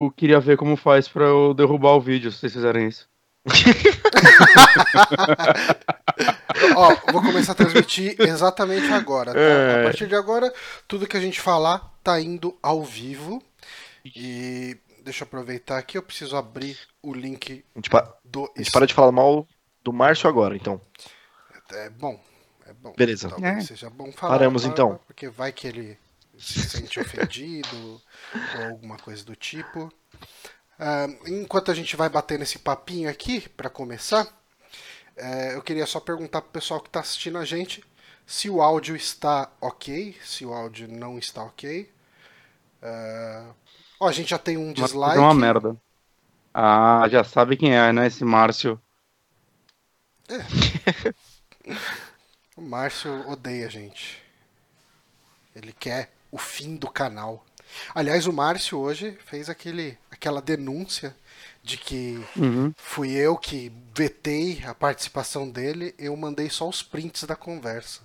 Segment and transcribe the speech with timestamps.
[0.00, 3.08] eu queria ver como faz pra eu derrubar o vídeo, se vocês fizerem isso.
[6.76, 9.32] Ó, vou começar a transmitir exatamente agora.
[9.32, 9.40] Tá?
[9.40, 9.80] É.
[9.80, 10.52] A partir de agora,
[10.86, 13.42] tudo que a gente falar tá indo ao vivo.
[14.04, 18.44] E deixa eu aproveitar aqui, eu preciso abrir o link A gente, pa- do.
[18.56, 19.46] a gente para de falar mal
[19.82, 20.80] do Márcio agora, então.
[21.72, 22.18] É bom.
[22.66, 22.92] É bom.
[22.96, 23.28] Beleza.
[23.28, 23.60] Talvez É.
[23.60, 24.34] seja bom falar.
[24.38, 25.00] Paramos, para- então.
[25.06, 25.98] Porque vai que ele
[26.38, 28.00] se sente ofendido
[28.58, 29.92] ou alguma coisa do tipo.
[30.78, 34.26] Ah, enquanto a gente vai bater nesse papinho aqui, para começar,
[35.16, 37.84] eh, eu queria só perguntar pro pessoal que tá assistindo a gente
[38.26, 41.90] se o áudio está ok, se o áudio não está ok.
[42.82, 43.52] Ah,
[44.00, 45.16] ó, a gente já tem um dislike.
[45.16, 45.76] é uma merda.
[46.54, 48.06] Ah, já sabe quem é, né?
[48.06, 48.80] Esse Márcio.
[52.56, 54.20] O Márcio odeia a gente.
[55.54, 57.46] Ele quer o fim do canal.
[57.94, 61.14] Aliás, o Márcio hoje fez aquele, aquela denúncia
[61.62, 62.72] de que Uhum.
[62.76, 68.00] fui eu que vetei a participação dele, eu mandei só os prints da conversa.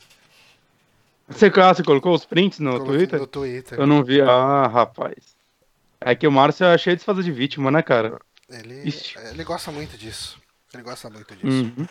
[1.28, 3.20] Você, ah, você colocou os prints no Coloquei Twitter?
[3.20, 3.80] No Twitter.
[3.80, 4.22] Eu não vi.
[4.22, 5.16] Ah, rapaz.
[6.02, 8.20] É que o Márcio é cheio de se fazer de vítima, né, cara?
[8.50, 9.18] Ele, Ixi.
[9.32, 10.38] ele gosta muito disso.
[10.74, 11.48] Ele gosta muito disso.
[11.78, 11.88] Uhum.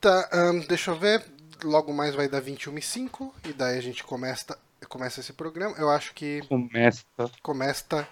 [0.00, 1.24] Tá, ahn, deixa eu ver.
[1.64, 4.58] Logo mais vai dar 21 e 5 e daí a gente começa,
[4.96, 5.74] começa esse programa.
[5.78, 7.04] Eu acho que Começa.
[7.42, 8.08] começa.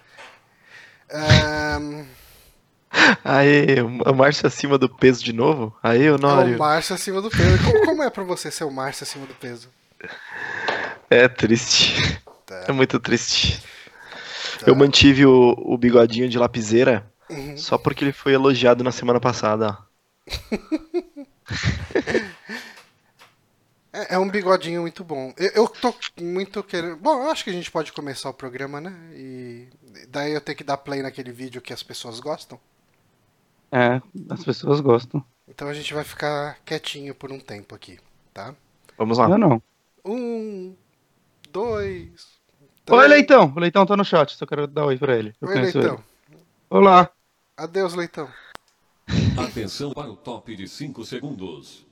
[1.11, 2.05] ahn,
[3.23, 5.75] Aê, o Márcio acima do peso de novo?
[5.83, 6.57] Aê, É o Honório.
[6.57, 7.63] Márcio acima do peso.
[7.63, 9.69] Como, como é pra você ser o Márcio acima do peso?
[11.09, 12.21] É triste.
[12.45, 12.65] Tá.
[12.67, 13.61] É muito triste.
[14.65, 17.57] Eu mantive o, o bigodinho de lapiseira Uhum.
[17.57, 19.75] só porque ele foi elogiado na semana passada.
[23.95, 25.33] É, é um bigodinho muito bom.
[25.37, 26.97] Eu, eu tô muito querendo.
[26.97, 28.93] Bom, eu acho que a gente pode começar o programa, né?
[29.13, 29.69] E
[30.09, 32.59] daí eu tenho que dar play naquele vídeo que as pessoas gostam.
[33.71, 35.23] É, as pessoas gostam.
[35.47, 37.97] Então a gente vai ficar quietinho por um tempo aqui,
[38.33, 38.53] tá?
[38.97, 39.29] Vamos lá.
[39.29, 39.61] Eu não.
[40.03, 40.75] Um,
[41.49, 42.27] dois.
[42.89, 43.09] Oi, três.
[43.09, 43.53] Leitão.
[43.55, 45.33] O Leitão tá no chat, só quero dar oi pra ele.
[45.39, 45.81] Eu Oi, Leitão.
[45.81, 46.03] ele.
[46.69, 47.09] Olá.
[47.55, 48.29] Adeus, Leitão.
[49.37, 51.85] Atenção para o top de 5 segundos.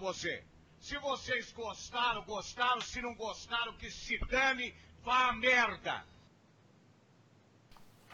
[0.00, 0.42] Você.
[0.80, 2.80] Se vocês gostaram, gostaram.
[2.80, 4.74] Se não gostaram, que se dane,
[5.04, 6.02] vá a merda.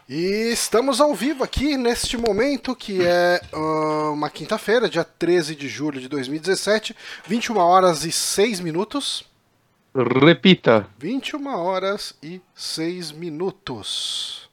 [0.09, 5.67] E estamos ao vivo aqui neste momento, que é ah, uma quinta-feira, dia 13 de
[5.67, 9.25] julho de 2017, 21 horas e 6 minutos.
[9.93, 10.87] Repita.
[10.97, 14.46] 21 horas e 6 minutos.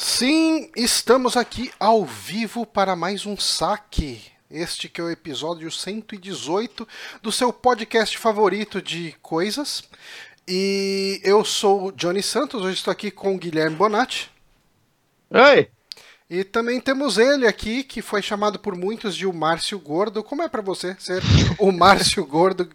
[0.00, 4.22] Sim, estamos aqui ao vivo para mais um saque.
[4.48, 6.86] Este que é o episódio 118
[7.20, 9.82] do seu podcast favorito de coisas.
[10.46, 14.30] E eu sou o Johnny Santos, hoje estou aqui com o Guilherme Bonatti.
[15.30, 15.68] Oi.
[16.30, 20.22] E também temos ele aqui, que foi chamado por muitos de o Márcio Gordo.
[20.22, 21.20] Como é para você ser
[21.58, 22.70] o Márcio Gordo,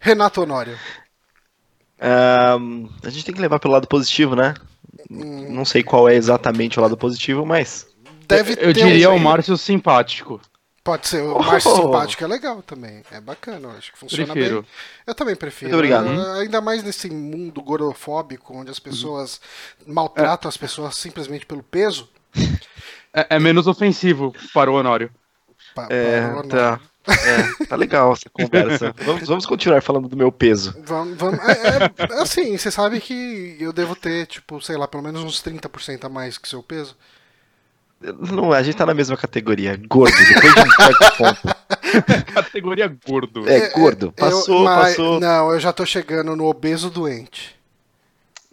[0.00, 0.78] Renato Honório?
[2.00, 4.54] Ahn, a gente tem que levar pelo lado positivo, né?
[5.14, 7.86] Não sei qual é exatamente o lado positivo, mas
[8.26, 10.40] Deve Eu ter diria um- o Márcio simpático.
[10.82, 11.76] Pode ser, o Márcio Oh.
[11.76, 13.02] simpático é legal também.
[13.10, 14.62] É bacana, eu acho que funciona Prefiro.
[14.62, 14.70] bem.
[15.06, 15.70] Eu também prefiro.
[15.70, 16.06] Muito obrigado.
[16.06, 19.40] Eu- ainda mais nesse mundo gordofóbico, onde as pessoas
[19.86, 22.08] maltratam as pessoas simplesmente pelo peso.
[23.12, 25.10] É, é menos ofensivo para o Honório.
[25.74, 26.48] Pa- É, parou, não.
[26.48, 26.80] tá.
[27.06, 28.94] É, tá legal essa conversa.
[29.04, 30.74] Vamos, vamos continuar falando do meu peso.
[30.84, 31.38] Vamos, vamos.
[31.40, 31.84] É,
[32.16, 36.04] é, assim, você sabe que eu devo ter, tipo, sei lá, pelo menos uns 30%
[36.04, 36.96] a mais que seu peso.
[38.00, 39.80] Não, a gente tá na mesma categoria.
[39.88, 41.56] Gordo, depois de um certo ponto.
[42.34, 43.48] Categoria gordo.
[43.48, 44.06] É, gordo.
[44.06, 45.20] Eu- Passou, mas- passou.
[45.20, 47.54] Não, eu já tô chegando no obeso doente.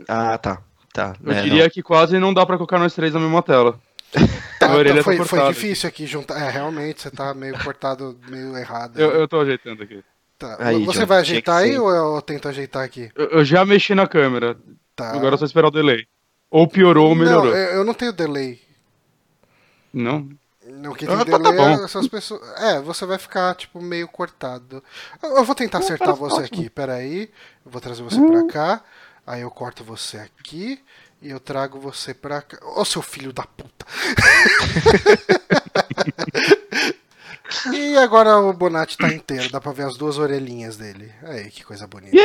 [0.08, 0.60] Ah, tá.
[0.94, 1.16] Tá.
[1.24, 3.80] Eu É, diria que quase não dá pra colocar nós três na mesma tela.
[4.60, 6.40] Tá, A orelha tá foi, foi difícil aqui juntar.
[6.40, 9.00] É, realmente, você tá meio cortado, meio errado.
[9.00, 10.04] Eu, eu tô ajeitando aqui.
[10.38, 10.58] Tá.
[10.60, 13.12] Aí, Você John, vai ajeitar aí ou eu tento ajeitar aqui?
[13.16, 14.58] Eu, eu já mexi na câmera.
[14.96, 15.12] Tá.
[15.12, 16.06] Agora é só esperar o delay.
[16.50, 17.56] Ou piorou ou Não, melhorou.
[17.56, 18.60] eu eu não tenho delay.
[19.94, 20.30] Não?
[20.66, 21.82] Não, que Ah, tem tá delay bom.
[21.82, 22.42] é essas pessoas.
[22.60, 24.84] É, você vai ficar, tipo, meio cortado.
[25.22, 26.60] Eu, eu vou tentar Não, acertar tá você ótimo.
[26.60, 27.30] aqui, peraí.
[27.66, 28.84] Eu vou trazer você pra cá.
[29.26, 30.80] Aí eu corto você aqui.
[31.22, 32.58] E eu trago você pra cá.
[32.76, 33.86] Ô, seu filho da puta!
[37.72, 41.14] e agora o Bonatti tá inteiro, dá pra ver as duas orelhinhas dele.
[41.24, 42.18] Aí, que coisa bonita.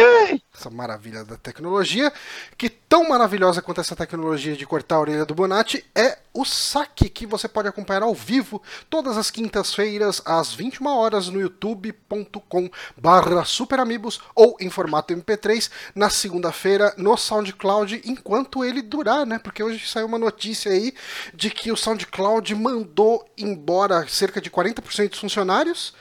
[0.54, 2.10] Essa maravilha da tecnologia.
[2.56, 7.08] Que tão maravilhosa quanto essa tecnologia de cortar a orelha do Bonatti é o saque,
[7.08, 13.44] que você pode acompanhar ao vivo todas as quintas-feiras, às 21 horas, no youtube.com barra
[13.44, 19.38] superamigos ou em formato MP3, na segunda-feira no SoundCloud, enquanto ele durar, né?
[19.38, 20.92] Porque hoje saiu uma notícia aí
[21.34, 25.94] de que o SoundCloud mandou embora cerca de 40% dos funcionários.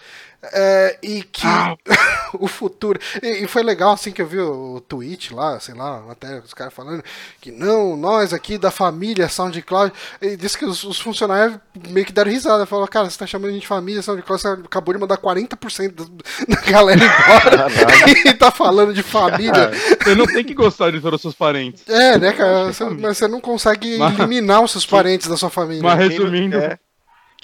[0.43, 1.45] É, e que
[2.39, 2.99] o futuro.
[3.21, 6.53] E, e foi legal assim que eu vi o tweet lá, sei lá, até os
[6.53, 7.03] caras falando
[7.41, 9.93] que não, nós aqui da família SoundCloud.
[10.21, 11.57] E disse que os, os funcionários
[11.89, 12.65] meio que deram risada.
[12.65, 15.91] Falaram, cara, você tá chamando a gente de família SoundCloud, você acabou de mandar 40%
[15.93, 17.67] da, da galera embora
[18.29, 19.71] e tá falando de família.
[20.03, 21.83] Você não tem que gostar de todos os seus parentes.
[21.87, 22.65] É, né, cara?
[22.71, 25.81] Você- mas você não consegue Mas- eliminar os seus parentes da sua família.
[25.83, 26.77] Mas resumindo, é,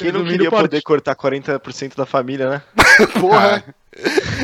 [0.01, 2.61] Quem não queria parte- poder cortar 40% da família, né?
[3.19, 3.63] Porra.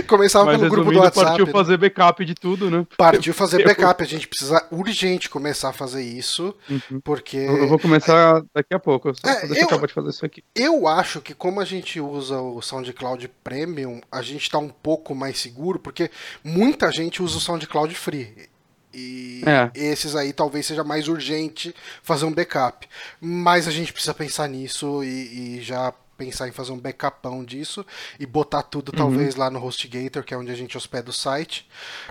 [0.07, 1.25] Começava mas pelo grupo do WhatsApp.
[1.27, 1.51] partiu né?
[1.53, 2.85] fazer backup de tudo, né?
[2.97, 4.03] Partiu fazer backup.
[4.03, 6.99] A gente precisa urgente começar a fazer isso, Uhum.
[7.01, 9.13] porque Eu vou começar daqui a pouco.
[9.15, 10.43] Só É, deixa eu- eu acabar de fazer isso aqui.
[10.53, 15.15] eu acho que como a gente usa o SoundCloud Premium, a gente tá um pouco
[15.15, 16.11] mais seguro, porque
[16.43, 18.49] muita gente usa o SoundCloud Free.
[18.93, 19.69] E É.
[19.75, 22.87] esses aí talvez seja mais urgente fazer um backup.
[23.21, 27.85] Mas a gente precisa pensar nisso e, e já pensar em fazer um backupão disso
[28.19, 28.97] e botar tudo Uhum.
[28.97, 31.67] talvez lá no HostGator, que é onde a gente hospeda o site.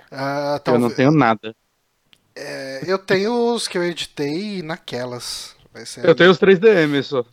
[0.09, 1.53] Ah, Eu não tenho nada.
[2.33, 5.55] É, eu tenho os que eu editei naquelas.
[5.73, 7.25] Vai ser Eu tenho os 3DM só.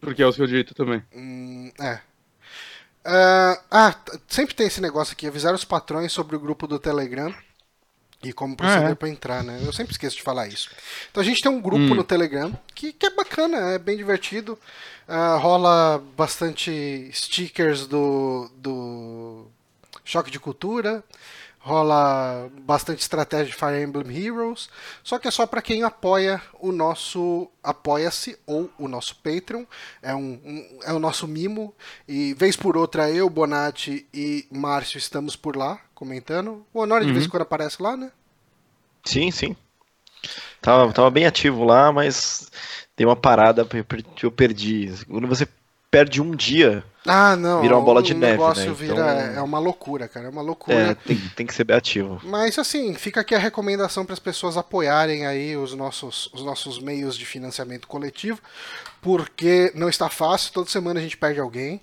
[0.00, 1.02] Porque é os que eu digito também.
[1.14, 2.00] Hum, é.
[3.04, 6.78] Ah, ah, t- sempre tem esse negócio aqui, avisar os patrões sobre o grupo do
[6.78, 7.34] Telegram
[8.22, 8.94] e como proceder Ah, é.
[8.94, 9.60] para entrar, né?
[9.64, 10.70] Eu sempre esqueço de falar isso.
[11.10, 11.94] Então a gente tem um grupo Hum.
[11.94, 14.58] no Telegram que, que é bacana, é bem divertido.
[15.06, 19.46] Ah, rola bastante stickers do, do
[20.04, 21.02] Choque de Cultura.
[21.68, 24.68] Rola bastante estratégia de Fire Emblem Heroes.
[25.04, 29.64] Só que é só para quem apoia o nosso Apoia-se ou o nosso Patreon.
[30.02, 31.74] É, um, um- é o nosso mimo.
[32.08, 36.64] E vez por outra, eu, Bonatti e Márcio estamos por lá comentando.
[36.72, 38.10] O Honório de vez em quando aparece lá, né?
[39.04, 39.56] Sim, sim.
[40.60, 42.50] Tava, tava bem ativo lá, mas
[42.96, 43.84] deu uma parada, per-
[44.22, 44.90] eu perdi.
[45.08, 45.46] Quando você
[45.90, 47.60] perde um dia, Ah, não.
[47.62, 48.72] Vira uma bola o de neve, negócio né?
[48.72, 48.92] vira.
[48.94, 50.26] Então- É uma loucura, cara.
[50.26, 50.76] É uma loucura.
[50.76, 52.20] é, tem, tem que ser bem ativo.
[52.24, 56.78] Mas assim, fica aqui a recomendação para as pessoas apoiarem aí os nossos, os nossos
[56.78, 58.40] meios de financiamento coletivo,
[59.00, 61.80] porque não está fácil, toda semana a gente perde alguém.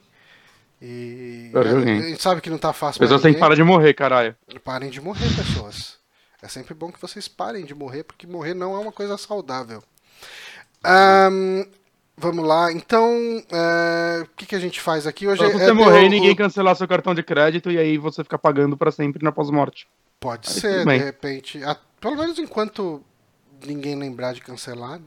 [0.81, 1.99] E Perde a, alguém.
[1.99, 4.35] a gente sabe que não tá fácil pessoas têm que parar de morrer, caralho.
[4.63, 5.95] Parem de morrer, pessoas.
[6.41, 9.81] É sempre bom que vocês parem de morrer, porque morrer não é uma coisa saudável.
[10.83, 11.63] Ahn,
[12.17, 13.09] vamos lá, então,
[13.51, 15.41] é, o que, que a gente faz aqui hoje?
[15.41, 18.23] Se é você ter morrer e ninguém cancelar seu cartão de crédito e aí você
[18.23, 19.87] ficar pagando pra sempre na pós-morte.
[20.19, 21.63] Pode Aí ser, de repente.
[21.63, 23.03] Ah, pelo menos enquanto
[23.65, 24.99] ninguém lembrar de cancelar.
[24.99, 25.05] Né?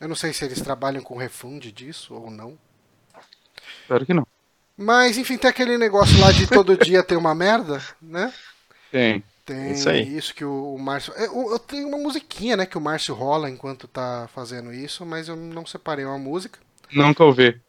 [0.00, 2.58] Eu não sei se eles trabalham com refund disso ou não.
[3.82, 4.26] Espero que não.
[4.76, 8.32] Mas, enfim, tem aquele negócio lá de todo dia ter uma merda, né?
[8.92, 9.24] Tem.
[9.46, 10.02] Tem Isso aí.
[10.16, 11.12] isso que o, o Márcio.
[11.14, 15.28] Eu, eu tenho uma musiquinha, né, que o Márcio rola enquanto tá fazendo isso, mas
[15.28, 16.58] eu não separei uma música.
[16.92, 17.60] Nunca ouvi.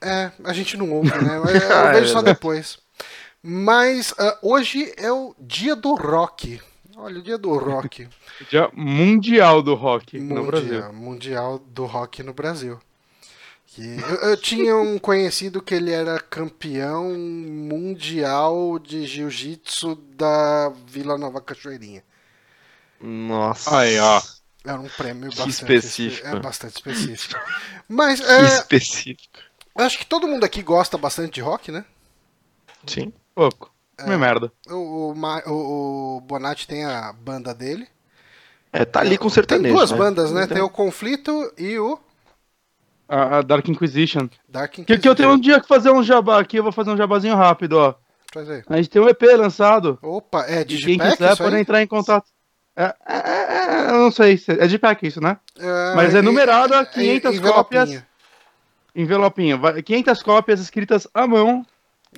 [0.00, 1.36] É, a gente não ouve, né?
[1.36, 2.38] Eu, eu Ah, é vejo só verdade.
[2.38, 2.78] depois.
[3.42, 6.60] Mas ah, hoje é o dia do rock.
[6.96, 8.08] Olha, o dia do rock.
[8.50, 10.84] Dia mundial do rock no Brasil.
[10.84, 12.78] Mundial, mundial do rock no Brasil.
[13.78, 21.16] Que eu, eu tinha um conhecido que ele era campeão mundial de jiu-jitsu da Vila
[21.16, 22.02] Nova Cachoeirinha.
[23.00, 23.78] Nossa.
[23.78, 24.20] Aí, ó.
[24.64, 26.26] Era um prêmio bastante específico.
[26.26, 27.40] É bastante específico.
[27.88, 29.38] Mas Que é, específico.
[29.76, 31.84] acho que todo mundo aqui gosta bastante de rock, né?
[32.86, 33.12] Sim.
[33.34, 33.72] Pouco.
[33.96, 34.16] É.
[34.16, 34.52] merda.
[34.68, 37.88] O, o, o- Bonatti tem a banda dele.
[38.72, 39.74] É, tá ali com Tem sertanejo.
[39.74, 39.96] duas né?
[39.96, 40.44] bandas, né?
[40.44, 41.98] Então, Tem o Conflito e o
[43.08, 44.28] A, a Dark Inquisition.
[44.48, 45.00] Dark Que, Inquisition.
[45.02, 47.34] que eu tenho um dia que fazer um jabá aqui, eu vou fazer um jabazinho
[47.34, 47.94] rápido, ó.
[48.32, 48.62] Faz aí.
[48.68, 49.98] A gente tem um EP lançado.
[50.02, 52.26] Opa, é E quem quiser pode entrar em contato.
[52.76, 55.38] É, é, é, é, eu não sei, se- é de pack isso, né?
[55.58, 57.54] É, Mas é numerado a é 500 envelopinho.
[57.54, 58.02] cópias.
[58.94, 59.58] Envelopinho.
[59.58, 61.64] Vai- 500 cópias escritas à mão.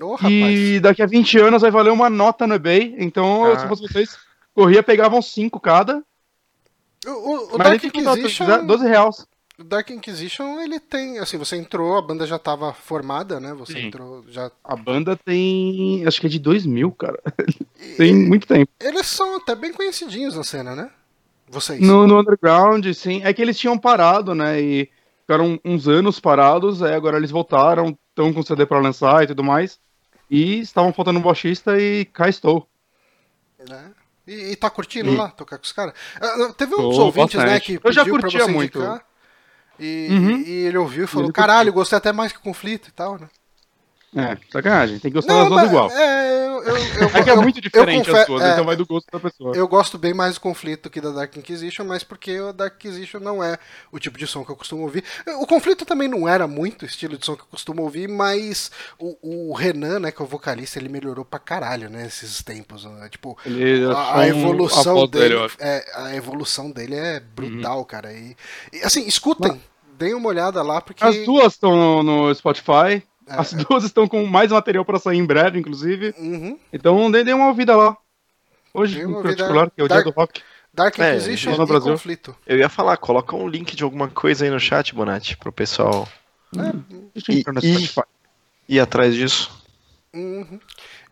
[0.00, 0.32] Rapaz.
[0.32, 2.94] E daqui a 20 anos vai valer uma nota no eBay.
[2.98, 3.58] Então, Ah.
[3.58, 4.18] se fosse vocês,
[4.54, 6.02] corria, pegavam 5 cada.
[7.06, 9.26] O, o- o Mas Dark Inquisition, quiser, 12 reais.
[9.64, 13.52] Dark Inquisition, ele tem, assim, você entrou, a banda já tava formada, né?
[13.54, 13.86] Você Sim.
[13.86, 14.50] entrou, já...
[14.64, 16.06] A banda tem.
[16.06, 17.18] Acho que é de 2000, cara.
[17.96, 18.70] Tem muito tempo.
[18.80, 20.90] Eles são até bem conhecidinhos na cena, né?
[21.48, 21.80] Vocês.
[21.80, 23.22] No, no underground, sim.
[23.24, 24.60] É que eles tinham parado, né?
[24.60, 24.88] E
[25.22, 26.82] ficaram uns anos parados.
[26.82, 29.78] Aí agora eles voltaram, estão com CD pra lançar e tudo mais.
[30.30, 32.68] E estavam faltando um baixista e cá estou.
[33.68, 33.90] né?
[34.26, 35.94] E, e tá curtindo E- lá, tocar com os caras?
[36.20, 37.78] Ah, não, teve uns Tô ouvintes, né, bastante.
[37.78, 38.78] que Eu já curtia você muito.
[38.78, 39.04] indicar.
[39.80, 40.40] E, Uhum.
[40.42, 43.18] e ele ouviu e falou, Ele caralho, gostei até mais que o conflito e tal,
[43.18, 43.28] né?
[44.16, 44.98] É, sacanagem.
[44.98, 45.88] Tem que gostar das duas mas- igual.
[45.92, 48.64] É, eu, eu, eu, É que é eu- muito diferente confe- as duas, é, então
[48.64, 49.54] vai do gosto da pessoa.
[49.56, 53.20] Eu gosto bem mais do conflito que da Dark Inquisition, mas porque o Dark Inquisition
[53.20, 53.56] não é
[53.92, 55.04] o tipo de som que eu costumo ouvir.
[55.38, 58.72] O conflito também não era muito o estilo de som que eu costumo ouvir, mas
[58.98, 59.16] o,
[59.50, 62.84] o Renan, né, que é o vocalista, ele melhorou pra caralho, né, esses tempos.
[62.84, 63.08] né?
[63.08, 65.40] Tipo, Ele a, a evolução a dele, dele.
[65.40, 65.48] Uhum.
[65.60, 68.12] é, a evolução dele é brutal, cara.
[68.12, 68.36] E,
[68.72, 69.62] e, assim, escutem,
[70.00, 73.02] deem uma olhada lá, porque As duas estão no, no Spotify.
[73.26, 73.34] É.
[73.38, 76.12] As duas estão com mais material pra sair em breve, inclusive.
[76.18, 76.58] Uhum.
[76.72, 77.96] Então dê uma ouvida lá.
[78.74, 80.42] Hoje, em particular, que é o Dark- dia do rock.
[80.72, 81.92] Dark É, Inquisition lá no e Brasil.
[81.92, 82.36] conflito.
[82.46, 86.08] Eu ia falar, coloca um link de alguma coisa aí no chat, Bonatti, pro pessoal
[87.14, 88.08] Deixa eu entrar no E- e- Spotify.
[88.68, 89.50] ir atrás disso.
[90.14, 90.58] Uhum.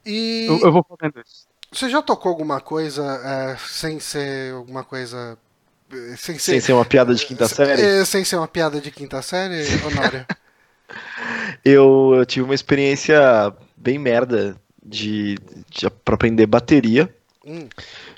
[0.07, 1.47] E Eu, eu vou fazendo isso.
[1.73, 5.37] você já tocou alguma coisa é, sem ser alguma coisa.
[5.92, 7.80] Eh, Sem ser, Sem ser uma piada de quinta série.
[7.83, 10.25] eh, sem ser uma piada de quinta série, Honório?
[11.64, 15.37] Eu, eu tive uma experiência bem merda de,
[15.68, 17.12] de pra aprender bateria.
[17.45, 17.68] Hum.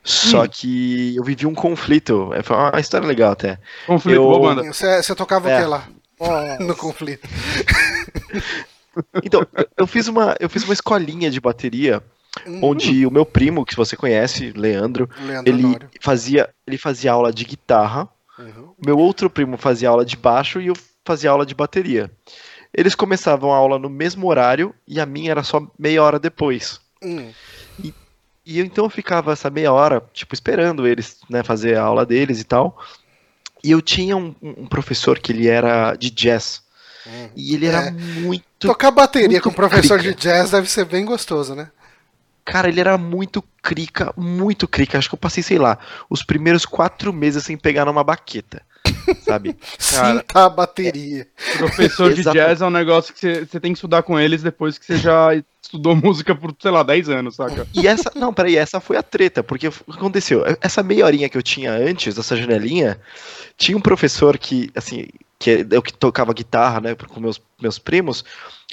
[0.04, 2.32] Só que eu vivi um conflito.
[2.34, 3.58] É, Foi uma história legal até.
[3.86, 4.72] Conflito, Eu- boa banda.
[4.72, 5.60] Você, tocava o É.
[5.60, 5.88] que lá?
[6.60, 7.26] No conflito.
[9.24, 12.02] Então, eu- eu fiz uma, eu fiz uma escolinha de bateria
[12.46, 15.90] Hum, onde o meu primo, que você conhece, Leandro, Leandro ele Honório.
[16.00, 18.08] fazia, ele fazia aula de guitarra.
[18.38, 18.72] Uhum.
[18.78, 22.10] O meu outro primo fazia aula de baixo e eu fazia aula de bateria.
[22.72, 26.80] Eles começavam a aula no mesmo horário e a minha era só meia hora depois.
[27.02, 27.30] Hum.
[28.46, 32.06] E eu, então eu ficava essa meia hora, tipo, esperando eles, né, fazer a aula
[32.06, 32.80] deles e tal.
[33.62, 36.62] E eu tinha um, um professor que ele era de jazz.
[37.06, 37.28] Hum.
[37.36, 37.90] E ele era É.
[37.90, 38.44] muito.
[38.60, 40.14] Tocar bateria muito com professor crica.
[40.14, 41.70] de jazz deve ser bem gostoso, né?
[42.50, 44.98] Cara, ele era muito crica, muito crica.
[44.98, 45.78] Acho que eu passei, sei lá,
[46.08, 48.62] os primeiros quatro meses sem pegar numa baqueta.
[49.24, 49.56] Sabe?
[49.92, 51.26] Cara, Sinta a bateria.
[51.58, 54.78] Professor de jazz é um negócio que você você tem que estudar com eles depois
[54.78, 55.30] que você já
[55.62, 57.66] estudou música por, sei lá, 10 anos, saca?
[57.72, 60.44] E essa, não, peraí, essa foi a treta, porque o que aconteceu?
[60.60, 63.00] Essa meia horinha que eu tinha antes, essa janelinha,
[63.56, 65.06] tinha um professor que, assim,
[65.40, 68.24] que é eu que tocava guitarra, né, com meus, meus primos,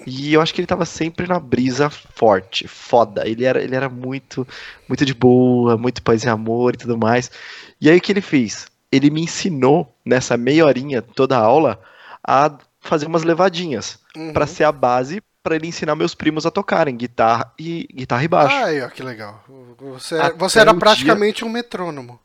[0.05, 3.25] e eu acho que ele tava sempre na brisa forte, foda.
[3.27, 4.45] Ele era, ele era muito,
[4.87, 7.31] muito de boa, muito paz e amor e tudo mais.
[7.79, 8.67] E aí o que ele fez?
[8.91, 11.79] Ele me ensinou, nessa meia horinha, toda a aula,
[12.21, 14.33] a fazer umas levadinhas, Uhum.
[14.33, 18.27] pra ser a base pra ele ensinar meus primos a tocarem guitarra e guitarra e
[18.27, 18.55] baixo.
[18.55, 19.41] Ai, ó, que legal.
[19.79, 22.19] Você, Até você era praticamente um metrônomo.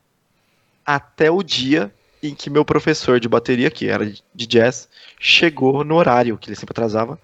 [0.85, 1.93] até o dia
[2.23, 4.89] em que meu professor de bateria, que era de jazz,
[5.19, 7.19] chegou no horário, que ele sempre atrasava,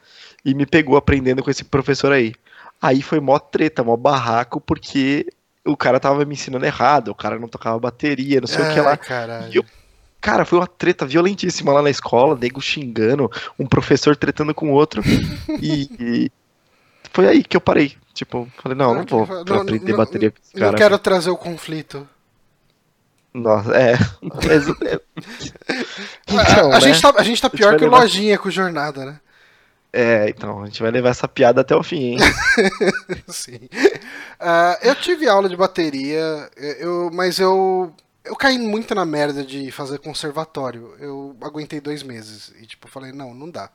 [0.45, 2.35] e me pegou aprendendo com esse professor aí.
[2.81, 5.26] Aí foi mó treta, mó barraco, porque
[5.64, 8.78] o cara tava me ensinando errado, o cara não tocava bateria, não sei o que
[8.81, 8.97] Ai, lá.
[8.97, 9.50] caralho.
[9.55, 9.64] Eu-
[10.21, 15.00] Cara, foi uma treta violentíssima lá na escola, nego xingando, um professor tretando com outro,
[15.62, 16.33] e, e
[17.12, 17.97] foi aí que eu parei.
[18.12, 20.76] Tipo, falei, não, não vou Não, pra aprender não- bateria com esse Não cara.
[20.76, 22.05] quero trazer o conflito.
[23.38, 23.92] Nossa, é.
[24.87, 25.00] É-
[26.37, 26.80] a, Então, a né?
[26.80, 29.21] gente tá, a gente tá pior vai que o levar- Lojinha com jornada, né?
[29.92, 32.18] É, então, a gente vai levar essa piada até o fim, hein?
[33.28, 33.59] Sim.
[34.38, 37.92] Ah, eu tive aula de bateria, eu, mas eu,
[38.23, 40.95] eu caí muito na merda de fazer conservatório.
[41.00, 42.52] Eu aguentei dois meses.
[42.61, 43.71] E tipo, falei, não, não dá.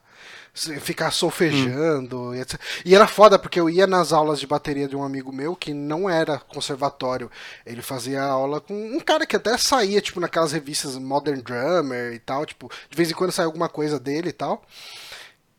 [0.54, 2.60] Ficar solfejando e etc.
[2.84, 5.74] E era foda, porque eu ia nas aulas de bateria de um amigo meu que
[5.74, 7.28] não era conservatório.
[7.66, 12.20] Ele fazia aula com um cara que até saía, tipo, naquelas revistas Modern Drummer e
[12.20, 12.46] tal.
[12.46, 14.64] Tipo, de vez em quando saía alguma coisa dele e tal.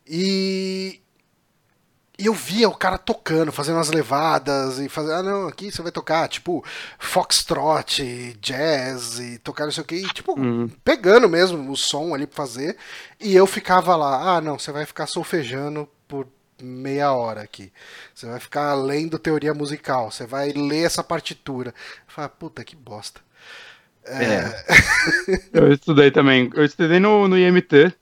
[0.06, 1.00] E.
[2.18, 5.82] E eu via o cara tocando, fazendo as levadas e fazendo, ah não, aqui você
[5.82, 6.64] vai tocar, tipo,
[6.98, 10.34] foxtrot, jazz e tocar não sei o que, e, tipo,
[10.82, 12.76] pegando mesmo o som ali pra fazer.
[13.20, 16.26] E eu ficava lá, ah não, você vai ficar solfejando por
[16.62, 17.70] meia hora aqui.
[18.14, 21.70] Você vai ficar lendo teoria musical, você vai ler essa partitura.
[21.70, 21.74] Eu
[22.14, 23.20] falava, puta que bosta.
[24.06, 24.64] É.
[25.52, 26.50] Eu estudei também.
[26.54, 27.94] Eu estudei no, no IMT.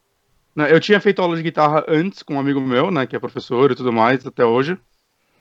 [0.56, 3.06] Eu tinha feito aula de guitarra antes com um amigo meu, né?
[3.06, 4.78] Que é professor e tudo mais, até hoje.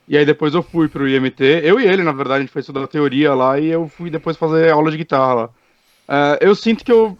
[0.06, 1.42] E aí depois eu fui pro IMT.
[1.62, 4.36] Eu e ele, na verdade, a gente foi estudar teoria lá e eu fui depois
[4.36, 5.50] fazer aula de guitarra lá.
[6.08, 7.16] Eh, eu sinto que eu,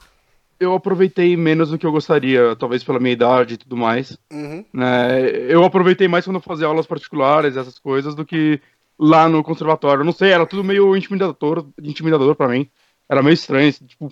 [0.61, 4.19] eu aproveitei menos do que eu gostaria, talvez pela minha idade e tudo mais.
[4.33, 4.65] Uhum.
[4.73, 5.31] né?
[5.49, 8.61] Eu aproveitei mais quando eu fazia aulas particulares, essas coisas, do que
[8.99, 10.03] lá no conservatório.
[10.03, 12.69] Eu Não sei, era tudo meio intimidador, intimidador para mim.
[13.09, 14.11] Era meio estranho, assim, tipo,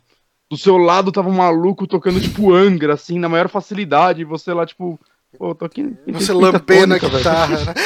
[0.53, 4.53] do seu lado tava um maluco tocando tipo Angra, assim, na maior facilidade, e você
[4.53, 5.01] lá, tipo,
[5.39, 5.97] pô, tô aqui.
[6.09, 7.75] Você lambendo a guitarra, né?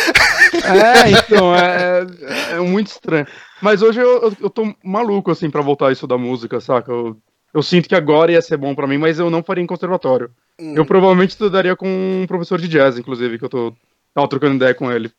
[0.64, 3.26] É, então, é, é- é muito estranho.
[3.62, 6.90] Mas hoje eu, eu, tô maluco, assim, pra voltar a estudar música, saca?
[6.90, 7.16] Eu,
[7.54, 10.30] eu sinto que agora ia ser bom pra mim, mas eu não faria em conservatório.
[10.58, 10.74] Hum.
[10.74, 13.72] Eu provavelmente estudaria com um professor de jazz, inclusive, que eu tô
[14.12, 15.10] tava trocando ideia com ele,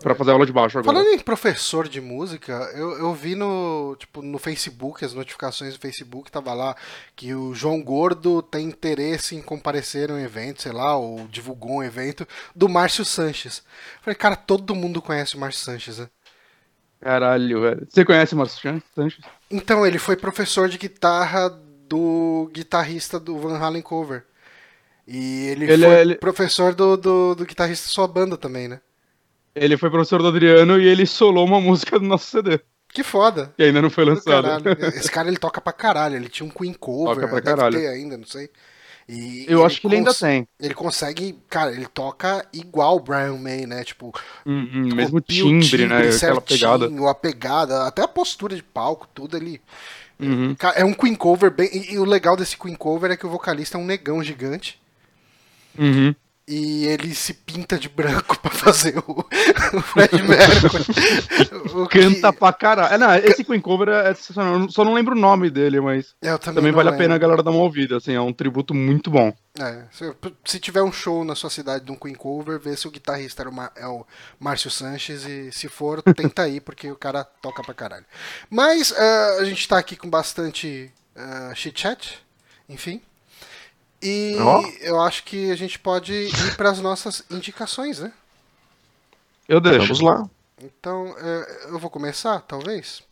[0.00, 0.98] pra fazer aula de baixo agora.
[0.98, 5.80] Falando em professor de música, eu, eu vi no, tipo, no Facebook, as notificações do
[5.80, 6.74] Facebook, tava lá
[7.14, 11.76] que o João Gordo tem interesse em comparecer a um evento, sei lá, ou divulgou
[11.78, 13.62] um evento do Márcio Sanches.
[14.02, 16.08] Falei, cara, todo mundo conhece o Márcio Sanches, né?
[17.00, 17.86] Caralho, velho.
[17.88, 19.20] Você conhece o Márcio Sanches?
[19.50, 21.48] Então, ele foi professor de guitarra
[21.88, 24.24] do guitarrista do Van Halen Cover.
[25.06, 28.66] E ele, Ele foi é- ele- professor do, do, do guitarrista da sua banda também,
[28.66, 28.80] né?
[29.56, 32.60] Ele foi professor do Adriano e ele solou uma música do nosso CD,
[32.92, 33.52] Que foda.
[33.56, 34.68] que ainda não foi Do lançado.
[34.94, 36.14] Esse cara ele toca pra caralho.
[36.16, 37.78] Ele tinha um Queen cover, Toca pra caralho.
[37.78, 38.50] ter ainda, não sei.
[39.08, 40.46] E Eu acho que ele ainda tem.
[40.60, 43.82] Ele consegue, cara, ele toca igual o Brian May, né?
[43.84, 44.12] Tipo,
[44.44, 45.96] Uhum, mesmo copia o timbre, né?
[45.98, 47.10] Aquela certinho, pegada.
[47.10, 49.60] A pegada, até a postura de palco, tudo ali.
[50.18, 50.54] Uhum.
[50.56, 51.70] Ca- É um Queen cover bem.
[51.72, 54.78] E, e o legal desse Queen cover é que o vocalista é um negão gigante.
[55.78, 56.14] Uhum.
[56.48, 59.24] E ele se pinta de branco pra fazer o,
[59.76, 60.84] o Fred Mercury.
[61.74, 62.94] O que- Canta pra caralho.
[62.94, 64.60] É, não, esse Queen Cover é sensacional.
[64.60, 67.04] Eu só não lembro o nome dele, mas também, também vale a lembro.
[67.04, 69.34] pena a galera dar uma ouvida, assim, é um tributo muito bom.
[69.58, 72.86] É, se, se tiver um show na sua cidade de um Queen Cover, vê se
[72.86, 74.06] o guitarrista era o é o
[74.38, 78.04] Márcio Sanches e se for, tenta aí, porque o cara toca pra caralho.
[78.48, 82.18] Mas ah, a gente tá aqui com bastante ah, chit-chat,
[82.68, 83.02] enfim.
[84.02, 84.62] E Ó.
[84.80, 88.12] eu acho que a gente pode ir pras nossas indicações, né?
[89.48, 89.80] Eu deixo.
[89.94, 90.28] Vamos lá.
[90.62, 93.02] Então, eh, eu vou começar, talvez?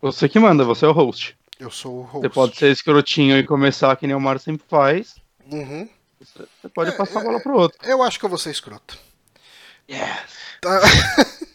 [0.00, 1.36] Você que manda, você é o host.
[1.58, 2.20] Eu sou o host.
[2.22, 5.16] Você pode ser escrotinho e começar que nem o Mário sempre faz.
[5.50, 5.88] Uhum.
[6.20, 7.78] Você pode É, passar a é, bola pro outro.
[7.82, 8.98] Eu acho que eu vou ser escroto.
[10.60, 10.80] Tá.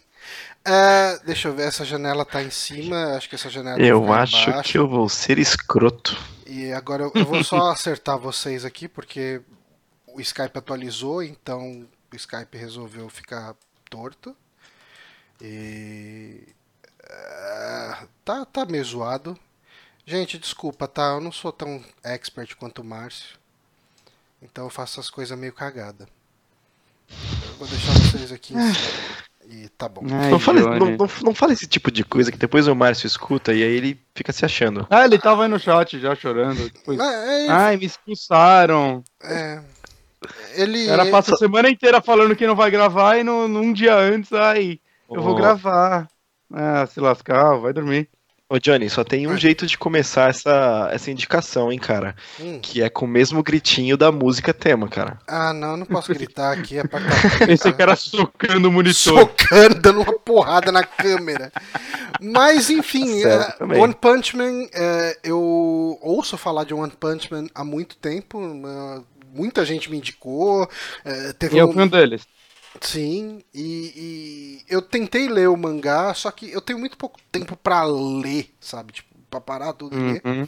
[0.68, 4.22] É, deixa eu ver, essa janela tá em cima, acho que essa janela Eu vai
[4.22, 4.72] acho embaixo.
[4.72, 6.20] que eu vou ser escroto.
[6.46, 9.42] E agora eu, eu vou só acertar vocês aqui, porque
[10.06, 13.54] o Skype atualizou, então o Skype resolveu ficar
[13.90, 14.36] torto.
[15.40, 16.46] E.
[17.02, 19.38] é, tá, tá meio zoado.
[20.04, 21.14] Gente, desculpa, tá?
[21.14, 23.38] Eu não sou tão expert quanto o Márcio.
[24.40, 26.08] Então eu faço as coisas meio cagada.
[27.10, 29.26] Eu vou deixar vocês aqui em cima.
[29.48, 30.02] E tá bom.
[30.10, 33.06] Ai, Não fale, não, não, não fale esse tipo de coisa que depois o Márcio
[33.06, 34.86] escuta e aí ele fica se achando.
[34.90, 36.68] Ah, ele tava aí no chat já chorando.
[36.70, 36.98] Depois...
[36.98, 39.04] É, é, Ai, me expulsaram.
[39.22, 39.62] é,
[40.54, 40.84] ele.
[40.84, 43.94] O cara passa a semana inteira falando que não vai gravar e no, num dia
[43.94, 44.80] antes, ai,
[45.10, 45.36] eu vou Ó.
[45.36, 46.08] gravar.
[46.52, 48.08] Ah, se lascar, vai dormir.
[48.48, 49.38] Ô Johnny, só tem um Oi.
[49.38, 52.14] jeito de começar essa, essa indicação, hein, cara.
[52.38, 52.60] Hum.
[52.62, 55.18] Que é com o mesmo gritinho da música tema, cara.
[55.26, 56.78] Ah, não, eu não posso gritar aqui.
[56.78, 57.00] É pra
[57.40, 59.18] tá Pensei que era socando o monitor.
[59.18, 61.50] socando, dando uma porrada na câmera.
[62.20, 63.80] Mas, enfim, Certo, também.
[63.82, 68.40] One Punch Man, é, eu ouço falar de One Punch Man há muito tempo.
[68.40, 69.00] é,
[69.36, 70.70] muita gente me indicou.
[71.04, 72.22] é, teve E eu um- fui um deles.
[72.80, 77.56] Sim, e, e eu tentei ler o mangá, só que eu tenho muito pouco tempo
[77.56, 78.92] pra ler, sabe?
[78.92, 80.22] Tipo, pra parar tudo e ler.
[80.24, 80.46] Uhum.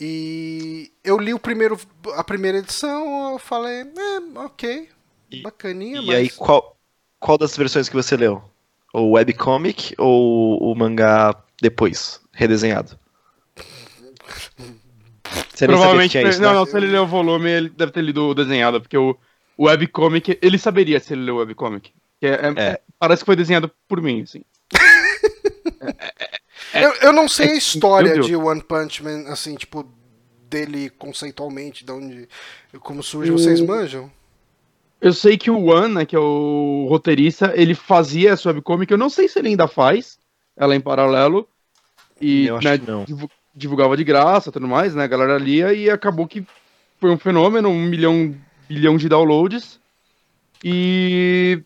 [0.00, 1.78] E eu li o primeiro,
[2.14, 4.88] a primeira edição, eu falei, é, ok,
[5.30, 6.16] E- bacaninha, E mas...
[6.16, 6.76] aí, qual,
[7.18, 8.42] qual das versões que você leu?
[8.92, 12.98] O webcomic ou o mangá depois, redesenhado?
[15.54, 16.12] Você Provavelmente.
[16.12, 16.54] tinha isso, não, né?
[16.56, 19.16] não, se ele leu o volume, ele deve ter lido o desenhado, porque o, o
[19.58, 21.92] webcomic, ele saberia se ele leu o webcomic.
[22.20, 22.80] Que é- é- É.
[22.98, 24.42] Parece que foi desenhado por mim, assim.
[26.74, 28.26] Eu, eu não sei a é- história meu Deus.
[28.26, 29.86] de One Punch Man, assim, tipo,
[30.48, 32.28] dele conceitualmente, de onde.
[32.80, 34.10] Como surge, O- vocês manjam?
[35.00, 38.98] Eu sei que o One, né, que é o roteirista, ele fazia essa webcomic, eu
[38.98, 40.18] não sei se ele ainda faz,
[40.56, 41.46] ela em paralelo.
[42.20, 43.04] E Eu acho né, que não.
[43.04, 45.04] divu- divulgava de graça tudo mais, né?
[45.04, 46.44] A galera lia e acabou que
[46.98, 48.34] foi um fenômeno, um milhão,
[48.68, 49.78] bilhão de downloads.
[50.64, 51.62] E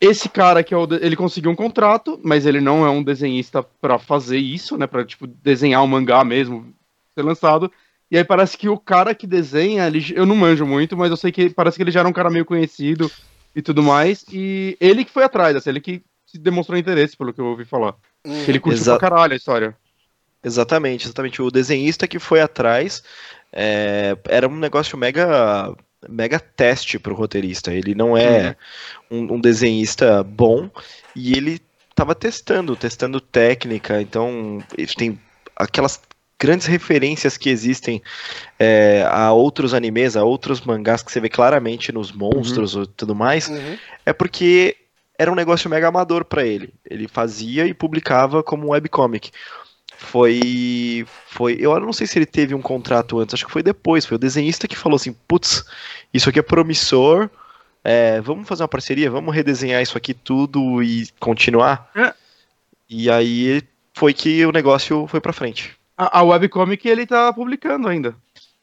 [0.00, 0.88] esse cara que é o.
[1.00, 4.86] Ele conseguiu um contrato, mas ele não é um desenhista pra fazer isso, né?
[4.86, 6.72] Pra, tipo, desenhar um mangá mesmo,
[7.14, 7.70] ser lançado.
[8.10, 11.16] E aí parece que o cara que desenha, ele, eu não manjo muito, mas eu
[11.16, 13.10] sei que parece que ele já era um cara meio conhecido
[13.54, 14.24] e tudo mais.
[14.32, 17.64] E ele que foi atrás, assim, ele que se demonstrou interesse, pelo que eu ouvi
[17.64, 17.94] falar.
[18.24, 18.44] Hum.
[18.48, 19.76] Ele curtiu Exa- pra caralho a história.
[20.42, 21.42] Exatamente, exatamente.
[21.42, 23.02] O desenhista que foi atrás
[23.52, 25.74] é, era um negócio mega
[26.08, 27.72] mega teste pro roteirista.
[27.72, 28.56] Ele não é
[29.10, 30.70] um, um desenhista bom
[31.14, 31.60] e ele
[31.94, 34.00] tava testando, testando técnica.
[34.00, 35.20] Então ele tem
[35.54, 36.00] aquelas
[36.38, 38.02] grandes referências que existem
[38.58, 43.14] é, a outros animes, a outros mangás que você vê claramente nos monstros e tudo
[43.14, 43.76] mais Uhum.
[44.06, 44.76] é porque
[45.18, 46.72] era um negócio mega amador pra ele.
[46.88, 49.30] Ele fazia e publicava como webcomic.
[50.00, 51.58] Foi, foi.
[51.60, 54.06] Eu não sei se ele teve um contrato antes, acho que foi depois.
[54.06, 55.62] Foi o desenhista que falou assim: putz,
[56.12, 57.28] isso aqui é promissor.
[57.84, 61.90] é, vamos fazer uma parceria, vamos redesenhar isso aqui tudo e continuar.
[61.94, 62.14] É.
[62.88, 65.76] E aí foi que o negócio foi pra frente.
[65.96, 68.16] A, a webcomic ele tá publicando ainda.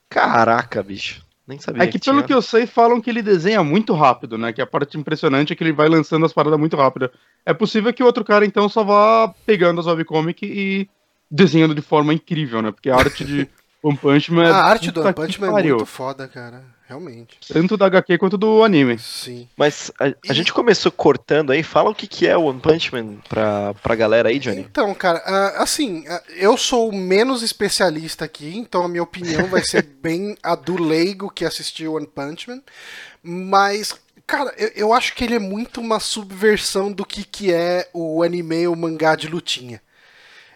[0.09, 1.23] Caraca, bicho.
[1.47, 1.83] Nem sabia.
[1.83, 4.51] É que, pelo que eu sei, falam que ele desenha muito rápido, né?
[4.51, 7.09] Que a parte impressionante é que ele vai lançando as paradas muito rápido.
[7.45, 10.89] É possível que o outro cara, então, só vá pegando as webcomic e
[11.29, 12.71] desenhando de forma incrível, né?
[12.71, 13.47] Porque a arte de
[13.83, 14.51] One Punch Man é.
[14.51, 16.63] A arte do One Punch Man é muito foda, cara.
[16.87, 17.37] Realmente.
[17.51, 18.97] Tanto da HQ quanto do anime.
[18.97, 19.45] Sim.
[19.57, 21.61] Mas a, a E- gente começou cortando aí.
[21.61, 24.61] Fala o que, que é o One Punch Man pra, pra galera aí, Johnny.
[24.61, 25.17] Então, cara,
[25.57, 26.05] assim,
[26.37, 30.81] eu sou o menos especialista aqui, então a minha opinião vai ser bem a do
[30.81, 32.61] leigo que assistiu One Punch Man.
[33.21, 33.93] Mas,
[34.25, 38.23] cara, eu, eu acho que ele é muito uma subversão do que, que é o
[38.23, 39.81] anime, o mangá de lutinha.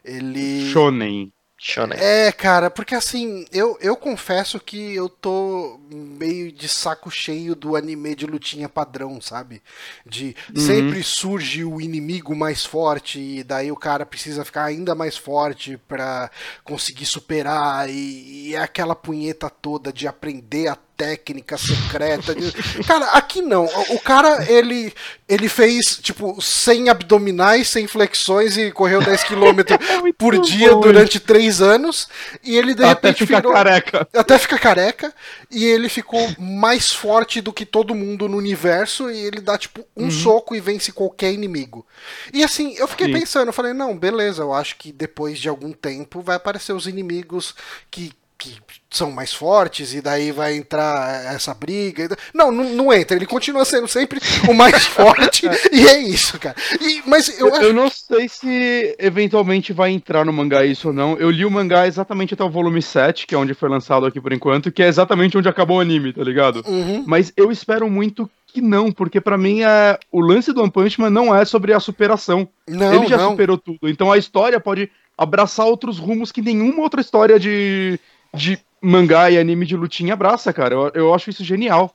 [0.04, 0.72] Ele.
[0.72, 1.32] Shonen.
[1.64, 1.96] Shonen.
[2.00, 7.76] É, cara, porque assim, eu, eu confesso que eu tô meio de saco cheio do
[7.76, 9.62] anime de lutinha padrão, sabe?
[10.04, 15.16] De sempre surge o inimigo mais forte e daí o cara precisa ficar ainda mais
[15.16, 16.32] forte pra
[16.64, 22.36] conseguir superar e, e é aquela punheta toda de aprender a técnica secreta.
[22.36, 22.52] de-
[22.86, 23.66] Cara, aqui não.
[23.90, 24.94] O, cara, ele,
[25.28, 29.62] ele fez, tipo, 100 abdominais, 100 flexões e correu 10 km
[30.16, 32.08] por dia bom durante 3 anos.
[32.44, 33.52] E ele, de Até repente, ficar virou...
[33.54, 34.08] careca.
[34.14, 35.12] Até fica careca.
[35.50, 39.10] E ele ficou mais forte do que todo mundo no universo.
[39.10, 41.84] E ele dá, tipo, um soco e vence qualquer inimigo.
[42.32, 43.14] E assim, eu fiquei Sim.
[43.14, 46.86] pensando, eu falei, não, beleza, eu acho que depois de algum tempo vai aparecer os
[46.86, 47.56] inimigos
[47.90, 48.12] que.
[48.42, 48.56] Que
[48.90, 52.10] são mais fortes, e daí vai entrar essa briga.
[52.34, 56.56] Não, não, não entra, ele continua sendo sempre o mais forte, e é isso, cara.
[56.82, 60.94] E- mas eu acho eu não sei se eventualmente vai entrar no mangá isso ou
[60.94, 61.16] não.
[61.18, 64.20] Eu li o mangá exatamente até o volume 7, que é onde foi lançado aqui
[64.20, 66.64] por enquanto, que é exatamente onde acabou o anime, tá ligado?
[66.68, 67.04] Uhum.
[67.08, 71.00] Mas eu espero muito que não, porque pra mim é o lance do One Punch
[71.00, 72.50] Man não é sobre a superação.
[72.68, 73.30] Não, Ele já não.
[73.32, 73.88] superou tudo.
[73.88, 78.00] Então a história pode abraçar outros rumos que nenhuma outra história de,
[78.34, 80.74] de mangá e anime de lutinha abraça, cara.
[80.74, 81.94] Eu, eu acho isso genial.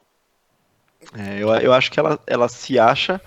[1.17, 3.21] É, eu, eu acho que ela, ela se acha,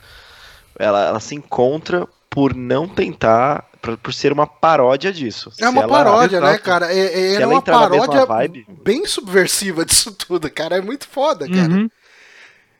[0.77, 5.51] ela, ela se encontra por não tentar, por, por ser uma paródia disso.
[5.59, 6.93] É uma paródia, né, cara?
[6.93, 10.77] É, é, Se é ela uma paródia vibe- bem subversiva disso tudo, cara.
[10.77, 11.73] É muito foda, cara.
[11.73, 11.89] Uhum.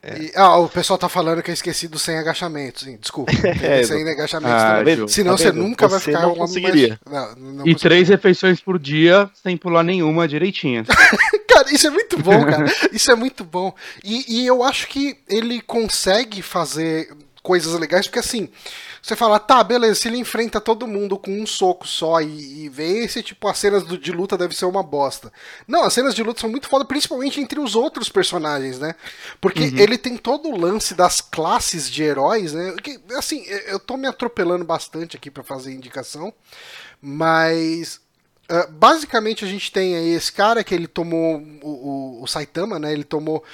[0.02, 2.84] E- ah, o pessoal tá falando que eu esqueci do 100 agachamentos.
[2.84, 3.30] Sim, desculpa.
[3.62, 4.96] É, 100 agachamentos Ah, também.
[4.96, 5.08] viu?
[5.08, 5.62] Senão Tá você vendo?
[5.62, 6.98] nunca vai Você ficar não um homem conseguiria.
[7.08, 7.80] mais- Não, não E consigo.
[7.80, 10.84] três refeições por dia, sem pular nenhuma direitinha.
[11.48, 12.64] Cara, isso é muito bom, cara.
[12.92, 13.74] Isso é muito bom.
[14.04, 17.10] E, e eu acho que ele consegue fazer
[17.42, 18.48] coisas legais, porque assim,
[19.02, 22.68] você fala, tá, beleza, se ele enfrenta todo mundo com um soco só e, e
[22.68, 25.32] vence, tipo, as cenas do- de luta deve ser uma bosta.
[25.66, 28.94] Não, as cenas de luta são muito foda, principalmente entre os outros personagens, né?
[29.40, 32.74] Porque ele tem todo o lance das classes de heróis, né?
[32.82, 36.32] Que, assim, eu tô me atropelando bastante aqui pra fazer indicação,
[37.00, 38.00] mas
[38.52, 41.68] Uh, basicamente a gente tem aí esse cara que ele tomou o,
[42.18, 42.92] o, o Saitama, né?
[42.92, 43.44] Ele tomou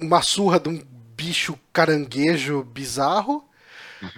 [0.00, 0.80] uma surra de um
[1.16, 3.44] bicho caranguejo bizarro.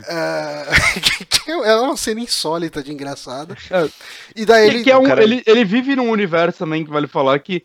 [0.09, 0.67] É,
[1.01, 3.57] que- que é uma cena insólita de engraçada.
[3.71, 3.89] É.
[4.37, 4.83] E daí ele.
[4.85, 7.65] que é um- cara- ele, ele vive num universo também que vale falar que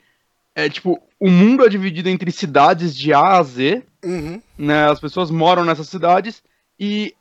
[0.56, 4.42] é tipo, o mundo é dividido entre cidades de A a Z, Uhum.
[4.58, 4.90] né?
[4.90, 6.42] As pessoas moram nessas cidades
[6.80, 7.14] e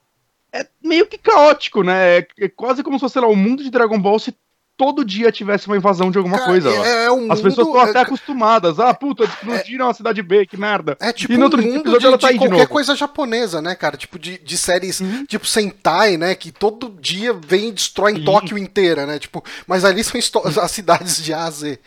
[0.53, 2.19] é meio que caótico, né?
[2.19, 4.35] É, é quase como se fosse, sei lá, o mundo de Dragon Ball se
[4.77, 6.69] todo dia tivesse uma invasão de alguma Cara, coisa.
[6.71, 8.79] é, é um As pessoas mundo- estão até é- acostumadas.
[8.79, 10.97] Ah, puta, explodiram a cidade B, que merda.
[11.01, 12.69] É tipo e no outro um mundo episódio de, ela tá de de qualquer novo.
[12.69, 13.97] coisa japonesa, né, cara?
[13.97, 15.25] Tipo de, de séries Uhum.
[15.25, 16.35] tipo Sentai, né?
[16.35, 18.25] Que todo dia vem e destrói em Sim.
[18.25, 19.19] Tóquio inteira, né?
[19.19, 21.79] Tipo, mas ali são histó- as cidades de A a Z.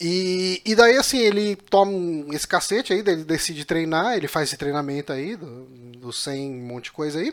[0.00, 1.92] E, e daí, assim, ele toma
[2.34, 5.66] esse cacete aí, ele decide treinar, ele faz esse treinamento aí, do,
[5.98, 7.32] do 100, um monte de coisa aí.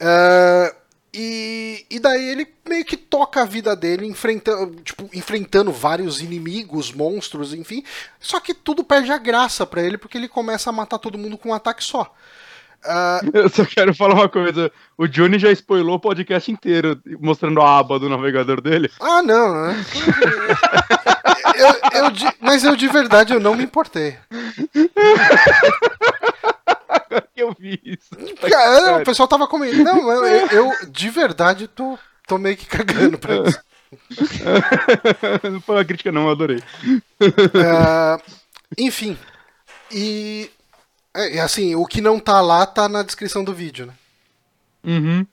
[0.00, 0.74] Ah,
[1.14, 6.90] e, e daí ele meio que toca a vida dele enfrentando, tipo, enfrentando vários inimigos,
[6.90, 7.84] monstros, enfim.
[8.18, 11.36] Só que tudo perde a graça pra ele porque ele começa a matar todo mundo
[11.36, 12.10] com um ataque só.
[12.84, 14.72] Ah, Eu só quero falar uma coisa.
[14.98, 18.90] O Johnny já spoilou o podcast inteiro, mostrando a aba do navegador dele.
[19.00, 19.84] ah, não, né?
[21.54, 24.16] Eu- eu de- mas eu de verdade eu não me importei.
[26.88, 28.10] Agora que eu vi isso.
[28.50, 29.82] Cara, o pessoal tava comigo.
[29.82, 31.98] Não, eu, eu- eu de verdade tô,
[32.32, 33.60] tô meio que cagando pra isso.
[35.52, 36.62] não foi uma crítica, não, eu adorei.
[37.62, 38.18] Ah,
[38.78, 39.18] enfim.
[39.90, 40.50] E.
[41.14, 43.92] é, assim, o que não tá lá tá na descrição do vídeo, né?
[44.82, 45.26] Uhum.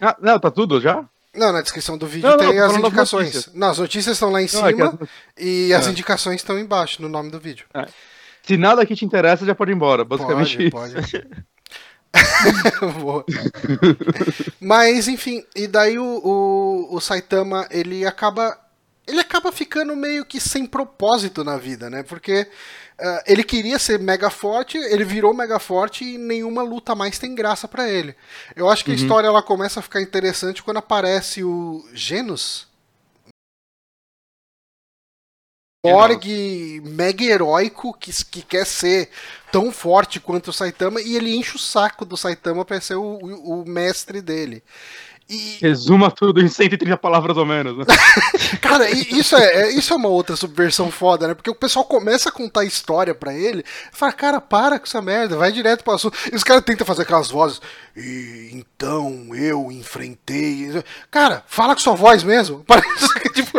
[0.00, 1.04] Ah, não, tá tudo já?
[1.34, 3.26] Não, na descrição do vídeo Não, não, tem tô as indicações.
[3.34, 3.54] notícias.
[3.54, 5.08] Não, as notícias estão lá em Não, é cima as-
[5.38, 5.90] e as É.
[5.90, 7.66] indicações estão embaixo, no nome do vídeo.
[8.44, 10.04] Se nada aqui te interessa, já pode ir embora.
[10.04, 11.26] Basicamente Pode, pode.
[14.60, 18.58] Mas, enfim, e daí o, o, o Saitama, ele acaba.
[19.06, 22.04] Ele acaba ficando meio que sem propósito na vida, né?
[22.04, 22.46] Porque
[23.00, 27.34] ah, ele queria ser mega forte, ele virou mega forte e nenhuma luta mais tem
[27.34, 28.14] graça pra ele.
[28.54, 28.92] Eu acho que Uhum.
[28.92, 32.68] a história ela começa a ficar interessante quando aparece o Genos.
[35.82, 39.10] Borg mega heróico que, que quer ser
[39.50, 43.02] tão forte quanto o Saitama e ele enche o saco do Saitama pra ser o,
[43.02, 44.62] o, o mestre dele.
[45.32, 47.78] E, Resuma tudo em 130 palavras ou menos.
[47.78, 47.84] Né?
[48.60, 51.34] cara, isso é, é- isso é uma outra subversão foda, né?
[51.34, 55.36] Porque o pessoal começa a contar história pra ele, fala, cara, para com essa merda,
[55.36, 56.16] vai direto pro assunto.
[56.30, 57.60] E os caras tentam fazer aquelas vozes.
[57.96, 60.82] E então eu enfrentei.
[61.10, 62.64] Cara, fala com sua voz mesmo.
[63.22, 63.52] Que, tipo,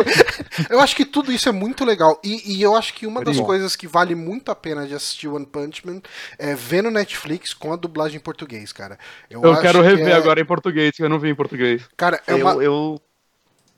[0.68, 2.20] eu acho que tudo isso é muito legal.
[2.22, 3.44] E, e eu acho que uma das Bom.
[3.46, 6.02] coisas que vale muito a pena de assistir One Punch Man
[6.38, 8.98] é ver no Netflix com a dublagem em português, cara.
[9.30, 11.63] Eu acho quero que rever é- agora em português, que eu não vi em português.
[11.96, 13.00] Cara, é eu, uma, eu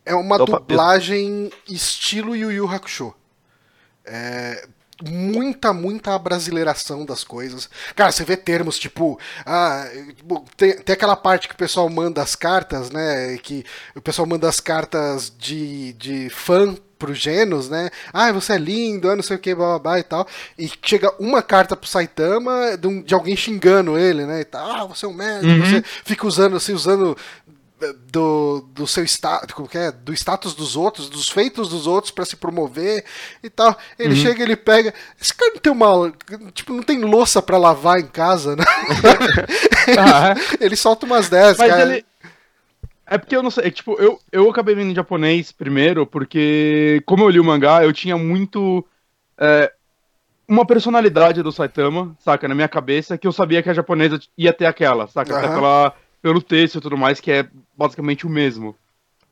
[0.05, 3.15] é uma Opa, dublagem estilo Yu Yu Hakusho.
[4.05, 4.67] É
[5.05, 7.69] muita, muita abrasileiração das coisas.
[7.95, 9.19] Cara, você vê termos tipo.
[9.45, 13.37] Ah, tipo, tem, tem aquela parte que o pessoal manda as cartas, né?
[13.39, 13.63] Que
[13.95, 17.91] o pessoal manda as cartas de, de fã pro Genos, né?
[18.11, 20.27] Ah, você é lindo, ah, não sei o que, blá, blá, blá e tal.
[20.59, 24.41] E chega uma carta pro Saitama de, um- de alguém xingando ele, né?
[24.41, 24.71] E tal.
[24.71, 25.59] Ah, você é um merda, Uhum.
[25.61, 27.15] você fica usando, assim, usando
[28.11, 29.93] do, do seu status, é?
[29.93, 33.05] Do status dos outros, dos feitos dos outros pra se promover
[33.43, 33.77] e tal.
[33.99, 34.21] Ele Uhum.
[34.21, 34.95] chega, ele pega.
[35.21, 36.13] Esse cara não tem uma.
[36.53, 38.65] Tipo, não tem louça pra lavar em casa, né?
[39.99, 40.65] Ah, é?
[40.65, 41.83] ele solta umas 10, Mas cara.
[41.83, 42.05] ele.
[43.07, 47.01] É porque eu não sei, é, tipo, eu, eu acabei vendo em japonês primeiro, porque
[47.07, 48.85] como eu li o mangá, eu tinha muito.
[49.39, 49.73] é,
[50.49, 54.53] uma personalidade do Saitama, saca, na minha cabeça, que eu sabia que a japonesa ia
[54.53, 55.37] ter aquela, saca?
[55.37, 55.55] Até Aham.
[56.23, 58.75] Pelo texto e tudo mais, que é basicamente o mesmo.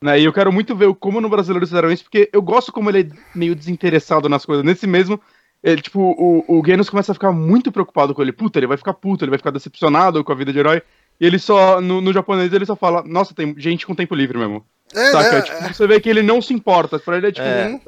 [0.01, 0.20] Né?
[0.20, 3.11] E eu quero muito ver como no brasileiro fizeram isso, porque eu gosto como ele
[3.11, 4.64] é meio desinteressado nas coisas.
[4.64, 5.20] Nesse mesmo,
[5.62, 8.33] ele, tipo, o, o Genos começa a ficar muito preocupado com ele.
[8.33, 10.83] Puta, ele vai ficar puto, ele vai ficar decepcionado com a vida de herói.
[11.20, 14.37] E ele só, no, no japonês, ele só fala, nossa, tem gente com tempo livre
[14.37, 14.64] mesmo.
[14.92, 15.37] É, saca?
[15.38, 16.99] é, tipo, você vê que ele não se importa.
[16.99, 17.81] Pra ele é tipo, É.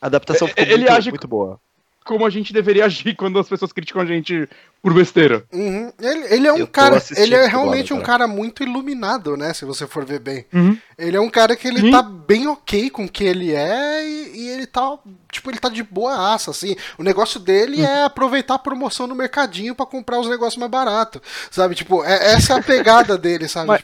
[0.00, 1.60] a adaptação ficou Ele muito, age- muito boa.
[2.04, 4.48] Como a gente deveria agir quando as pessoas criticam a gente
[4.82, 5.44] por besteira.
[5.50, 5.90] Uhum.
[5.98, 7.02] Ele, ele é um Eu tô cara.
[7.16, 8.18] Ele é realmente um cara.
[8.18, 9.54] cara muito iluminado, né?
[9.54, 10.44] Se você for ver bem.
[10.52, 10.76] Uhum.
[10.98, 11.90] Ele é um cara que ele Sim.
[11.90, 14.98] tá bem ok com o que ele é e, e ele tá,
[15.32, 16.76] tipo, ele tá de boa aça, assim.
[16.98, 17.86] O negócio dele Uhum.
[17.86, 21.74] é aproveitar a promoção no mercadinho pra comprar os negócios mais baratos, sabe?
[21.74, 23.68] Tipo, é- essa é a pegada dele, sabe?
[23.68, 23.82] Mas-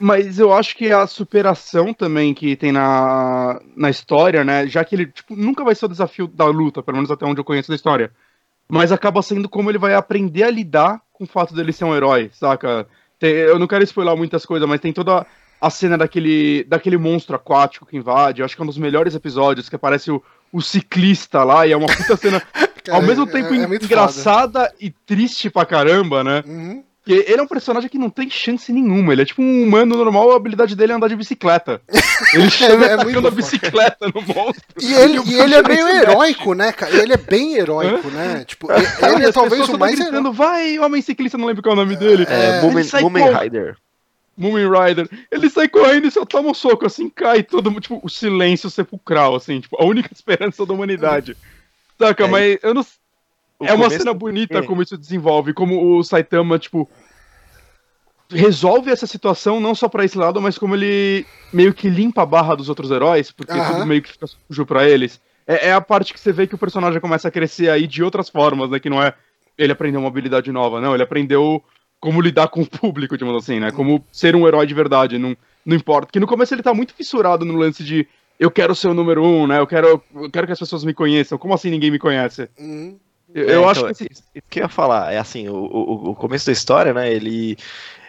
[0.00, 4.66] Mas eu acho que a superação também que tem na, na história, né?
[4.66, 7.40] Já que ele tipo, nunca vai ser o desafio da luta, pelo menos até onde
[7.40, 8.12] eu conheço da história.
[8.70, 11.96] Mas acaba sendo como ele vai aprender a lidar com o fato dele ser um
[11.96, 12.86] herói, saca?
[13.18, 15.26] Tem- eu não quero spoiler muitas coisas, mas tem toda
[15.60, 18.40] a cena daquele, daquele monstro aquático que invade.
[18.40, 21.72] Eu acho que é um dos melhores episódios, que aparece o, o ciclista lá, e
[21.72, 25.66] é uma puta cena, Cara, ao mesmo é- tempo é muito engraçada e triste pra
[25.66, 26.44] caramba, né?
[26.46, 26.84] Uhum.
[27.08, 29.14] Porque ele é um personagem que não tem chance nenhuma.
[29.14, 31.80] Ele é tipo um humano normal, a habilidade dele é andar de bicicleta.
[32.34, 34.62] Ele chega é atacando muito a bicicleta no monstro.
[34.78, 36.94] E ele, e ele é meio heróico, né, cara?
[36.94, 38.44] Ele é bem heróico, né?
[38.46, 40.34] Tipo, ele, é talvez o mais gritando, heróico.
[40.34, 42.26] vai, homem ciclista, não lembro qual é o nome dele.
[42.28, 43.40] É, É, Moomin, ele sai Moomin correndo.
[43.40, 43.76] Rider.
[44.36, 45.08] Moomin Rider.
[45.32, 49.34] Ele sai correndo e só toma um soco, assim, cai todo, tipo, o silêncio sepulcral,
[49.34, 51.34] assim, tipo, a única esperança da humanidade.
[51.98, 52.84] Saca, É, mas eu não
[53.60, 54.62] é uma cena bonita É.
[54.62, 56.88] como isso desenvolve, como o Saitama, tipo,
[58.30, 62.26] resolve essa situação não só pra esse lado, mas como ele meio que limpa a
[62.26, 63.74] barra dos outros heróis, porque Aham.
[63.74, 65.20] tudo meio que fica sujo pra eles.
[65.46, 68.02] É, é a parte que você vê que o personagem começa a crescer aí de
[68.02, 68.78] outras formas, né?
[68.78, 69.14] Que não é
[69.56, 70.94] ele aprendeu uma habilidade nova, não.
[70.94, 71.62] Ele aprendeu
[71.98, 73.72] como lidar com o público, digamos assim, né?
[73.72, 76.06] Como ser um herói de verdade, não, não importa.
[76.06, 78.06] Porque no começo ele tá muito fissurado no lance de
[78.38, 79.58] eu quero ser o número um, né?
[79.58, 81.36] Eu quero, eu quero que as pessoas me conheçam.
[81.38, 82.48] Como assim ninguém me conhece?
[82.56, 82.98] Uhum.
[83.34, 85.54] Eu, É, eu então, acho que esse isso que eu ia falar, é assim, o,
[85.54, 87.56] o, o começo da história, né, ele,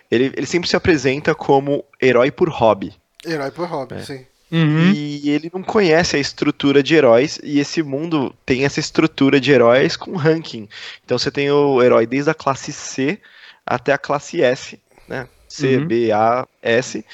[0.10, 2.93] ele, ele sempre se apresenta como herói por hobby.
[3.25, 4.01] Herói por hobby, É.
[4.03, 4.25] sim.
[4.51, 4.91] Uhum.
[4.95, 9.51] E ele não conhece a estrutura de heróis, e esse mundo tem essa estrutura de
[9.51, 10.67] heróis com ranking.
[11.05, 13.19] Então você tem o herói desde a classe C
[13.63, 15.27] até a classe S, né?
[15.47, 15.86] C, Uhum.
[15.88, 17.05] B, A, S.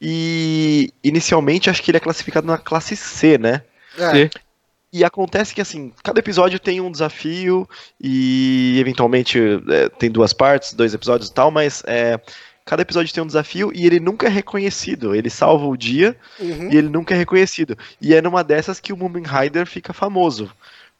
[0.00, 3.62] E inicialmente acho que ele é classificado na classe C, né?
[3.98, 4.30] É.
[4.96, 7.68] E acontece que, assim, cada episódio tem um desafio
[8.00, 12.18] e, eventualmente, é, tem duas partes, dois episódios e tal, mas é,
[12.64, 15.14] cada episódio tem um desafio e ele nunca é reconhecido.
[15.14, 16.70] Ele salva o dia uhum.
[16.72, 17.76] e ele nunca é reconhecido.
[18.00, 20.50] E é numa dessas que o Moomin Rider fica famoso.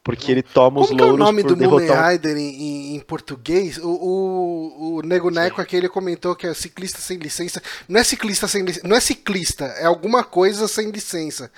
[0.03, 2.11] Porque ele toma os Como que é o louros nome do Moomin derrotar um...
[2.11, 3.77] Rider em, em- em português?
[3.77, 7.61] O, o, o Nego Neco aqui, ele comentou que é ciclista sem licença.
[7.89, 11.51] Não é ciclista sem licença, não é ciclista, é alguma coisa sem licença.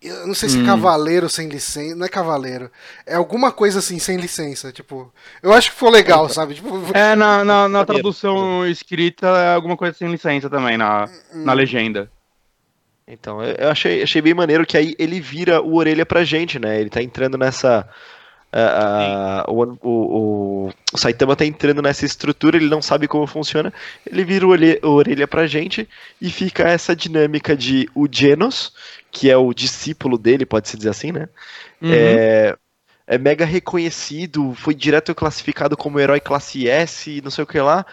[0.00, 0.66] Eu não sei se é Hum.
[0.66, 2.70] cavaleiro sem licença, não é cavaleiro.
[3.04, 5.12] É alguma coisa assim, sem licença, tipo...
[5.42, 6.54] Eu acho que foi legal, sabe?
[6.54, 11.52] Tipo, É, na, na, na tradução escrita é alguma coisa sem licença também, na, na
[11.52, 12.08] legenda.
[13.08, 16.78] Então, eu achei, achei bem maneiro que aí ele vira o orelha pra gente, né?
[16.80, 17.88] Ele tá entrando nessa.
[18.52, 23.26] a- a- o, o, o, o Saitama tá entrando nessa estrutura, ele não sabe como
[23.26, 23.72] funciona.
[24.06, 25.88] Ele vira o, orelha, o orelha pra gente
[26.20, 28.72] e fica essa dinâmica de o Genos,
[29.10, 31.28] que é o discípulo dele, pode-se dizer assim, né?
[31.80, 31.90] Uhum.
[31.92, 32.56] É,
[33.06, 37.84] é mega reconhecido, foi direto classificado como herói classe S, não sei o que lá.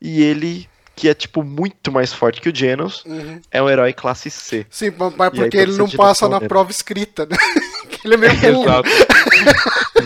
[0.00, 3.40] E ele, que é tipo muito mais forte que o Genos, uhum.
[3.50, 4.66] é um herói classe C.
[4.70, 6.48] Sim, mas mas aí porque toda ele não passa na dele.
[6.48, 7.36] prova escrita, né?
[8.02, 8.64] Ele é meio burro.
[8.64, 8.88] Exato.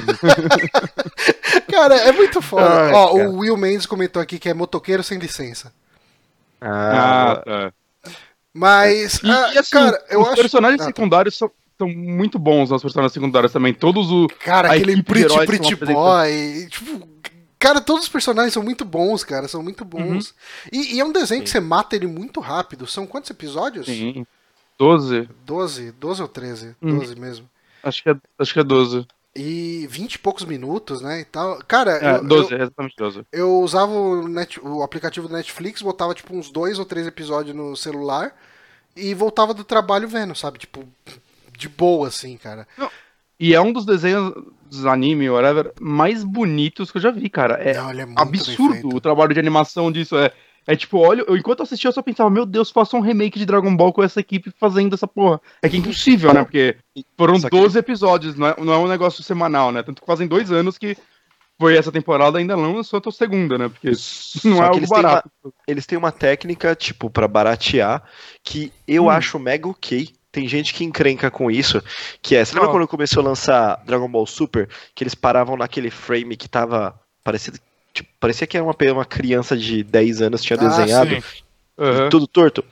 [1.71, 2.87] Cara, é muito foda.
[2.87, 3.31] Ai, Ó, cara.
[3.31, 5.73] o Will Mendes comentou aqui que é motoqueiro sem licença.
[6.61, 7.73] Ah, tá.
[8.55, 10.37] Mas, E, ah, e assim, cara, eu os acho.
[10.37, 10.91] personagens Ah, tá.
[10.91, 13.75] secundários são, são muito bons, os personagens secundários também.
[13.75, 14.29] Todos o.
[14.39, 16.69] Cara, aquele Pretty Pretty Boy.
[16.71, 17.09] Tipo,
[17.59, 19.49] cara, todos os personagens são muito bons, cara.
[19.49, 20.31] São muito bons.
[20.31, 20.35] Uhum.
[20.73, 22.87] E, e é um desenho que você mata ele muito rápido.
[22.87, 23.87] São quantos episódios?
[23.87, 24.25] Sim.
[24.79, 25.29] 12?
[25.45, 26.77] 12, 12 ou 13?
[26.81, 26.99] Hum.
[26.99, 27.51] 12 mesmo.
[27.83, 29.07] Acho que é, acho que é 12.
[29.37, 31.21] E 20 e poucos minutos, né?
[31.21, 31.59] E tal.
[31.67, 33.23] Cara, É, eu, 12, eu, exatamente 12.
[33.33, 37.55] eu usava o, net- o aplicativo do Netflix, botava tipo uns dois ou três episódios
[37.55, 38.33] no celular
[38.97, 40.59] e voltava do trabalho vendo, sabe?
[40.61, 40.85] Tipo,
[41.57, 42.67] de boa, assim, cara.
[43.41, 44.33] E é um dos desenhos
[44.71, 47.55] dos anime, whatever, mais bonitos que eu já vi, cara.
[47.55, 50.17] É Não, ele é absurdo o trabalho de animação disso.
[50.17, 50.31] É,
[50.67, 53.39] é tipo, olha, eu, enquanto eu assistia, eu só pensava, meu Deus, faça um remake
[53.39, 55.41] de Dragon Ball com essa equipe fazendo essa porra.
[55.63, 56.43] É que é impossível, né?
[56.43, 56.77] Porque
[57.17, 59.83] foram Só que- 12 episódios, não é, não é um negócio semanal, né?
[59.83, 60.97] Tanto que fazem dois anos que
[61.59, 63.69] foi essa temporada, ainda não lançou a tua segunda, né?
[63.69, 65.31] Porque não Só é que algo eles têm barato.
[65.69, 68.03] Eles têm uma técnica, tipo, pra baratear,
[68.43, 69.11] que eu Hum.
[69.11, 70.09] acho mega ok.
[70.33, 71.81] Tem gente que encrenca com isso,
[72.21, 72.73] que é, você lembra Ó.
[72.73, 77.61] quando começou a lançar Dragon Ball Super, que eles paravam naquele frame que tava parecido,
[77.95, 81.23] tipo, parecia que era uma, uma criança de 10 anos tinha Ah, desenhado, sim.
[81.79, 82.09] Aham.
[82.11, 82.65] tudo torto.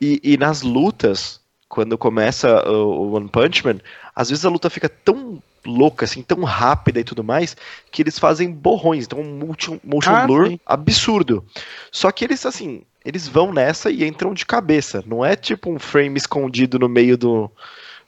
[0.00, 3.78] E, e nas lutas, quando começa o, o One Punch Man,
[4.14, 7.56] às vezes a luta fica tão louca, assim, tão rápida e tudo mais,
[7.90, 10.60] que eles fazem borrões, então um motion, motion Ah, blur sim.
[10.66, 11.42] absurdo.
[11.90, 15.02] Só que eles, assim, eles vão nessa e entram de cabeça.
[15.06, 17.50] Não é tipo um frame escondido no meio do,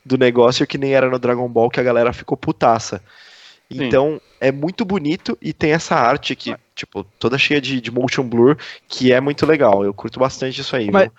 [0.05, 3.02] do negócio que nem era no Dragon Ball que a galera ficou putaça.
[3.70, 3.85] Sim.
[3.85, 8.22] Então, é muito bonito e tem essa arte que, tipo, toda cheia de, de motion
[8.22, 8.57] blur,
[8.88, 9.85] que é muito legal.
[9.85, 10.90] Eu curto bastante isso aí.
[10.90, 11.11] Mas-?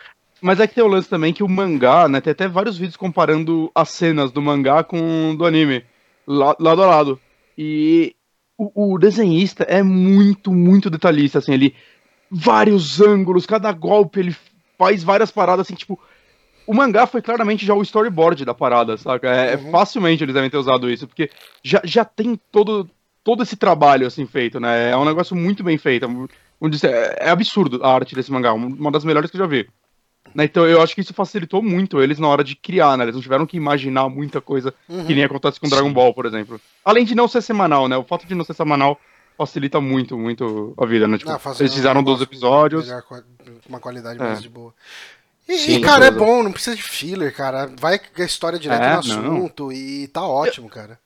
[0.41, 2.21] Mas é que tem o lance também que o mangá, né?
[2.21, 5.83] Tem até vários vídeos comparando as cenas do mangá com do anime,
[6.27, 7.19] la- lado a lado.
[7.57, 8.15] E
[8.57, 11.75] o, o desenhista é muito, muito detalhista, assim, ele.
[12.29, 14.35] Vários ângulos, cada golpe ele
[14.77, 15.99] faz várias paradas, assim, tipo.
[16.67, 19.29] O mangá foi claramente já o storyboard da parada, saca?
[19.29, 19.71] É, Uhum.
[19.71, 21.29] Facilmente eles devem ter usado isso, porque
[21.63, 22.89] já, já tem todo,
[23.23, 24.91] todo esse trabalho, assim, feito, né?
[24.91, 26.05] É um negócio muito bem feito.
[26.83, 29.67] é, é absurdo a arte desse mangá, um- uma das melhores que eu já vi.
[30.35, 33.05] Né, Então eu acho que isso facilitou muito eles na hora de criar, né?
[33.05, 35.05] Eles não tiveram que imaginar muita coisa Uhum.
[35.05, 36.59] que nem acontece com Dragon Ball, por exemplo.
[36.83, 37.95] Além de não ser semanal, né?
[37.95, 38.99] O fato de não ser semanal
[39.37, 41.17] facilita muito, muito a vida, né?
[41.17, 42.85] Tipo, Ah, eles fizeram 12 negócio episódios.
[42.87, 43.03] melhor,
[43.69, 44.23] uma qualidade É.
[44.23, 44.73] mais de boa.
[45.47, 47.71] E, e, Sim, cara, é bom, não precisa de filler, cara.
[47.79, 48.99] Vai com a história direto É, no não.
[48.99, 50.99] assunto e tá ótimo, cara.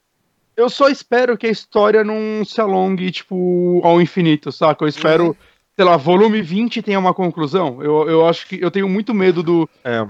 [0.57, 4.83] Eu só espero que a história não se alongue, tipo, ao infinito, saca?
[4.83, 5.35] Eu espero, Uhum.
[5.75, 7.81] sei lá, volume 20 tenha uma conclusão.
[7.83, 9.69] Eu, eu acho que eu tenho muito medo do.
[9.83, 10.05] É.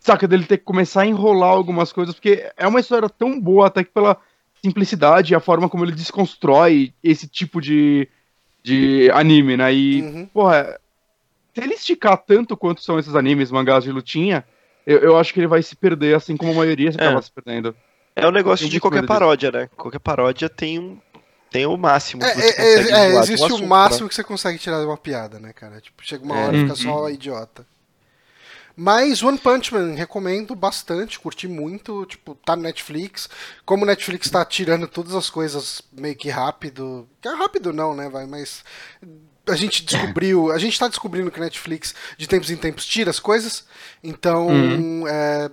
[0.00, 3.66] Saca, dele ter que começar a enrolar algumas coisas, porque é uma história tão boa,
[3.66, 4.16] até que pela
[4.62, 8.08] simplicidade e a forma como ele desconstrói esse tipo de,
[8.62, 9.72] de anime, né?
[9.72, 10.26] E, Uhum.
[10.26, 10.80] porra,
[11.54, 14.44] se ele esticar tanto quanto são esses animes, mangás de lutinha,
[14.86, 17.04] eu, eu acho que ele vai se perder, assim como a maioria se É.
[17.06, 17.76] acaba se perdendo.
[18.16, 19.18] É o negócio Tenho de qualquer medo disso.
[19.20, 19.68] paródia, né?
[19.76, 21.00] Qualquer paródia tem um.
[21.50, 23.66] Tem o máximo É, que você é, consegue é, um existe assunto, o né?
[23.68, 25.80] máximo que você consegue tirar de uma piada, né, cara?
[25.80, 26.44] Tipo, chega uma É.
[26.44, 26.76] hora e fica Uhum.
[26.76, 27.66] só idiota.
[28.76, 33.28] Mas One Punch Man, recomendo bastante, curti muito, tipo, tá no Netflix.
[33.64, 37.08] Como o Netflix tá tirando todas as coisas meio que rápido.
[37.20, 38.62] Que é rápido não, né, vai, mas
[39.50, 43.20] a gente descobriu, a gente tá descobrindo que Netflix de tempos em tempos tira as
[43.20, 43.66] coisas.
[44.02, 45.06] Então, Uhum.
[45.08, 45.50] é,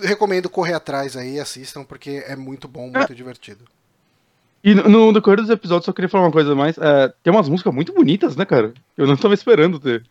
[0.00, 3.64] recomendo correr atrás aí, assistam porque é muito bom, muito divertido.
[4.64, 6.78] E no, no decorrer dos episódios, só queria falar uma coisa mais.
[6.78, 8.72] É, tem umas músicas muito bonitas, né, cara?
[8.96, 10.04] Eu não tava esperando ter.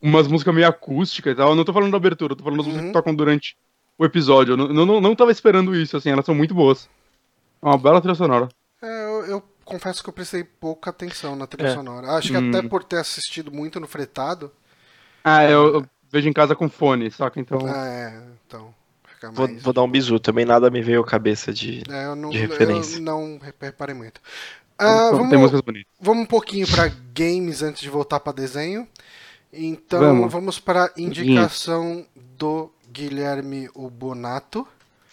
[0.00, 1.50] Umas músicas meio acústicas e tal.
[1.50, 2.92] Eu não tô falando da abertura, eu tô falando das músicas Uhum.
[2.92, 3.54] que tocam durante
[3.98, 4.52] o episódio.
[4.52, 6.88] Eu não, não, não, não tava esperando isso, assim, elas são muito boas.
[7.62, 8.48] É uma bela trilha sonora.
[8.80, 11.74] É, eu, eu confesso que eu prestei pouca atenção na trilha É.
[11.74, 12.08] sonora.
[12.12, 12.48] Acho que Hum.
[12.50, 14.52] até por ter assistido muito no fretado.
[15.24, 17.38] Ah, eu, eu vejo em casa com fone, saca?
[17.40, 17.58] Então.
[17.66, 18.74] Ah, é, então.
[19.04, 19.62] Fica Vou, mais.
[19.62, 21.82] vou dar um bisu, também nada me veio à cabeça de.
[21.90, 22.96] É, eu não, de referência.
[22.96, 24.20] eu não re- reparei muito.
[24.78, 25.92] Ah, então vamos, tem músicas bonitas.
[26.00, 28.88] vamos um pouquinho pra games antes de voltar pra desenho.
[29.52, 30.58] Então vamos, Vamos.
[30.58, 32.06] para indicação
[32.38, 34.66] do Guilherme Ubonato.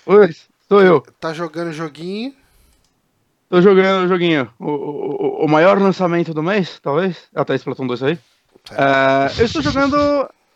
[0.05, 0.33] Oi,
[0.69, 1.01] sou eu.
[1.19, 2.33] Tá jogando joguinho.
[3.49, 4.49] Tô jogando o joguinho.
[4.59, 7.27] O, o, o maior lançamento do mês, talvez?
[7.33, 8.19] Até Splatoon 2 aí.
[8.71, 9.95] É, eu estou jogando.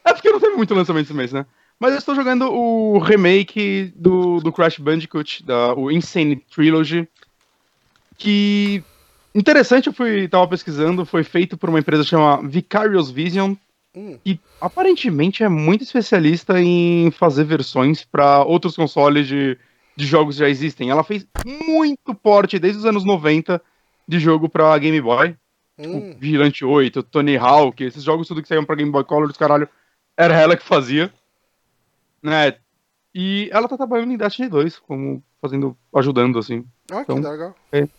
[0.03, 1.45] É porque não teve muito lançamento esse mês, né?
[1.79, 7.07] Mas eu estou jogando o remake do, do Crash Bandicoot, da, o Insane Trilogy.
[8.17, 8.83] Que.
[9.33, 10.27] Interessante, eu fui.
[10.27, 13.55] tava pesquisando, foi feito por uma empresa chamada Vicarious Vision,
[13.93, 19.57] Hum, que aparentemente é muito especialista em fazer versões para outros consoles de,
[19.95, 20.89] de jogos que já existem.
[20.89, 23.61] Ela fez muito porte desde os anos 90
[24.07, 25.35] de jogo para Game Boy.
[25.79, 29.29] Tipo, hum, Vigilante 8, Tony Hawk, esses jogos tudo que saíam pra Game Boy Color,
[29.29, 29.67] os caralho,
[30.17, 31.11] era ela que fazia.
[32.21, 32.55] Né?
[33.13, 36.63] E ela tá trabalhando em Destiny 2, como fazendo, ajudando, assim.
[36.87, 37.55] que Então- legal.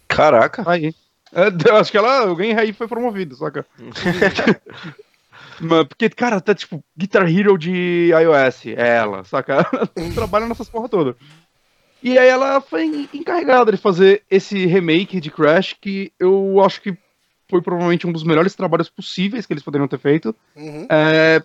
[0.07, 0.63] Caraca!
[0.71, 0.95] Aí.
[1.35, 3.67] É, eu acho que ela, alguém aí foi promovido, saca?
[5.61, 9.67] Mas, porque, cara, tá tipo Guitar Hero de iOS, é ela, saca?
[9.97, 11.17] Ela trabalha nessas porra toda.
[12.03, 16.81] E aí ela foi en- encarregada de fazer esse remake de Crash, que eu acho
[16.81, 16.97] que
[17.49, 20.35] foi provavelmente um dos melhores trabalhos possíveis que eles poderiam ter feito.
[20.57, 20.87] Uhum.
[20.91, 21.43] É,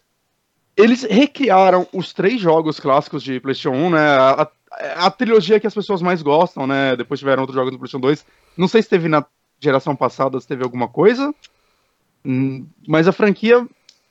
[0.75, 3.99] eles recriaram os três jogos clássicos de PlayStation 1, né?
[3.99, 6.95] A, a- a trilogia que as pessoas mais gostam, né?
[6.95, 8.25] Depois tiveram outros jogos do PlayStation 2.
[8.55, 9.25] Não sei se teve na
[9.59, 11.33] geração passada, se teve alguma coisa.
[12.25, 13.65] Hum, Mas a franquia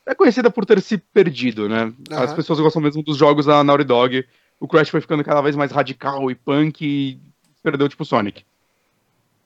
[0.07, 1.93] é conhecida por ter se perdido, né?
[2.11, 2.35] As Aham.
[2.37, 4.25] pessoas gostam mesmo dos jogos da Naughty Dog.
[4.59, 7.21] O Crash foi ficando cada vez mais radical e punk e
[7.63, 8.45] perdeu tipo Sonic.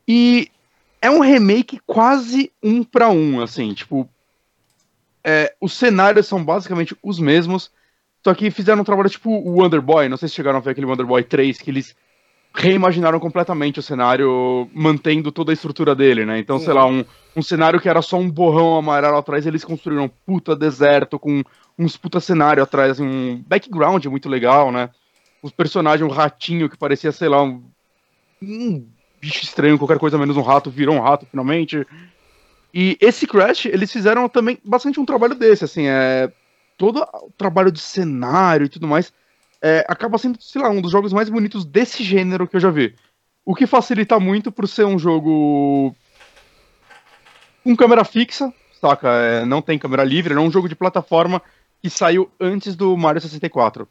[0.07, 0.51] E
[1.01, 4.09] é um remake quase um pra um, assim, tipo,
[5.25, 7.71] é, os cenários são basicamente os mesmos,
[8.23, 10.71] só que fizeram um trabalho tipo o Wonder Boy, não sei se chegaram a ver
[10.71, 11.97] aquele Wonder Boy 3, que eles
[12.55, 16.39] reimaginaram completamente o cenário, mantendo toda a estrutura dele, né?
[16.39, 17.05] Então, sei lá, um,
[17.37, 21.45] um cenário que era só um borrão amarelo atrás, eles construíram um puta deserto com
[21.79, 24.91] uns puta cenário atrás, assim, um background muito legal, né?
[25.43, 27.65] Os personagens, um ratinho que parecia, sei lá, um,
[28.43, 28.87] um
[29.21, 31.87] bicho estranho, qualquer coisa menos um rato, virou um rato finalmente.
[32.73, 36.33] E esse Crash, eles fizeram também bastante um trabalho desse, assim, é.
[36.77, 39.13] Todo o trabalho de cenário e tudo mais
[39.63, 42.71] é, acaba sendo, sei lá, um dos jogos mais bonitos desse gênero que eu já
[42.71, 42.95] vi.
[43.45, 45.95] O que facilita muito por ser um jogo
[47.63, 49.09] com câmera fixa, saca?
[49.09, 51.43] É, não tem câmera livre, é um jogo de plataforma
[51.83, 53.89] que saiu antes do Mario 64.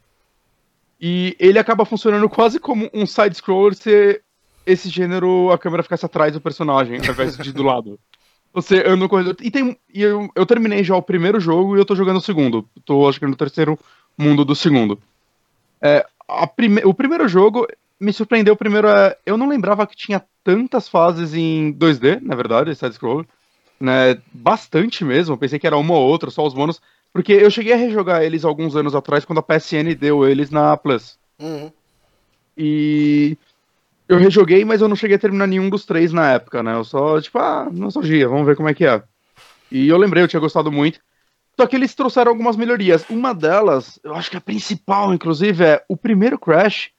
[1.00, 4.20] E ele acaba funcionando quase como um side-scroller se
[4.66, 7.98] esse gênero a câmera ficasse atrás do personagem, ao invés de do lado.
[8.52, 9.36] Você anda no corredor.
[9.40, 12.22] E, tem, e eu, eu terminei já o primeiro jogo e eu tô jogando o
[12.22, 12.68] segundo.
[12.84, 13.78] Tô, acho que no terceiro
[14.18, 15.00] mundo do segundo.
[15.80, 16.04] É,
[16.56, 17.66] prime o primeiro jogo
[17.98, 18.56] me surpreendeu.
[18.56, 23.24] Primeiro, é, eu não lembrava que tinha tantas fases em 2D, na verdade, side-scroller.
[23.78, 24.20] né?
[24.32, 25.34] Bastante mesmo.
[25.34, 26.80] Eu pensei que era uma ou outra, só os bônus.
[27.12, 30.76] Porque eu cheguei a rejogar eles alguns anos atrás, quando a PSN deu eles na
[30.76, 31.18] Plus.
[31.40, 31.72] Uhum.
[32.56, 33.36] E
[34.08, 36.74] eu rejoguei, mas eu não cheguei a terminar nenhum dos três na época, né?
[36.74, 39.02] Eu só, tipo, ah, nostalgia, vamos ver como é que é.
[39.70, 41.00] E eu lembrei, eu tinha gostado muito.
[41.58, 43.04] Só que eles trouxeram algumas melhorias.
[43.08, 46.90] Uma delas, eu acho que a principal, inclusive, é o primeiro Crash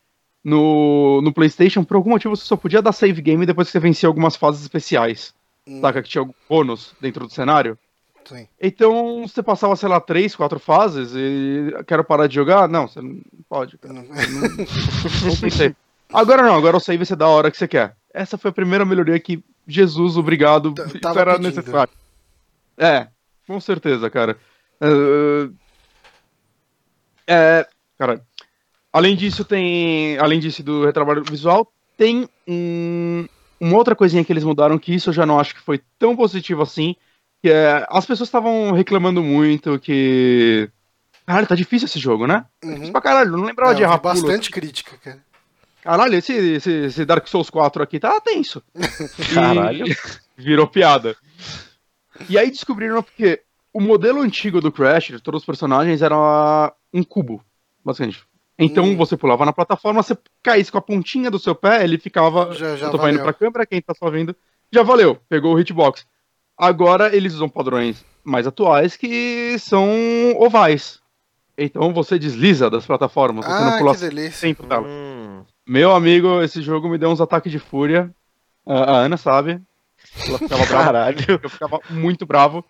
[0.44, 3.80] no, no PlayStation, por algum motivo você só podia dar save game depois que você
[3.80, 5.34] vencia algumas fases especiais.
[5.68, 5.82] Hum.
[5.82, 6.02] Saca?
[6.02, 7.78] Que tinha algum bônus dentro do cenário.
[8.26, 8.48] Sim.
[8.60, 12.68] Então você passava, sei lá, três, quatro fases e quero parar de jogar?
[12.70, 13.20] Não, você não
[13.50, 13.78] pode.
[13.78, 13.94] Cara.
[13.94, 15.76] Não- Não tem.
[16.14, 17.96] Agora não, agora o save você dá a hora que você quer.
[18.14, 21.48] Essa foi a primeira melhoria que Jesus, obrigado, T- isso tava era pedindo.
[21.56, 21.94] necessário.
[22.78, 23.08] É,
[23.48, 24.38] com certeza, cara.
[24.82, 25.54] Uh,
[27.28, 27.66] É,
[27.98, 28.22] cara,
[28.92, 33.26] além disso tem, além disso do retrabalho visual, tem um,
[33.60, 36.16] uma outra coisinha que eles mudaram que isso eu já não acho que foi tão
[36.16, 36.96] positivo assim,
[37.42, 40.70] que é, as pessoas estavam reclamando muito que
[41.26, 42.46] Caralho, tá difícil esse jogo, né?
[42.64, 42.72] Uhum.
[42.74, 44.14] Difícil pra caralho, não lembrava É, de errar pulo.
[44.14, 45.20] bastante crítica, cara.
[45.82, 48.62] Caralho, esse, esse, esse Dark Souls 4 aqui tá tenso.
[49.34, 49.86] Caralho.
[50.38, 51.16] Virou piada.
[52.30, 53.42] E aí descobriram porque
[53.74, 57.44] o modelo antigo do Crash, de todos os personagens, era um cubo,
[57.84, 58.24] basicamente.
[58.60, 58.96] Então Hum.
[58.98, 62.54] você pulava na plataforma, você caísse com a pontinha do seu pé, ele ficava.
[62.54, 63.24] Já, já eu tô indo valeu.
[63.24, 64.36] pra câmera, quem tá só vendo.
[64.72, 66.06] Já valeu, pegou o hitbox.
[66.62, 69.90] Agora eles usam padrões mais atuais que são
[70.38, 71.00] ovais.
[71.58, 74.32] Então você desliza das plataformas, você não Ah, pula que delícia.
[74.32, 74.88] sempre dela.
[74.88, 75.44] Hum.
[75.68, 78.14] Meu amigo, esse jogo me deu uns ataques de fúria.
[78.66, 79.60] A, a Ana sabe.
[80.28, 80.84] Ela ficava brava.
[80.84, 81.40] Caralho.
[81.42, 82.64] Eu ficava muito bravo.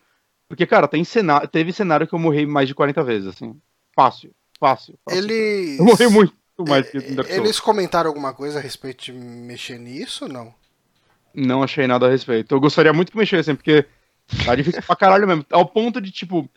[0.47, 3.55] Porque, cara, tem cenário, teve cenário que eu morri mais de 40 vezes, assim.
[3.95, 4.97] Fácil, fácil.
[5.05, 5.21] fácil.
[5.21, 5.79] Eles...
[5.79, 6.33] Eu morri muito
[6.67, 7.43] mais que Dark Souls.
[7.43, 10.53] Eles comentaram alguma coisa a respeito de mexer nisso ou não?
[11.33, 12.53] Não achei nada a respeito.
[12.53, 13.85] Eu gostaria muito que mexessem, porque
[14.45, 15.45] tá difícil pra caralho mesmo.
[15.51, 16.49] Ao ponto de, tipo,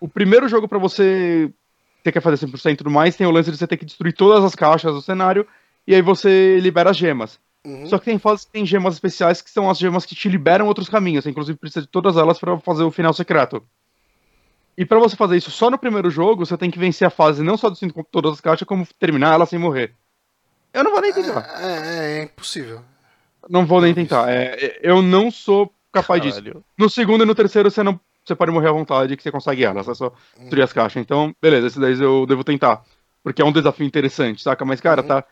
[0.00, 1.50] o primeiro jogo pra você
[2.02, 4.12] ter que fazer 100% e tudo mais, tem o lance de você ter que destruir
[4.12, 5.46] todas as caixas do cenário,
[5.86, 7.38] e aí você libera as gemas.
[7.64, 7.86] Uhum.
[7.86, 10.66] Só que tem fases que tem gemas especiais que são as gemas que te liberam
[10.66, 11.24] outros caminhos.
[11.24, 13.60] Você, inclusive, precisa de todas elas pra fazer o final secreto.
[14.78, 17.42] E pra você fazer isso só no primeiro jogo, você tem que vencer a fase
[17.42, 19.94] não só destruindo todas as caixas, como terminar ela sem morrer.
[20.72, 21.48] Eu não vou nem tentar.
[21.58, 22.82] É, é, é impossível.
[23.48, 24.30] Não vou nem tentar.
[24.30, 26.42] É, é, eu não sou capaz disso.
[26.42, 26.64] Caralho.
[26.78, 27.98] No segundo e no terceiro você não.
[28.24, 29.88] Você pode morrer à vontade que você consegue elas.
[29.88, 31.00] É só destruir as caixas.
[31.00, 32.82] Então, beleza, esse daí eu devo tentar.
[33.22, 34.64] Porque é um desafio interessante, saca?
[34.64, 35.08] Mas, cara, Uhum.
[35.08, 35.24] tá.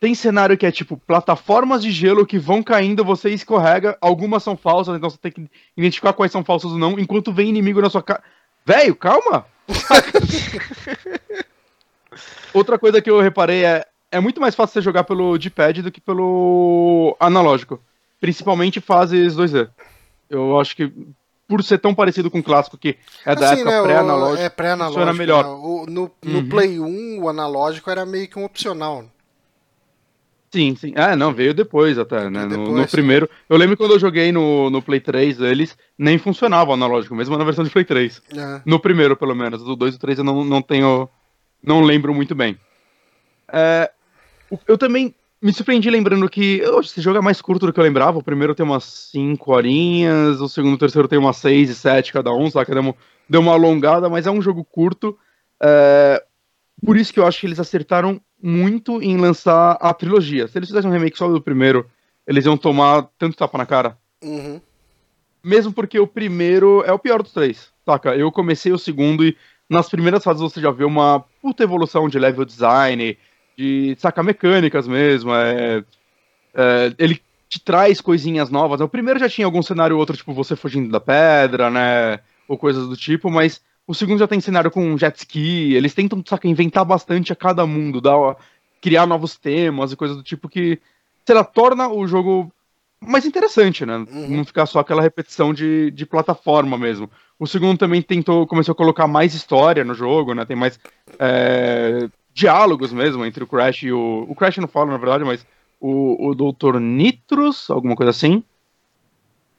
[0.00, 4.56] Tem cenário que é tipo plataformas de gelo que vão caindo, você escorrega, algumas são
[4.56, 7.88] falsas, então você tem que identificar quais são falsas ou não, enquanto vem inimigo na
[7.88, 8.22] sua cara.
[8.66, 9.46] Velho, calma!
[12.52, 13.84] Outra coisa que eu reparei é.
[14.14, 17.80] É muito mais fácil você jogar pelo D-pad do que pelo analógico.
[18.20, 19.68] Principalmente fases 2D.
[20.30, 20.92] Eu acho que
[21.46, 22.96] por ser tão parecido com o clássico que
[23.26, 24.42] é da Assim, época né, pré-analógico.
[24.42, 25.00] É pré-analógico.
[25.00, 25.44] funciona melhor.
[25.44, 25.50] né?
[25.50, 26.48] O- no no Uhum.
[26.48, 29.04] Play 1, o analógico era meio que um opcional.
[30.50, 30.92] Sim, sim.
[30.94, 32.46] É, não, veio depois até, né?
[32.46, 33.28] Veio No, depois, no primeiro.
[33.50, 37.36] Eu lembro quando eu joguei no, no Play 3, eles nem funcionava o analógico, mesmo
[37.36, 38.22] na versão de Play 3.
[38.36, 38.62] É.
[38.64, 39.64] No primeiro, pelo menos.
[39.64, 41.08] Do 2 e 3 eu não, não tenho.
[41.60, 42.56] Não lembro muito bem.
[43.52, 43.90] É,
[44.66, 48.18] eu também me surpreendi lembrando que esse jogo é mais curto do que eu lembrava.
[48.18, 51.74] O primeiro tem umas 5 horinhas, o segundo e o terceiro tem umas 6 e
[51.74, 52.72] 7 cada um, saca?
[52.72, 52.94] Deu uma,
[53.28, 55.18] deu uma alongada, mas é um jogo curto.
[55.62, 56.24] É,
[56.84, 60.48] por isso que eu acho que eles acertaram muito em lançar a trilogia.
[60.48, 61.86] Se eles fizessem um remake só do primeiro,
[62.26, 63.98] eles iam tomar tanto tapa na cara.
[64.22, 64.60] Uhum.
[65.42, 68.16] Mesmo porque o primeiro é o pior dos três, saca?
[68.16, 69.36] Eu comecei o segundo e
[69.68, 73.18] nas primeiras fases você já vê uma puta evolução de level design,
[73.56, 75.34] de saca mecânicas mesmo.
[75.34, 75.84] É,
[76.54, 78.80] é, ele te traz coisinhas novas.
[78.80, 82.20] O primeiro já tinha algum cenário ou outro, tipo você fugindo da pedra, né?
[82.48, 85.74] Ou coisas do tipo, mas o segundo já tem cenário com jet ski.
[85.74, 88.36] Eles tentam, saca, inventar bastante a cada mundo, dar,
[88.80, 90.80] criar novos temas e coisas do tipo que,
[91.24, 92.52] sei lá, torna o jogo
[93.00, 93.96] mais interessante, né?
[93.96, 94.36] Uhum.
[94.36, 97.10] Não ficar só aquela repetição de, de plataforma mesmo.
[97.38, 100.44] O segundo também tentou, começou a colocar mais história no jogo, né?
[100.44, 100.78] Tem mais
[101.18, 104.26] é, diálogos mesmo entre o Crash e o.
[104.28, 105.46] O Crash não fala, na verdade, mas
[105.80, 106.78] o, o Dr.
[106.80, 108.42] Nitros, alguma coisa assim.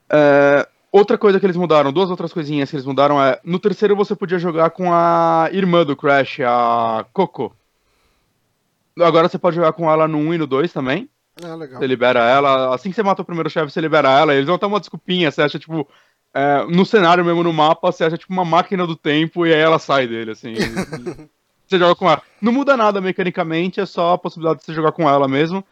[0.09, 3.39] É, outra coisa que eles mudaram, duas outras coisinhas que eles mudaram é.
[3.43, 7.55] No terceiro você podia jogar com a irmã do Crash, a Coco.
[8.99, 11.09] Agora você pode jogar com ela no 1 e no 2 também.
[11.43, 11.79] Ah, legal.
[11.79, 12.73] Você libera ela.
[12.73, 14.33] Assim que você mata o primeiro chefe, você libera ela.
[14.33, 15.31] Eles vão ter uma desculpinha.
[15.31, 15.87] Você acha, tipo.
[16.33, 19.59] é, no cenário mesmo, no mapa, você acha, tipo, uma máquina do tempo e aí
[19.59, 20.53] ela sai dele, assim.
[21.67, 22.21] você joga com ela.
[22.41, 25.63] Não muda nada mecanicamente, é só a possibilidade de você jogar com ela mesmo.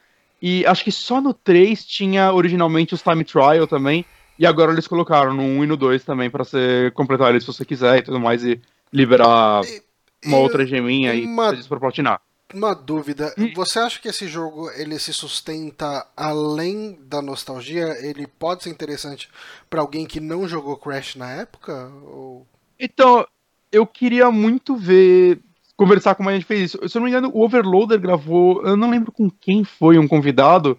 [0.41, 4.05] E acho que só no 3 tinha originalmente os Time Trial também.
[4.37, 7.47] E agora eles colocaram no 1 e no 2 também pra você completar eles se
[7.53, 8.59] você quiser e tudo mais e
[8.91, 9.81] liberar E-
[10.25, 12.19] uma e outra geminha uma- pra platinar.
[12.53, 13.51] Uma dúvida, Hum.
[13.55, 17.95] você acha que esse jogo ele se sustenta além da nostalgia?
[18.05, 19.27] Ele pode ser interessante
[19.69, 21.91] pra alguém que não jogou Crash na época?
[22.05, 22.45] Ou...
[22.79, 23.25] Então,
[23.71, 25.39] eu queria muito ver.
[25.75, 26.89] Conversar como a gente fez isso.
[26.89, 28.63] Se eu não me engano, o Overloader gravou.
[28.65, 30.77] Eu não lembro com quem foi um convidado,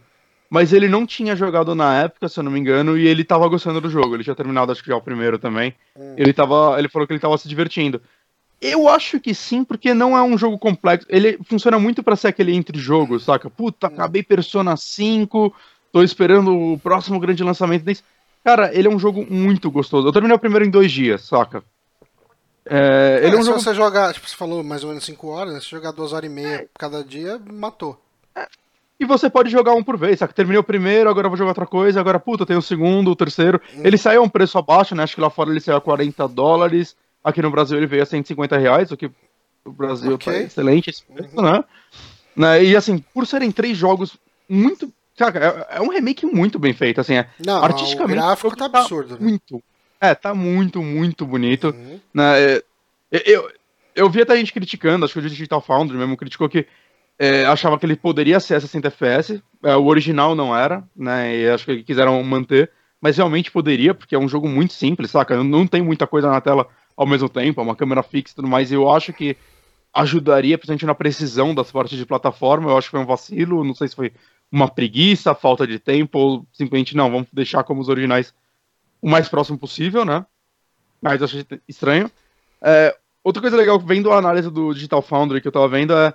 [0.49, 3.49] mas ele não tinha jogado na época, se eu não me engano, e ele tava
[3.49, 4.15] gostando do jogo.
[4.15, 5.75] Ele tinha terminado, acho que já o primeiro também.
[5.97, 6.15] Hum.
[6.17, 8.01] Ele, tava, ele falou que ele tava se divertindo.
[8.61, 11.07] Eu acho que sim, porque não é um jogo complexo.
[11.11, 13.51] Ele funciona muito pra ser aquele entre-jogo, saca?
[13.51, 15.53] Puta, acabei Persona 5,
[15.93, 18.03] tô esperando o próximo grande lançamento desse.
[18.45, 20.07] Cara, ele é um jogo muito gostoso.
[20.07, 21.65] Eu terminei o primeiro em dois dias, saca?
[22.67, 25.05] É, ele é É, um se jogo você jogar, tipo, você falou mais ou menos
[25.05, 25.61] 5 horas, né?
[25.61, 28.01] se jogar 2 horas e meia cada dia, matou.
[28.99, 30.33] E você pode jogar um por vez, saca?
[30.33, 33.17] Terminei o primeiro, agora eu vou jogar outra coisa, agora, puta, tem o segundo, o
[33.17, 33.61] terceiro.
[33.79, 35.03] Ele saiu a um preço abaixo, né?
[35.03, 36.97] Acho que lá fora ele saiu a 40 dólares.
[37.23, 39.11] Aqui no Brasil ele veio a 150 reais, o que
[39.65, 40.33] o Brasil Ok.
[40.33, 41.65] tá excelente esse preço, né?
[42.37, 42.65] né?
[42.65, 44.17] E assim, por serem três jogos
[44.49, 44.93] muito.
[45.17, 47.29] Cara, é, é um remake muito bem feito, assim, é.
[47.45, 49.21] Não, Artisticamente, o gráfico tá tá absurdo, né?
[49.21, 49.63] Muito.
[50.11, 51.69] É, tá muito, muito bonito.
[51.69, 52.01] Uhum.
[52.13, 52.63] né, é,
[53.11, 53.51] eu,
[53.95, 56.67] eu vi até gente criticando, acho que o Digital Foundry mesmo criticou que
[57.19, 61.37] é, achava que ele poderia ser a 60 FPS, é, o original não era, né,
[61.37, 65.37] e acho que quiseram manter, mas realmente poderia, porque é um jogo muito simples, saca,
[65.37, 68.37] não, não tem muita coisa na tela ao mesmo tempo, é uma câmera fixa e
[68.37, 69.37] tudo mais, e eu acho que
[69.93, 73.75] ajudaria, principalmente na precisão das partes de plataforma, eu acho que foi um vacilo, não
[73.75, 74.13] sei se foi
[74.51, 78.35] uma preguiça, falta de tempo, ou simplesmente não, vamos deixar como os originais
[79.05, 80.25] o mais próximo possível, né,
[81.01, 82.11] mas eu achei estranho.
[82.63, 86.15] É, outra coisa legal, vendo a análise do Digital Foundry que eu tava vendo, é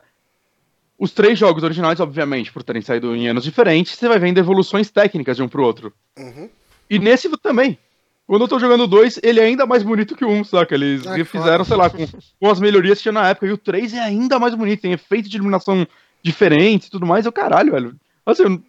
[0.97, 4.89] os três jogos originais, obviamente, por terem saído em anos diferentes, você vai vendo evoluções
[4.89, 5.93] técnicas de um pro outro.
[6.17, 6.49] Uhum.
[6.89, 7.77] E nesse também.
[8.25, 10.43] Quando eu tô jogando o 2, ele é ainda mais bonito que o 1, um,
[10.43, 10.75] saca?
[10.75, 12.05] Eles Ah, fizeram, sei lá, com,
[12.39, 13.47] com as melhorias que tinha na época.
[13.47, 15.87] E o 3 é ainda mais bonito, tem efeitos de iluminação
[16.21, 17.25] diferentes e tudo mais.
[17.25, 17.95] Eu, caralho, velho.
[18.25, 18.61] Assim, eu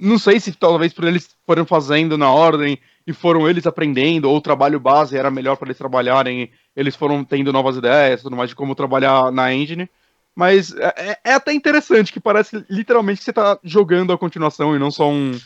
[0.00, 4.36] não sei se talvez por eles foram fazendo na ordem e foram eles aprendendo, ou
[4.36, 8.50] o trabalho base era melhor para eles trabalharem, eles foram tendo novas ideias tudo mais
[8.50, 9.88] de como trabalhar na engine.
[10.34, 14.74] Mas é, é- é até interessante que parece literalmente que você tá jogando a continuação
[14.74, 15.38] e não só um,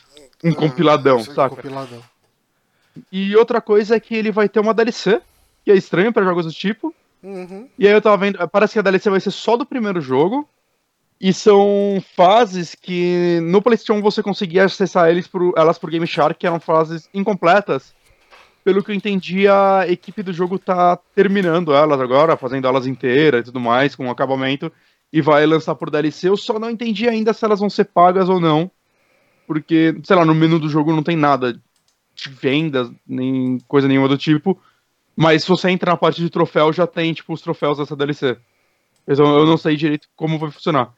[0.44, 1.56] um compiladão, Esse saca?
[1.56, 2.00] Compiladão.
[3.10, 5.20] E outra coisa é que ele vai ter uma DLC,
[5.64, 6.94] que é estranho pra jogos do tipo.
[7.22, 7.68] Uhum.
[7.78, 10.48] E aí eu tava vendo, parece que a DLC vai ser só do primeiro jogo.
[11.20, 16.38] E são fases que no PlayStation você conseguia acessar eles por, elas por Game Shark,
[16.38, 17.94] que eram fases incompletas.
[18.62, 23.42] Pelo que eu entendi, a equipe do jogo tá terminando elas agora, fazendo elas inteiras
[23.42, 24.70] e tudo mais, com acabamento,
[25.12, 26.28] e vai lançar por DLC.
[26.28, 28.70] Eu só não entendi ainda se elas vão ser pagas ou não.
[29.46, 31.52] Porque, sei lá, no menu do jogo não tem nada
[32.14, 34.60] de vendas, nem coisa nenhuma do tipo.
[35.14, 38.36] Mas se você entra na parte de troféu, já tem, tipo, os troféus dessa DLC.
[39.08, 40.92] Então eu não sei direito como vai funcionar.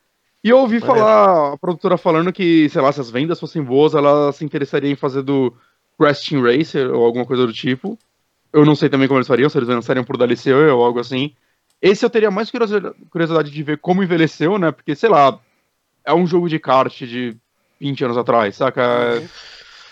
[0.48, 1.00] E eu ouvi Maneiro.
[1.00, 4.90] falar, a produtora falando que, sei lá, se as vendas fossem boas, ela se interessaria
[4.90, 5.52] em fazer do
[5.98, 7.98] Crash Team Racer ou alguma coisa do tipo.
[8.50, 11.34] Eu não sei também como eles fariam, se eles lançariam por DLC ou algo assim.
[11.82, 14.72] Esse eu teria mais curiosidade curiosidade de ver como envelheceu, né?
[14.72, 15.38] Porque, sei lá,
[16.02, 17.36] é um jogo de kart de
[17.78, 19.20] 20 anos atrás, saca?
[19.20, 19.28] Uhum.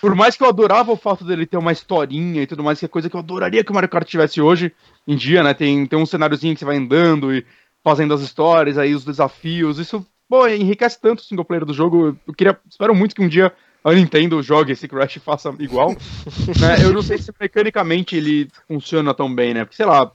[0.00, 2.86] Por mais que eu adorava o fato dele ter uma historinha e tudo mais, que
[2.86, 4.72] é coisa que eu adoraria que o Mario Kart tivesse hoje
[5.06, 5.52] em dia, né?
[5.52, 7.44] Tem, tem um cenáriozinho que você vai andando e
[7.84, 9.78] fazendo as histórias, aí os desafios.
[9.78, 12.16] Isso, pô, enriquece tanto o single player do jogo.
[12.26, 13.52] Eu queria, espero muito que um dia
[13.84, 15.90] a Nintendo jogue esse Crash e faça igual.
[16.60, 16.84] né?
[16.84, 19.64] Eu não sei se mecanicamente ele funciona tão bem, né?
[19.64, 20.10] Porque, sei lá,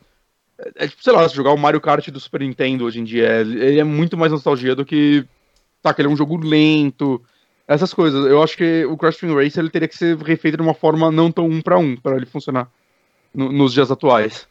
[0.59, 3.03] é, é tipo, sei lá, se jogar o Mario Kart do Super Nintendo hoje em
[3.03, 5.25] dia, ele é muito mais nostalgia do que,
[5.81, 7.21] saca, ele é um jogo lento,
[7.67, 8.25] essas coisas.
[8.25, 11.09] Eu acho que o Crash Team Racer ele teria que ser refeito de uma forma
[11.09, 12.69] não tão um pra um, pra ele funcionar
[13.33, 14.47] no- nos dias atuais.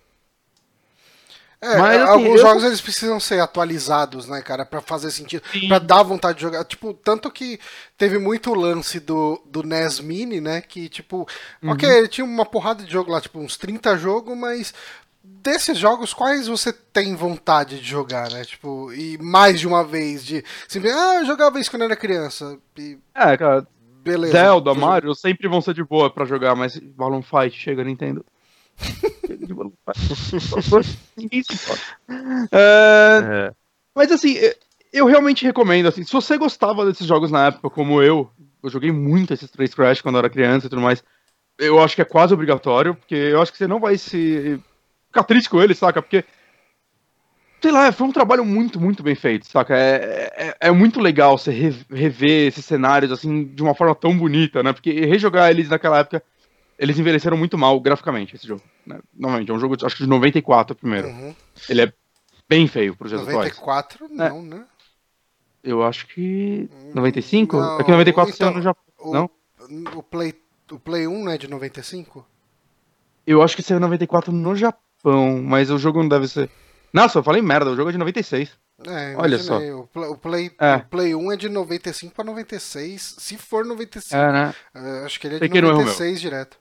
[1.63, 5.43] É, Mas, assim, alguns eu- jogos eles precisam ser atualizados, né, cara, Pra fazer sentido.
[5.69, 6.65] Pra dar vontade de jogar.
[6.65, 7.61] Tipo, tanto que
[7.99, 11.29] teve muito lance do, do NES Mini, né, que tipo,
[11.63, 11.73] Uhum.
[11.73, 14.73] ok, ele tinha uma porrada de jogo lá, tipo, uns 30 jogos, mas
[15.23, 18.43] desses jogos, quais você tem vontade de jogar, né?
[18.45, 22.59] Tipo, e mais de uma vez, de simplesmente, ah, eu jogava isso quando era criança,
[22.79, 23.67] e É, cara,
[24.03, 24.33] beleza.
[24.33, 28.25] Zelda, Mario sempre vão ser de boa pra jogar, mas Balloon Fight chega, Nintendo.
[32.53, 33.53] É, É.
[33.95, 34.37] Mas assim,
[34.93, 38.31] eu realmente recomendo, assim, se você gostava desses jogos na época, como eu,
[38.63, 41.03] eu joguei muito esses três Crash quando eu era criança e tudo mais,
[41.59, 44.61] eu acho que é quase obrigatório, porque eu acho que você não vai se
[45.09, 46.01] ficar triste com ele, saca?
[46.03, 46.25] Porque,
[47.61, 49.77] sei lá, foi um trabalho muito, muito bem feito, saca?
[49.77, 54.17] É, é, é muito legal você re- rever esses cenários, assim, de uma forma tão
[54.17, 54.73] bonita, né?
[54.73, 56.23] Porque rejogar eles naquela época
[56.81, 58.63] eles envelheceram muito mal graficamente esse jogo.
[58.87, 58.99] Né?
[59.15, 61.09] Novamente, é um jogo, acho que de 94 primeiro.
[61.09, 61.35] Uhum.
[61.69, 61.93] Ele é
[62.49, 63.55] bem feio pros dias atuais.
[63.57, 64.65] 94, não, né?
[65.63, 66.71] Eu acho que.
[66.95, 67.55] 95?
[67.57, 68.83] Não, é que 94 então, saiu no Japão.
[68.99, 69.31] O, Não?
[69.95, 70.35] o, Play,
[70.73, 72.27] o Play 1 não é de 95?
[73.27, 76.51] Eu acho que saiu em 94 no Japão, mas o jogo não deve ser.
[76.93, 78.59] Nossa, eu falei merda, o jogo é de 96.
[78.87, 79.73] É, Olha imaginei.
[79.73, 80.77] O, Pla- o Play, É.
[80.77, 84.17] o Play 1 é de 95 pra 96, se for 95.
[84.17, 84.55] É, né?
[84.75, 85.85] É, acho que ele é de que não é o meu.
[85.85, 86.59] 96 direto.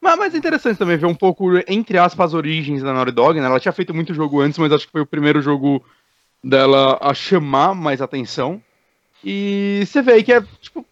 [0.00, 3.40] Mas, mas é interessante também ver um pouco, entre aspas, as origens da Naughty Dog,
[3.40, 3.46] né?
[3.46, 5.84] Ela tinha feito muito jogo antes, mas acho que foi o primeiro jogo
[6.42, 8.60] dela a chamar mais atenção.
[9.24, 10.84] E você vê aí que é, tipo,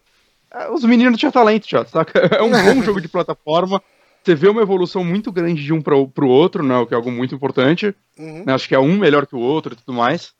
[0.49, 2.13] é, os meninos tinham talento já, saca?
[2.37, 3.81] É um bom jogo de plataforma.
[4.23, 6.77] Você vê uma evolução muito grande de um para pro outro, né?
[6.77, 7.93] O que é algo muito importante.
[8.17, 8.45] Uhum.
[8.45, 10.33] né, Acho que é um melhor que o outro e tudo mais.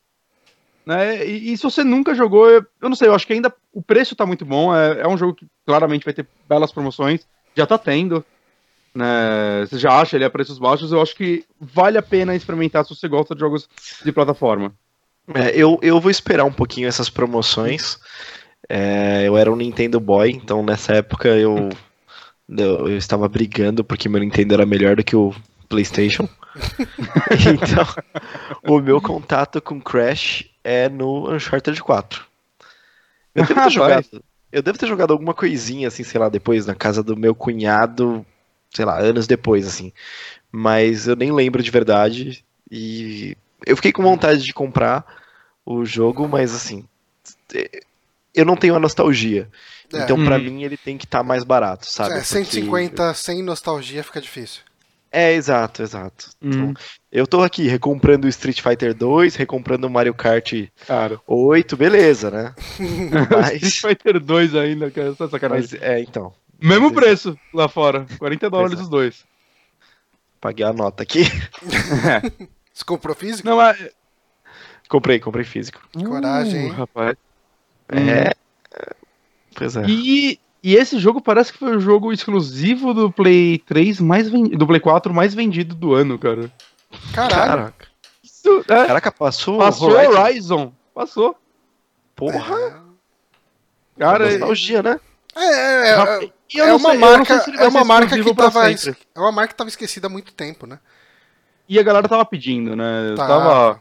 [0.86, 1.26] Né?
[1.26, 3.82] E, e se você nunca jogou, eu, eu não sei, eu acho que ainda o
[3.82, 4.74] preço tá muito bom.
[4.74, 7.26] É, é um jogo que claramente vai ter belas promoções.
[7.56, 8.24] Já tá tendo.
[8.94, 9.66] Né?
[9.66, 10.92] Você já acha ele a preços baixos.
[10.92, 13.68] Eu acho que vale a pena experimentar se você gosta de jogos
[14.04, 14.72] de plataforma.
[15.34, 17.98] É, eu, eu vou esperar um pouquinho essas promoções.
[18.68, 21.68] É, eu era um Nintendo Boy, então nessa época eu,
[22.48, 25.34] eu, eu estava brigando porque meu Nintendo era melhor do que o
[25.68, 26.28] PlayStation.
[27.54, 27.86] então,
[28.68, 32.24] o meu contato com Crash é no Uncharted 4.
[33.34, 33.72] Eu Rapaz.
[33.72, 37.34] jogado, eu devo ter jogado alguma coisinha assim, sei lá, depois na casa do meu
[37.34, 38.24] cunhado,
[38.70, 39.92] sei lá, anos depois assim.
[40.50, 43.36] Mas eu nem lembro de verdade e
[43.66, 45.04] eu fiquei com vontade de comprar
[45.64, 46.84] o jogo, mas assim,
[48.34, 49.48] eu não tenho a nostalgia.
[49.92, 50.02] É.
[50.04, 50.42] Então, pra Uhum.
[50.44, 52.10] mim, ele tem que estar mais barato, sabe?
[52.12, 54.62] É, Porque- 150 sem nostalgia fica difícil.
[55.12, 56.30] É, exato, exato.
[56.40, 56.74] Então, Hum,
[57.12, 60.50] eu tô aqui recomprando o Street Fighter 2, recomprando o Mario Kart
[60.86, 61.20] cara.
[61.26, 62.54] 8, beleza, né?
[62.80, 65.68] Street Mas, Fighter 2 ainda, que é sacanagem.
[65.70, 68.06] mas é, então, Mesmo mas- preço lá fora.
[68.18, 69.24] 40 dólares os dois.
[70.40, 71.24] paguei a nota aqui.
[72.72, 73.46] Você comprou físico?
[73.46, 73.78] Não, mas.
[74.88, 75.80] comprei, comprei físico.
[76.06, 76.70] Coragem, hein?
[76.70, 77.16] Uh, rapaz.
[77.90, 78.32] É.
[79.54, 79.84] Pois é.
[79.86, 84.48] E, e esse jogo parece que foi o jogo exclusivo do Play 3 mais ven-
[84.50, 86.50] do Play 4 mais vendido do ano, cara.
[87.12, 87.34] Caralho.
[87.50, 87.86] Caraca.
[88.22, 89.58] Isso, é, Caraca, passou.
[89.58, 90.20] passou Horizon.
[90.20, 90.72] Horizon.
[90.94, 91.36] Passou.
[92.14, 92.82] Porra,
[93.98, 95.00] Cara, nostalgia, né?
[95.34, 98.70] É, é, é, é, e é uma sei- marca, se é uma marca que tava,
[98.70, 100.78] es- é uma marca que tava esquecida há muito tempo, né?
[101.68, 103.14] E a galera tava pedindo, né?
[103.16, 103.26] Tá.
[103.26, 103.80] Tava,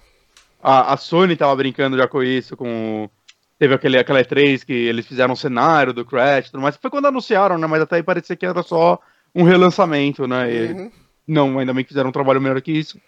[0.63, 3.09] a, a Sony tava brincando já com isso, com.
[3.61, 6.75] Teve aquele, aquela E3 que eles fizeram um cenário do Crash e tudo mais.
[6.77, 7.67] Foi quando anunciaram, né?
[7.67, 8.97] Mas até aí parecia que era só
[9.35, 10.51] um relançamento, né?
[10.51, 10.91] E- Uhum.
[11.27, 12.99] Não, ainda bem que fizeram um trabalho melhor que isso.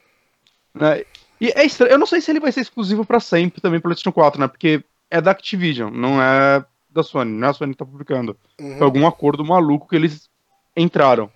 [0.76, 1.06] Né?
[1.42, 3.90] E é estranho, eu não sei se ele vai ser exclusivo pra sempre também pro
[3.90, 4.48] PlayStation 4, né?
[4.48, 8.38] Porque é da Activision, não é da Sony, não é a Sony que tá publicando.
[8.62, 8.78] Uhum.
[8.78, 10.30] Foi algum acordo maluco que eles
[10.78, 11.32] entraram.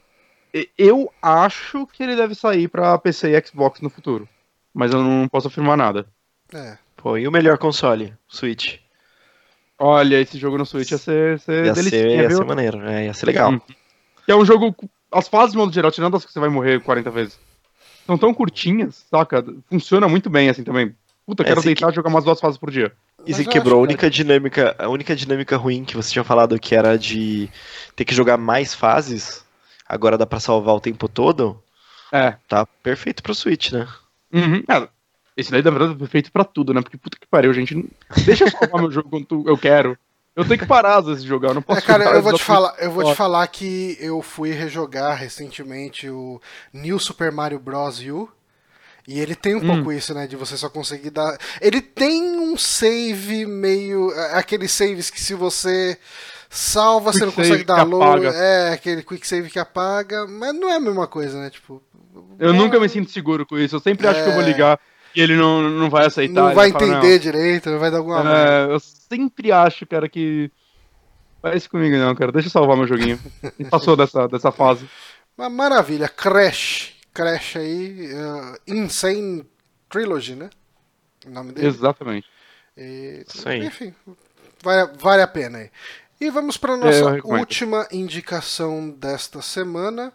[0.78, 4.30] Eu acho que ele deve sair pra PC e Xbox no futuro.
[4.72, 6.06] Mas eu não posso afirmar nada.
[6.54, 6.78] É.
[6.96, 8.14] Pô, e o melhor console?
[8.28, 8.78] Switch.
[9.80, 12.38] Olha, esse jogo no Switch ia ser, ser Ia ser, ia viu?
[12.38, 13.52] ser maneiro, é, ia ser legal.
[13.52, 13.60] Hum.
[14.26, 14.76] Que é um jogo.
[15.12, 17.40] As fases, de modo geral, tirando as que você vai morrer 40 vezes,
[18.06, 19.46] são tão curtinhas, saca?
[19.70, 20.94] Funciona muito bem assim também.
[21.26, 22.92] Puta, É, quero se deitar e jogar umas duas fases por dia.
[23.26, 26.24] E se quebrou a acho que- única dinâmica, a única dinâmica ruim que você tinha
[26.24, 27.50] falado que era de
[27.96, 29.46] ter que jogar mais fases,
[29.88, 31.62] agora dá pra salvar o tempo todo,
[32.12, 32.36] É.
[32.48, 33.88] tá perfeito pro Switch, né?
[34.34, 34.64] Uhum.
[34.70, 34.88] É,
[35.38, 36.82] esse daí, na verdade, foi feito pra tudo, né?
[36.82, 37.88] Porque puta que pariu, gente.
[38.26, 39.98] Deixa eu salvar meu jogo quando eu quero.
[40.36, 42.34] Eu tenho que parar às vezes de jogar, eu não posso É, cara, eu vou
[42.34, 46.40] te falar, eu vou te falar que eu fui rejogar recentemente o
[46.74, 48.00] New Super Mario Bros.
[48.02, 48.30] U.
[49.08, 49.76] E ele tem um Hum.
[49.78, 50.28] pouco isso, né?
[50.28, 51.38] De você só conseguir dar.
[51.62, 54.12] Ele tem um save meio.
[54.12, 55.98] é, Aqueles saves que se você
[56.50, 58.26] salva, você Quick não consegue dar load.
[58.28, 60.28] É, aquele quick save que apaga.
[60.28, 61.50] Mas não é a mesma coisa, né?
[61.50, 61.82] Tipo.
[62.38, 63.76] Eu nunca me sinto seguro com isso.
[63.76, 64.46] Eu sempre acho que eu vou É.
[64.46, 64.78] ligar
[65.18, 66.34] e ele não, não vai aceitar.
[66.50, 68.24] Não vai falar, entender direito, não vai dar alguma.
[68.24, 70.52] "Não, é, eu sempre acho, cara, que.
[71.42, 72.32] Faz isso comigo não, cara.
[72.32, 73.20] Deixa eu salvar meu joguinho.
[73.60, 74.88] E passou dessa, dessa fase.
[75.36, 76.94] Mas maravilha, Crash.
[77.14, 78.10] Crash aí.
[78.14, 79.44] uh, Insane
[79.90, 80.50] Trilogy, né?
[81.26, 81.68] O nome dele.
[81.68, 82.28] Exatamente.
[82.78, 83.66] E, Isso aí.
[83.66, 83.94] Enfim,
[84.64, 85.70] vale, vale a pena aí.
[86.20, 87.40] E vamos para É, nossa recomendo.
[87.40, 90.12] última indicação desta semana,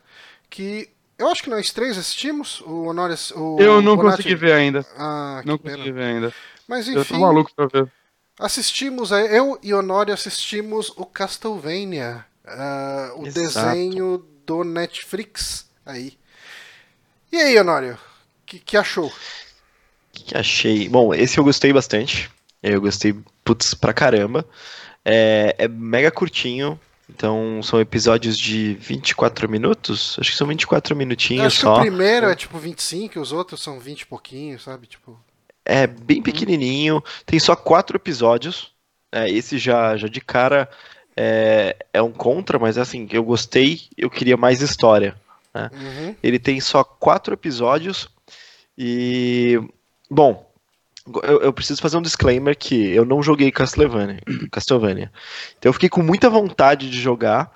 [0.51, 0.89] que
[1.19, 2.61] eu acho que nós três assistimos.
[2.63, 4.87] O Honores, o Eu não Bonatti- consegui ver ainda.
[4.97, 5.77] Ah, que Não pena.
[5.77, 6.35] consegui ver ainda.
[6.69, 7.91] Mas Eu enfim, tô maluco pra ver.
[8.39, 13.67] assistimos, aí, eu e Honório assistimos o Castlevania, ah, o Exato.
[13.67, 16.17] desenho do Netflix aí.
[17.31, 19.07] E aí, Honório, o que, que achou?
[19.07, 19.13] O
[20.13, 20.89] que, que achei?
[20.89, 22.31] Bom, esse eu gostei bastante.
[22.63, 24.47] Eu gostei, putz, pra caramba.
[25.05, 26.79] É, é mega curtinho.
[27.15, 30.17] Então são episódios de 24 minutos?
[30.19, 31.77] Acho que são 24 minutinhos Acho que só.
[31.77, 34.87] o primeiro é tipo 25 e os outros são 20 e pouquinho, sabe?
[34.87, 35.21] Tipo.
[35.65, 38.73] É bem pequenininho, tem só quatro episódios.
[39.13, 40.69] É, esse já, já de cara
[41.15, 45.15] é, é um contra, mas assim, eu gostei, eu queria mais história.
[45.55, 46.17] Uhum.
[46.23, 48.09] Ele tem só quatro episódios
[48.77, 49.61] e.
[50.11, 50.51] Bom,
[51.23, 55.13] eu, eu preciso fazer um disclaimer que eu não joguei Castlevania, Castlevania.
[55.59, 57.53] Então eu fiquei com muita vontade de jogar,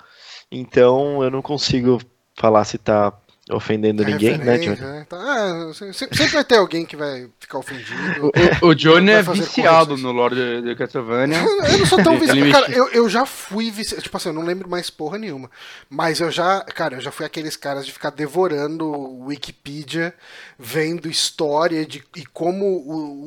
[0.51, 2.01] então eu não consigo
[2.35, 3.13] falar se tá
[3.51, 4.81] ofendendo É ninguém, né, Johnny?
[4.81, 5.05] né?
[5.07, 8.33] Então, ah, se- se- sempre vai ter alguém que vai ficar ofendido.
[8.63, 10.03] O, o Johnny é viciado correções.
[10.03, 11.39] no lore de, Castlevania.
[11.39, 12.51] Eu não sou tão viciado.
[12.51, 14.03] Cara, eu, eu já fui viciado.
[14.03, 15.49] Tipo assim, eu não lembro mais porra nenhuma.
[15.89, 16.61] Mas eu já.
[16.63, 20.13] Cara, eu já fui aqueles caras de ficar devorando o Wikipedia,
[20.59, 22.67] vendo história de e como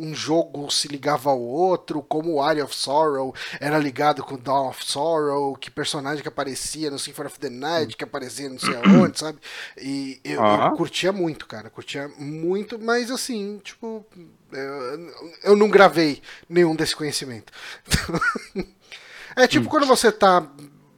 [0.03, 4.67] um jogo se ligava ao outro, como o Area of Sorrow era ligado com Dawn
[4.69, 8.75] of Sorrow, que personagem que aparecia no Symphony of the Night, que aparecia não sei
[8.75, 9.37] aonde, sabe?
[9.81, 10.71] E eu, eu Ah.
[10.71, 11.69] curtia muito, cara.
[11.69, 14.05] Curtia muito, mas assim, tipo.
[14.51, 15.11] Eu,
[15.43, 17.53] eu não gravei nenhum desse conhecimento.
[19.35, 20.47] é tipo quando você tá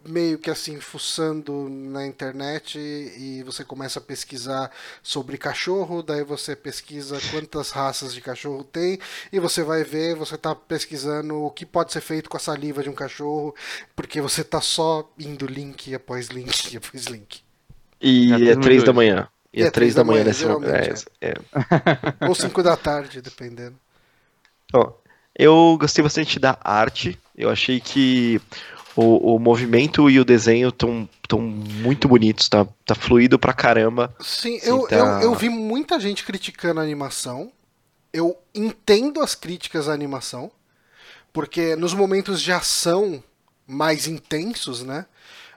[0.04, 4.72] meio que assim fuçando na internet e você começa a pesquisar
[5.04, 8.98] sobre cachorro, daí você pesquisa quantas raças de cachorro tem
[9.32, 12.82] e você vai ver, você tá pesquisando o que pode ser feito com a saliva
[12.82, 13.54] de um cachorro,
[13.96, 17.44] porque você tá só indo link após link após link.
[18.02, 19.28] E É é três da manhã.
[19.54, 21.06] E é três da manhã nesse momento.
[21.22, 21.34] É, é.
[22.28, 23.76] Ou 5 da tarde, dependendo.
[24.74, 24.94] Ó,
[25.38, 27.20] eu gostei bastante da arte.
[27.36, 28.42] Eu achei que
[28.96, 34.14] o, o movimento e o desenho estão tão muito bonitos, tá, tá fluido pra caramba.
[34.20, 34.96] Sim, Sim, eu, tá.
[34.96, 37.52] eu, eu vi muita gente criticando a animação.
[38.14, 40.52] Eu entendo as críticas à animação,
[41.32, 43.24] porque nos momentos de ação
[43.66, 45.06] mais intensos, né?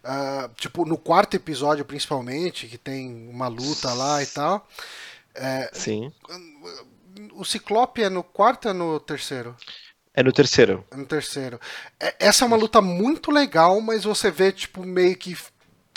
[0.05, 4.69] Ah, tipo, no quarto episódio, principalmente, que tem uma luta lá e tal.
[5.73, 6.13] Sim.
[7.33, 9.57] O Ciclope é no quarto ou é no terceiro?
[10.13, 10.85] É no terceiro.
[10.91, 11.61] É no terceiro.
[11.99, 15.37] É- Essa é uma luta muito legal, mas você vê, tipo, meio que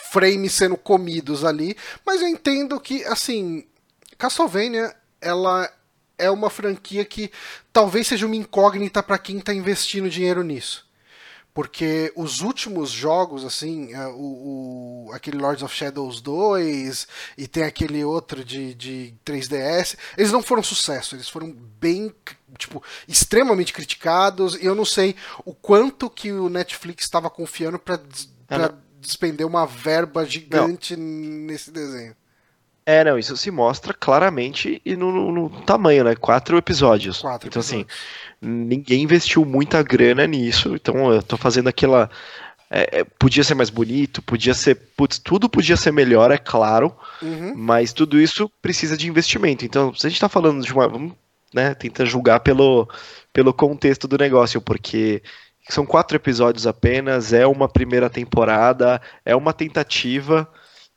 [0.02, 1.76] frames sendo comidos ali.
[2.06, 3.68] Mas eu entendo que, assim,
[4.18, 5.72] Castlevania, ela
[6.18, 7.32] é uma franquia que
[7.72, 10.87] talvez seja uma incógnita para quem tá investindo dinheiro nisso.
[11.58, 17.64] Porque os últimos jogos, assim, é, o, o- aquele Lords of Shadows 2 e tem
[17.64, 22.14] aquele outro de, de 3DS, eles não foram sucesso, eles foram bem,
[22.60, 28.00] tipo, extremamente criticados e eu não sei o quanto que o Netflix estava confiando para
[28.50, 32.16] Ah, despender uma verba gigante nesse desenho.
[32.90, 36.16] É, não, isso se mostra claramente e no, no- no tamanho, né?
[36.16, 37.20] Quatro episódios.
[37.22, 38.08] Quatro então, assim, episódios.
[38.42, 42.10] ninguém investiu muita grana nisso, então eu tô fazendo aquela.
[42.72, 44.76] é, é, podia ser mais bonito, podia ser.
[44.96, 47.54] Putz, tudo podia ser melhor, é claro, Uhum.
[47.58, 49.66] mas tudo isso precisa de investimento.
[49.66, 50.88] Então, se a gente tá falando de uma.
[50.88, 51.12] Vamos
[51.54, 52.88] né, tentar julgar pelo,
[53.34, 55.22] pelo contexto do negócio, porque
[55.70, 60.48] são quatro episódios apenas, é uma primeira temporada, é uma tentativa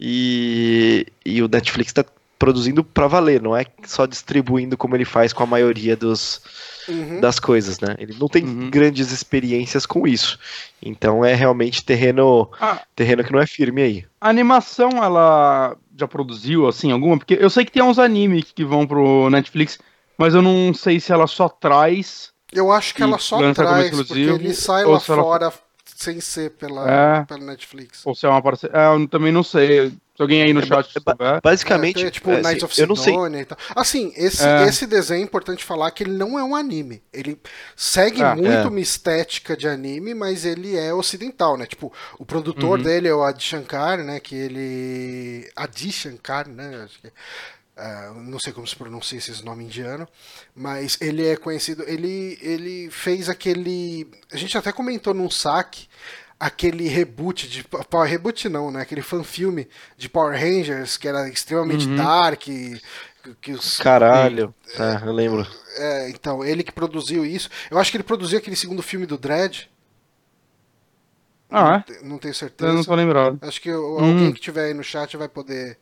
[0.01, 2.05] e, e o Netflix está
[2.39, 6.41] produzindo para valer, não é só distribuindo como ele faz com a maioria dos,
[6.89, 7.21] Uhum.
[7.21, 7.95] das coisas, né?
[7.99, 8.71] Ele não tem Uhum.
[8.71, 10.39] grandes experiências com isso.
[10.83, 14.07] Então é realmente terreno, Ah, terreno que não é firme aí.
[14.21, 17.19] a animação, ela já produziu, assim, alguma?
[17.19, 19.79] Porque eu sei que tem uns animes que vão pro Netflix,
[20.17, 22.31] mas eu não sei se ela só traz.
[22.53, 25.53] Eu acho que ela só traz, porque ele sai lá se ela- fora
[26.01, 27.25] sem ser pela, É.
[27.27, 28.07] pela Netflix.
[28.07, 28.75] Ou se é uma parceria.
[28.75, 29.91] É, eu também não sei.
[30.17, 31.41] Se alguém aí no É, chat souber.
[31.43, 33.13] Basicamente, É, tem, tipo, é, Knights assim, of eu não sei.
[33.13, 33.59] Sidonia e tal.
[33.77, 34.65] Assim, esse, É.
[34.65, 37.03] esse desenho é importante falar que ele não é um anime.
[37.13, 37.39] Ele
[37.77, 38.67] segue Ah, muito é.
[38.67, 41.67] uma estética de anime, mas ele é ocidental, né?
[41.67, 42.85] Tipo, o produtor Uhum.
[42.85, 44.21] dele é o Adi Shankar, né?
[44.21, 45.51] Que ele.
[45.57, 46.83] Adi Shankar, né?
[46.85, 47.11] Acho que.
[47.81, 50.07] Ah, não sei como se pronuncia esse nome indiano,
[50.55, 51.83] mas ele é conhecido.
[51.87, 54.07] Ele, ele fez aquele.
[54.33, 55.89] A gente até comentou num saque
[56.39, 58.81] aquele reboot de Power reboot não, né?
[58.83, 61.97] Aquele fanfilme de Power Rangers que era extremamente Uhum.
[61.97, 62.81] dark, que,
[63.43, 65.47] que os Caralho, tá, eu lembro.
[65.77, 67.51] é, então, ele que produziu isso.
[67.71, 69.69] Eu acho que ele produziu aquele segundo filme do Dredd.
[71.51, 72.35] Ah, Não te- Não tenho é?
[72.35, 72.71] certeza.
[72.71, 73.39] Eu não tô lembrado.
[73.43, 74.11] Acho que o- Hum.
[74.11, 75.77] alguém que tiver aí no chat vai poder.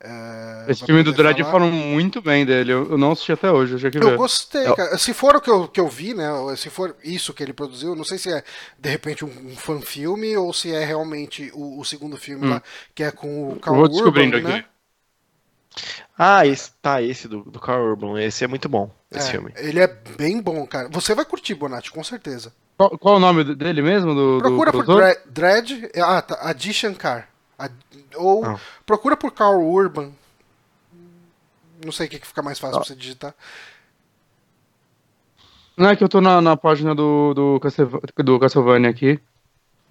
[0.00, 2.72] É, Esse filme do Dredd falam muito bem dele.
[2.72, 4.16] Eu, eu não assisti até hoje, eu tinha que Eu ver.
[4.16, 4.98] gostei, Eu- cara.
[4.98, 6.26] Se for o que eu, que eu vi, né?
[6.56, 8.42] Se for isso que ele produziu, não sei se é
[8.78, 12.50] de repente um, um fan-filme ou se é realmente o, o segundo filme Hum.
[12.50, 12.62] lá,
[12.94, 14.46] que é com o Eu Carl vou descobrindo Urban, aqui.
[14.48, 14.64] né?
[16.18, 19.52] Ah, esse, tá, esse do, do Carl Urban, esse é muito bom, esse É, filme.
[19.56, 20.88] Ele é bem bom, cara.
[20.90, 22.52] Você vai curtir, Bonatti, com certeza.
[22.76, 24.14] Qual, qual o nome dele mesmo?
[24.14, 24.86] Do, Procura do por
[25.26, 25.90] Dredd.
[25.96, 26.38] Ah, tá.
[26.42, 27.28] Adi Shankar.
[28.16, 28.60] Ou Ah.
[28.84, 30.12] procura por Carl Urban.
[31.84, 32.60] Não sei o que fica mais Ah.
[32.62, 33.34] fácil pra você digitar.
[35.76, 39.20] Não é que eu tô na, na página do, do, Castleva- do Castlevania aqui.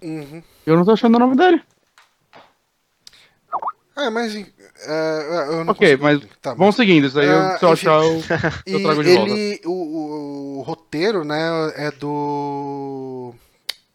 [0.02, 0.42] Uhum.
[0.66, 1.62] Eu não tô achando o nome dele.
[3.98, 4.34] É, mas.
[4.34, 7.72] é, eu não Ok, consigo- mas tá, Vamos seguindo, isso aí eu, Ah, se eu
[7.72, 7.88] enfim.
[7.88, 8.22] achar, eu,
[8.66, 9.30] eu trago de volta.
[9.32, 13.32] ele, o, o- o roteiro, né, é do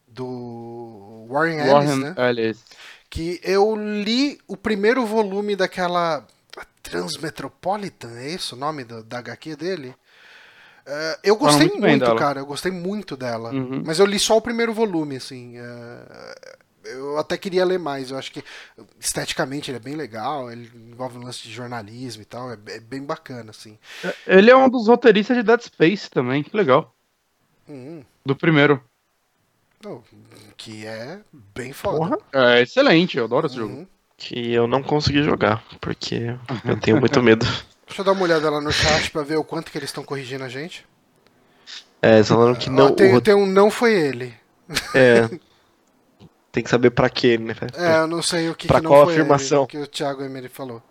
[0.07, 2.15] do Warren Ellis, Warren né?
[2.17, 2.65] Ellis.
[3.11, 6.25] Que eu li o primeiro volume daquela
[6.81, 9.93] Transmetropolitan, é isso o nome do- da HQ dele?
[10.85, 13.51] É, eu gostei muito muito, cara, eu gostei muito dela.
[13.51, 13.83] Uhum.
[13.85, 15.57] Mas eu li só o primeiro volume, assim.
[15.57, 16.35] é,
[16.85, 18.09] eu até queria ler mais.
[18.09, 18.43] Eu acho que
[18.99, 20.51] esteticamente ele é bem legal.
[20.51, 22.51] Ele envolve um lance de jornalismo e tal.
[22.51, 23.77] É, é bem bacana, assim.
[24.25, 26.95] Ele é um dos roteiristas de Dead Space também, que legal.
[27.69, 28.83] Hum, Do primeiro.
[30.57, 31.97] Que é bem foda.
[31.97, 32.17] Porra.
[32.33, 33.73] É excelente, eu adoro esse jogo.
[33.73, 33.87] Uhum.
[34.17, 37.45] Que eu não consegui jogar, porque eu tenho muito medo.
[37.87, 40.03] Deixa eu dar uma olhada lá no chat pra ver o quanto que eles estão
[40.03, 40.85] corrigindo a gente.
[42.01, 42.93] É, eles falaram que não.
[42.93, 44.33] tem, o tem um não foi ele.
[44.95, 45.29] É.
[46.51, 47.55] Tem que saber pra quê, né?
[47.75, 49.59] É, eu não sei o que, Pra que não qual foi afirmação?
[49.61, 50.83] ele, que o Thiago Emery falou.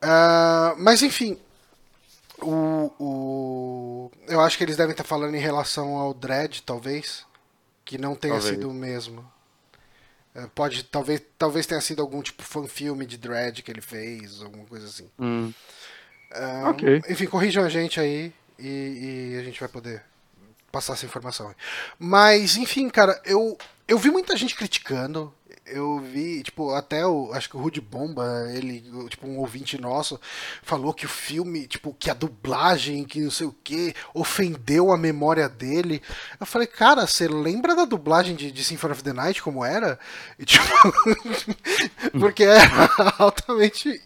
[0.00, 1.38] Ah, mas enfim,
[2.42, 7.24] o, o, eu acho que eles devem estar falando em relação ao Dredd, talvez,
[7.84, 8.54] que não tenha Talvez.
[8.54, 9.30] sido o mesmo.
[10.34, 14.64] É, pode, talvez, talvez tenha sido algum tipo fanfilme de Dredd que ele fez, alguma
[14.64, 15.10] coisa assim.
[15.18, 15.52] Hum.
[16.32, 17.02] Ah, Ok.
[17.08, 20.02] Enfim, corrijam a gente aí e, e a gente vai poder
[20.70, 21.48] passar essa informação.
[21.48, 21.54] aí.
[21.98, 25.32] Mas, enfim, cara, eu, eu vi muita gente criticando.
[25.64, 27.32] Eu vi, tipo, até o.
[27.32, 30.20] Acho que o Rude Bomba, ele, tipo, um ouvinte nosso,
[30.62, 34.98] falou que o filme, tipo, que a dublagem, que não sei o que, ofendeu a
[34.98, 36.02] memória dele.
[36.40, 39.98] Eu falei, cara, você lembra da dublagem de, de Symphony of the Night como era?
[40.38, 40.64] E, tipo,
[42.18, 42.68] porque era
[43.18, 44.00] altamente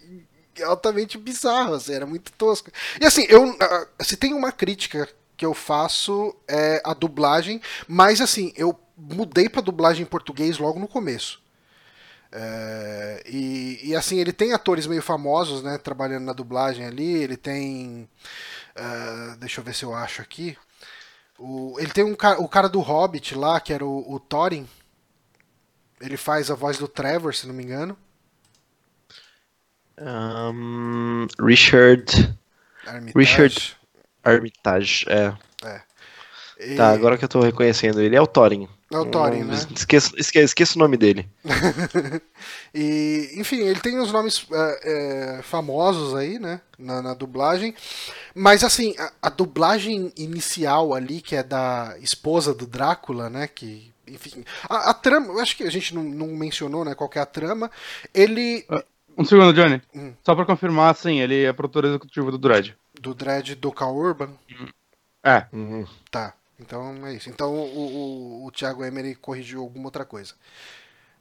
[0.62, 2.70] altamente bizarro, assim, era muito tosco.
[3.00, 8.20] E assim, eu ah, se tem uma crítica que eu faço é a dublagem, mas
[8.20, 11.45] assim, eu mudei pra dublagem em português logo no começo.
[12.32, 17.36] É, e, e, assim, ele tem atores meio famosos, né, trabalhando na dublagem ali, ele
[17.36, 18.08] tem
[18.76, 20.56] ah, deixa eu ver se eu acho aqui.
[21.38, 24.66] O, ele tem um o cara do Hobbit lá, que era o, o Thorin.
[26.00, 27.96] Ele faz a voz do Trevor, se não me engano.
[29.98, 32.36] Ahn, Richard
[32.86, 33.18] Armitage.
[33.18, 33.76] Richard-
[34.24, 35.34] Armitage, é.
[36.58, 38.68] E- Tá, agora que eu tô reconhecendo ele, é o Thorin.
[38.92, 39.54] É o Thorin, né?
[39.74, 41.28] Esqueço, esque- esqueço o nome dele.
[42.74, 46.60] E, enfim, ele tem os nomes é, é, famosos aí, né?
[46.78, 47.74] Na, na dublagem.
[48.34, 53.48] Mas, assim, a, a dublagem inicial ali, que é da esposa do Drácula, né?
[53.48, 54.44] Que, enfim.
[54.68, 56.94] A, a trama, eu acho que a gente não, não mencionou, né?
[56.94, 57.70] Qual que é a trama.
[58.12, 58.66] Ele.
[59.16, 59.80] Um segundo, Johnny.
[59.94, 60.12] Hum.
[60.22, 62.76] Só pra confirmar, sim, ele é produtor executivo do Dread.
[63.00, 64.30] Do Dread do Cal Urban.
[65.24, 65.46] É.
[65.52, 65.86] Uhum.
[66.10, 66.34] Tá.
[66.58, 67.28] Então é isso.
[67.28, 70.34] Então o, o, o Thiago Emery corrigiu alguma outra coisa.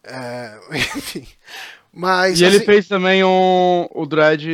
[0.03, 0.57] É,
[0.97, 1.27] enfim.
[1.91, 2.39] Mas.
[2.39, 4.47] E ele assim, fez também um, o Dread,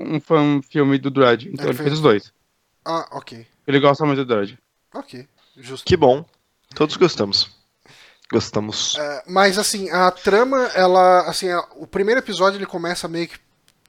[0.00, 1.48] um fan filme do Dread.
[1.48, 2.32] Então Ele ele, fez- fez os dois.
[2.84, 3.46] Ah, ok.
[3.66, 4.58] Ele gosta muito do Dread.
[4.94, 5.26] Ok.
[5.56, 5.84] Justo.
[5.84, 6.24] Que bom.
[6.74, 7.50] Todos gostamos.
[8.30, 8.96] Gostamos.
[8.98, 11.28] É, mas assim, a trama, ela.
[11.28, 13.38] Assim, a- o primeiro episódio ele começa meio que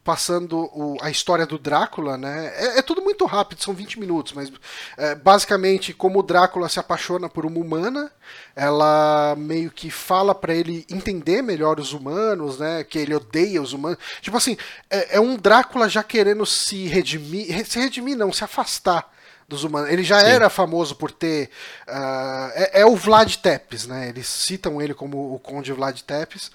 [0.07, 2.53] passando o- a história do Drácula, né?
[2.55, 4.49] É, é tudo muito rápido, são 20 minutos, mas
[4.95, 8.09] é, basicamente como o Drácula se apaixona por uma humana,
[8.55, 12.85] ela meio que fala pra ele entender melhor os humanos, né?
[12.85, 13.97] Que ele odeia os humanos.
[14.21, 14.55] Tipo assim,
[14.89, 19.13] é, é um Drácula já querendo se redimir, re- se redimir não, se afastar
[19.45, 19.89] dos humanos.
[19.89, 21.49] Ele já era famoso por ter.
[21.85, 24.07] ah, é, é o Vlad Tepes, né?
[24.07, 26.49] Eles citam ele como o Conde Vlad Tepes.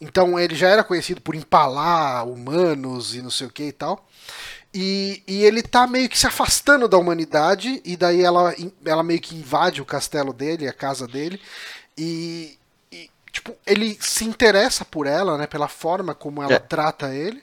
[0.00, 4.06] Então ele já era conhecido por empalar humanos e não sei o que e tal.
[4.72, 9.20] E, e ele tá meio que se afastando da humanidade, e daí ela, ela meio
[9.20, 11.40] que invade o castelo dele, a casa dele,
[11.96, 12.56] e,
[12.92, 15.46] e, tipo, ele se interessa por ela, né?
[15.46, 16.58] Pela forma como ela É.
[16.58, 17.42] trata ele.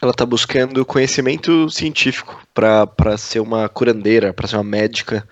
[0.00, 5.28] Ela tá buscando conhecimento científico pra ser uma curandeira, pra ser uma médica.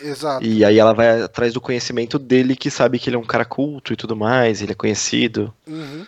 [0.00, 0.44] Exato.
[0.44, 3.44] E aí ela vai atrás do conhecimento dele, que sabe que ele é um cara
[3.44, 5.52] culto e tudo mais, ele é conhecido.
[5.66, 6.06] Uhum.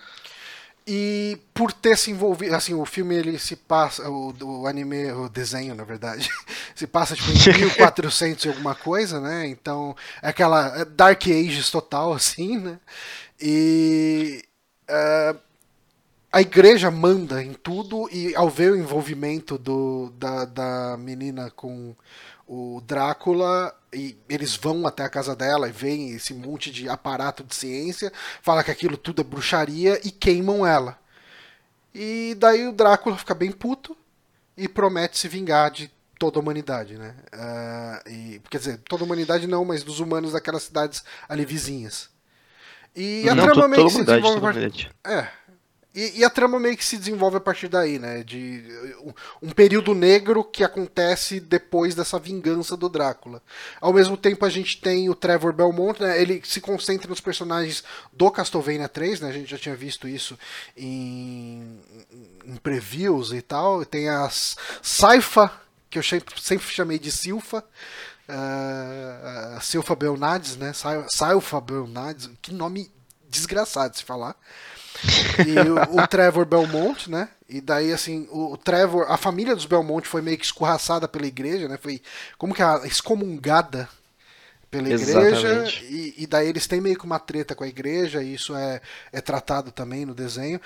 [0.90, 5.28] E por ter se envolvido, assim, o filme ele se passa, o, o anime, o
[5.28, 6.30] desenho, na verdade,
[6.74, 9.46] se passa tipo em 1400 e alguma coisa, né?
[9.46, 12.78] Então, é aquela é Dark Ages total, assim, né?
[13.40, 14.42] E.
[14.88, 15.36] ah,
[16.30, 21.94] a igreja manda em tudo e ao ver o envolvimento do, da, da menina com
[22.48, 27.44] o Drácula e eles vão até a casa dela e veem esse monte de aparato
[27.44, 28.10] de ciência,
[28.42, 30.98] fala que aquilo tudo é bruxaria e queimam ela.
[31.94, 33.96] E daí o Drácula fica bem puto
[34.56, 37.14] e promete se vingar de toda a humanidade, né?
[37.32, 42.08] Uh, e, quer dizer, toda a humanidade não, mas dos humanos daquelas cidades ali vizinhas.
[42.96, 44.90] E a Não, trama to- meio que se desenvolve.
[45.04, 45.10] a.
[45.12, 45.30] É.
[46.00, 48.22] E, e a trama meio que se desenvolve a partir daí, né?
[48.22, 48.62] De
[49.42, 53.42] um- período negro que acontece depois dessa vingança do Drácula.
[53.80, 56.22] Ao mesmo tempo, a gente tem o Trevor Belmont, né?
[56.22, 57.82] Ele se concentra nos personagens
[58.12, 59.28] do Castlevania 3, né?
[59.28, 60.38] A gente já tinha visto isso
[60.76, 61.80] em,
[62.44, 63.84] em previews e tal.
[63.84, 65.50] Tem a Saifa,
[65.90, 67.64] que eu sempre, chamei de Silfa.
[69.56, 70.72] a Silfa Belnades, né?
[70.72, 72.88] Sai- Saifa Belnades, que nome
[73.28, 74.36] desgraçado de se falar.
[75.46, 77.28] E o, o Trevor Belmont, né?
[77.48, 81.26] E daí, assim, o, o Trevor, a família dos Belmont foi meio que escorraçada pela
[81.26, 81.78] igreja, né?
[81.80, 82.02] Foi
[82.36, 83.88] como que a excomungada
[84.70, 85.64] pela igreja.
[85.84, 88.80] E, e daí eles têm meio que uma treta com a igreja, e isso é,
[89.12, 90.60] é tratado também no desenho.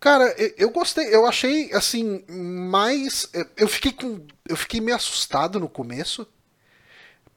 [0.00, 3.28] Cara, eu, eu gostei, eu achei assim, mais.
[3.56, 4.20] Eu fiquei com.
[4.48, 6.26] Eu fiquei meio assustado no começo.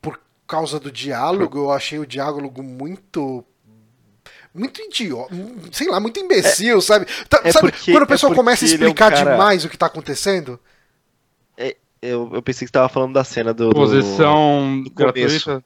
[0.01, 1.57] Por causa do diálogo.
[1.57, 3.43] Eu achei o diálogo muito.
[4.59, 5.33] Muito idiota,
[5.71, 7.05] sei lá, muito imbecil, sabe?
[7.29, 9.63] Tá- é sabe porque- quando a é pessoa começa a é um explicar cara- demais
[9.65, 10.59] o que tá acontecendo?
[12.01, 13.69] Eu, eu pensei que você tava falando da cena do.
[13.71, 15.45] do- Posição do começo.
[15.45, 15.63] gratuita.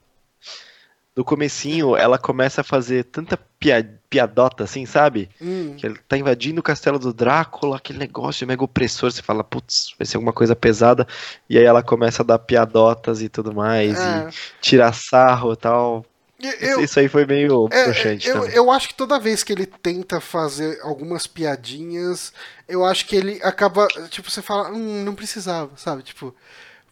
[1.15, 5.29] do comecinho, ela começa a fazer tanta pia- piadota assim, sabe?
[5.39, 9.43] Hum, Que ele tá invadindo o castelo do Drácula, aquele negócio mega opressor, você fala,
[9.43, 11.07] putz, vai ser alguma coisa pesada,
[11.47, 14.27] e aí ela começa a dar piadotas e tudo mais, é.
[14.27, 16.03] e tirar sarro e tal.
[16.59, 19.65] Eu- Isso aí foi meio É, broxante eu, eu acho que toda vez que ele
[19.65, 22.33] tenta fazer algumas piadinhas,
[22.67, 23.87] eu acho que ele acaba.
[24.09, 26.03] Tipo, você fala, hum, não precisava, sabe?
[26.03, 26.33] Tipo.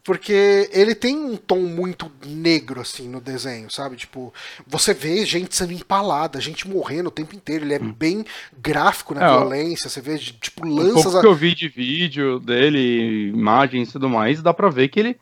[0.04, 3.96] Porque ele tem um tom muito negro, assim, no desenho, sabe?
[3.96, 4.34] Tipo,
[4.66, 7.66] você vê gente sendo empalada, gente morrendo o tempo inteiro.
[7.66, 8.26] Ele é bem
[8.60, 9.92] gráfico na É, violência.
[9.92, 11.04] Você vê, tipo, O lanças.
[11.04, 14.88] pouco a- que eu vi de vídeo dele, imagens e tudo mais, dá pra ver
[14.88, 15.20] que ele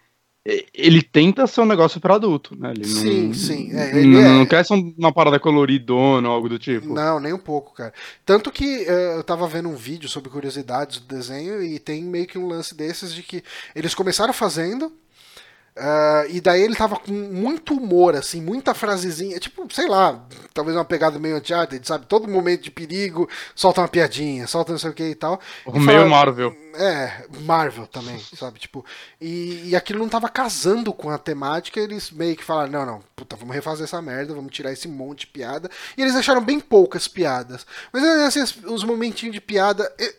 [0.73, 2.71] ele tenta ser um negócio pra adulto, né?
[2.71, 6.33] Ele não, Sim, sim, é, não, ele é- não quer ser uma parada coloridona ou
[6.33, 6.93] algo do tipo.
[6.93, 7.93] Não, nem um pouco, cara.
[8.25, 12.25] Tanto que eh, eu tava vendo um vídeo sobre curiosidades do desenho e tem meio
[12.25, 13.43] que um lance desses de que
[13.75, 14.91] eles começaram fazendo.
[15.75, 20.75] Ah, e daí ele tava com muito humor, assim, muita frasezinha, tipo, sei lá, talvez
[20.75, 22.05] uma pegada meio Uncharted, sabe?
[22.05, 25.39] Todo momento de perigo, solta uma piadinha, solta não sei o que e tal.
[25.65, 26.55] O E meio fala- Marvel.
[26.75, 28.59] é, Marvel também, sabe?
[28.59, 28.85] Tipo,
[29.21, 33.03] e, e aquilo não tava casando com a temática, eles meio que falaram, não, não,
[33.15, 35.69] puta, vamos refazer essa merda, vamos tirar esse monte de piada.
[35.97, 37.65] E eles deixaram bem poucas piadas.
[37.93, 40.13] Mas assim, os momentinhos de piada, eu,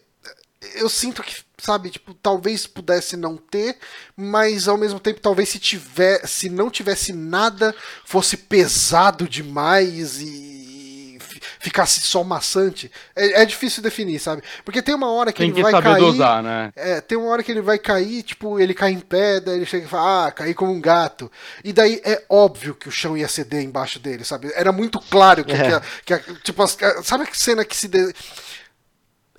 [0.82, 3.76] eu sinto que, sabe, tipo, talvez pudesse não ter,
[4.16, 11.18] mas ao mesmo tempo, talvez se tiver, se não tivesse nada, fosse pesado demais e
[11.20, 12.90] fi- ficasse só maçante.
[13.14, 14.42] É, é difícil definir, sabe?
[14.64, 16.00] Porque tem uma hora que Tem ele que vai saber cair.
[16.00, 16.72] dosar, né?
[16.76, 19.66] É, tem uma hora que ele vai cair, tipo, ele cai em pé, daí ele
[19.66, 21.30] chega e fala, ah, caí como um gato.
[21.62, 24.50] E daí é óbvio que o chão ia ceder embaixo dele, sabe?
[24.54, 25.80] Era muito claro que, É.
[26.04, 27.88] que a- que tipo, as- sabe que cena que se.
[27.88, 28.14] de-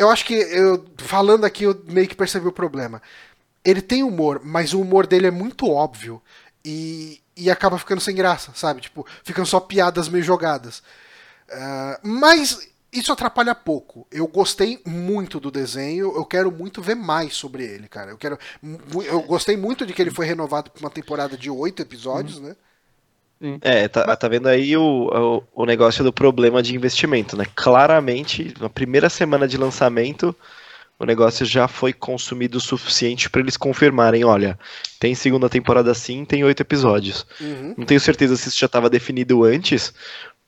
[0.01, 2.99] Eu acho que eu falando aqui eu meio que percebi o problema.
[3.63, 6.19] Ele tem humor, mas o humor dele é muito óbvio
[6.65, 8.81] e, e acaba ficando sem graça, sabe?
[8.81, 10.81] Tipo, ficam só piadas meio jogadas.
[11.51, 14.07] Ah, mas isso atrapalha pouco.
[14.11, 18.09] Eu gostei muito do desenho, eu quero muito ver mais sobre ele, cara.
[18.09, 18.39] Eu quero,
[19.05, 22.55] eu gostei muito de que ele foi renovado para uma temporada de oito episódios, né?
[23.61, 27.45] É, tá, tá vendo aí o, o, o negócio do problema de investimento, né?
[27.55, 30.35] Claramente, na primeira semana de lançamento,
[30.99, 34.57] o negócio já foi consumido o suficiente para eles confirmarem, olha,
[34.99, 37.25] tem segunda temporada sim, tem oito episódios.
[37.39, 37.73] Uhum.
[37.77, 39.91] Não tenho certeza se isso já estava definido antes,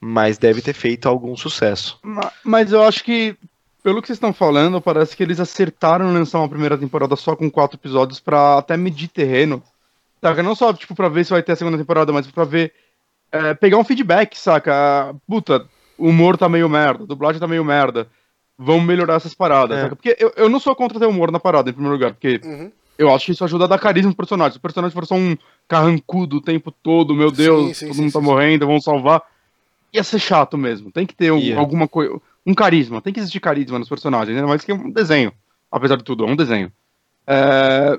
[0.00, 1.98] mas deve ter feito algum sucesso.
[2.02, 3.34] Ma- Mas eu acho que,
[3.82, 7.50] pelo que vocês estão falando, parece que eles acertaram lançar uma primeira temporada só com
[7.50, 9.60] quatro episódios pra até medir terreno.
[10.22, 10.42] Saca?
[10.42, 12.72] Não só, tipo, pra ver se vai ter a segunda temporada, mas pra ver.
[13.34, 15.14] É, pegar um feedback, saca?
[15.26, 15.66] Puta,
[15.98, 18.06] o humor tá meio merda, a dublagem tá meio merda.
[18.56, 19.82] Vamos melhorar essas paradas, É.
[19.82, 19.96] saca?
[19.96, 22.70] Porque eu, eu não sou contra ter humor na parada, em primeiro lugar, porque Uhum.
[22.96, 24.52] eu acho que isso ajuda a dar carisma pro personagem.
[24.52, 25.36] Se o personagem for só um
[25.66, 28.84] carrancudo o tempo todo, meu Deus, Sim, sim, todo sim, mundo tá sim, morrendo, vamos
[28.84, 29.22] salvar.
[29.92, 30.92] Ia ser chato mesmo.
[30.92, 31.58] Tem que ter um- Ia.
[31.58, 32.20] alguma coisa.
[32.46, 33.00] Um carisma.
[33.00, 35.32] Tem que existir carisma nos personagens, ainda mais que é um desenho.
[35.70, 36.70] Apesar de tudo, é um desenho.
[37.26, 37.98] É,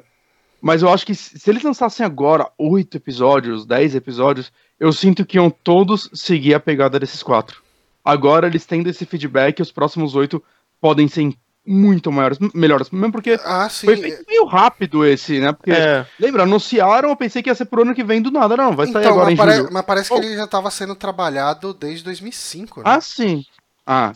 [0.61, 5.25] Mas eu acho que se se eles lançassem agora oito episódios, dez episódios, eu sinto
[5.25, 7.61] que iam todos seguir a pegada desses quatro.
[8.03, 10.43] Agora eles tendo esse feedback, os próximos oito
[10.79, 11.33] podem ser
[11.65, 12.91] muito maiores, melhores.
[12.91, 13.87] Mesmo porque Ah, sim.
[13.87, 15.51] foi feito meio rápido esse, né?
[15.51, 18.55] Porque, É, lembra, anunciaram, eu pensei que ia ser pro ano que vem do nada.
[18.55, 19.69] Não, vai sair Então, agora mas, em pare- julho.
[19.71, 20.19] mas parece Oh.
[20.19, 22.85] que ele já estava sendo trabalhado desde 2005, né?
[22.87, 23.43] Ah, sim.
[23.87, 24.11] Ah,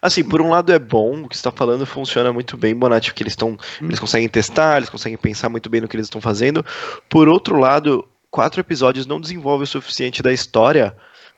[0.00, 3.10] assim, por um lado é bom, o que você tá falando funciona muito bem, Bonatti,
[3.10, 3.50] porque eles estão.
[3.50, 3.86] Hum.
[3.86, 6.64] Eles conseguem testar, eles conseguem pensar muito bem no que eles estão fazendo.
[7.08, 10.96] Por outro lado, quatro episódios não desenvolve o suficiente da história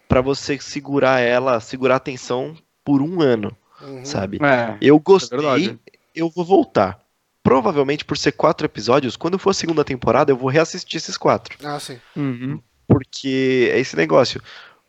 [0.09, 4.03] pra você segurar ela, segurar a atenção por um ano, Uhum.
[4.03, 4.39] sabe?
[4.43, 4.79] é.
[4.81, 5.79] Eu É gostei, verdade.
[6.15, 6.99] eu vou voltar.
[7.43, 11.55] Provavelmente por ser quatro episódios, quando for a segunda temporada, eu vou reassistir esses quatro.
[11.63, 11.99] Ah, sim.
[12.17, 12.61] Uhum.
[12.89, 14.41] Porque é esse negócio.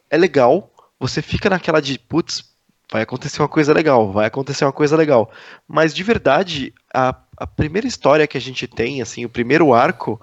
[0.10, 2.42] É legal, você fica naquela de, putz,
[2.90, 5.30] vai acontecer uma coisa legal, vai acontecer uma coisa legal.
[5.68, 10.22] Mas de verdade, a, a primeira história que a gente tem, assim, o primeiro arco,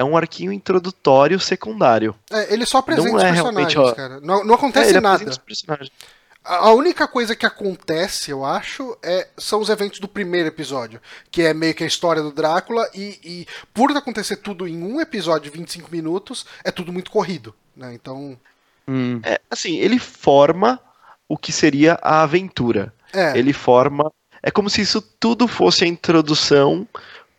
[0.00, 2.14] é um arquinho introdutório secundário.
[2.32, 4.20] É, ele só apresenta Não os é personagens, realmente, cara.
[4.20, 5.30] Não, não acontece É, ele nada.
[6.42, 11.02] a única coisa que acontece, eu acho, é, são os eventos do primeiro episódio.
[11.30, 12.88] Que é meio que a história do Drácula.
[12.94, 17.54] E, e por acontecer tudo em um episódio de 25 minutos, é tudo muito corrido.
[17.76, 17.92] Né?
[17.92, 18.38] Então.
[18.88, 19.20] Hum.
[19.22, 20.80] É, assim, ele forma
[21.28, 22.90] o que seria a aventura.
[23.12, 23.38] É.
[23.38, 24.10] Ele forma.
[24.42, 26.88] É como se isso tudo fosse a introdução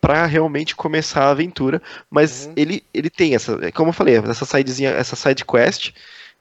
[0.02, 1.80] pra realmente começar a aventura,
[2.10, 2.52] mas Uhum.
[2.56, 5.92] ele, ele tem essa, é como eu falei, essa sidezinha, essa side quest,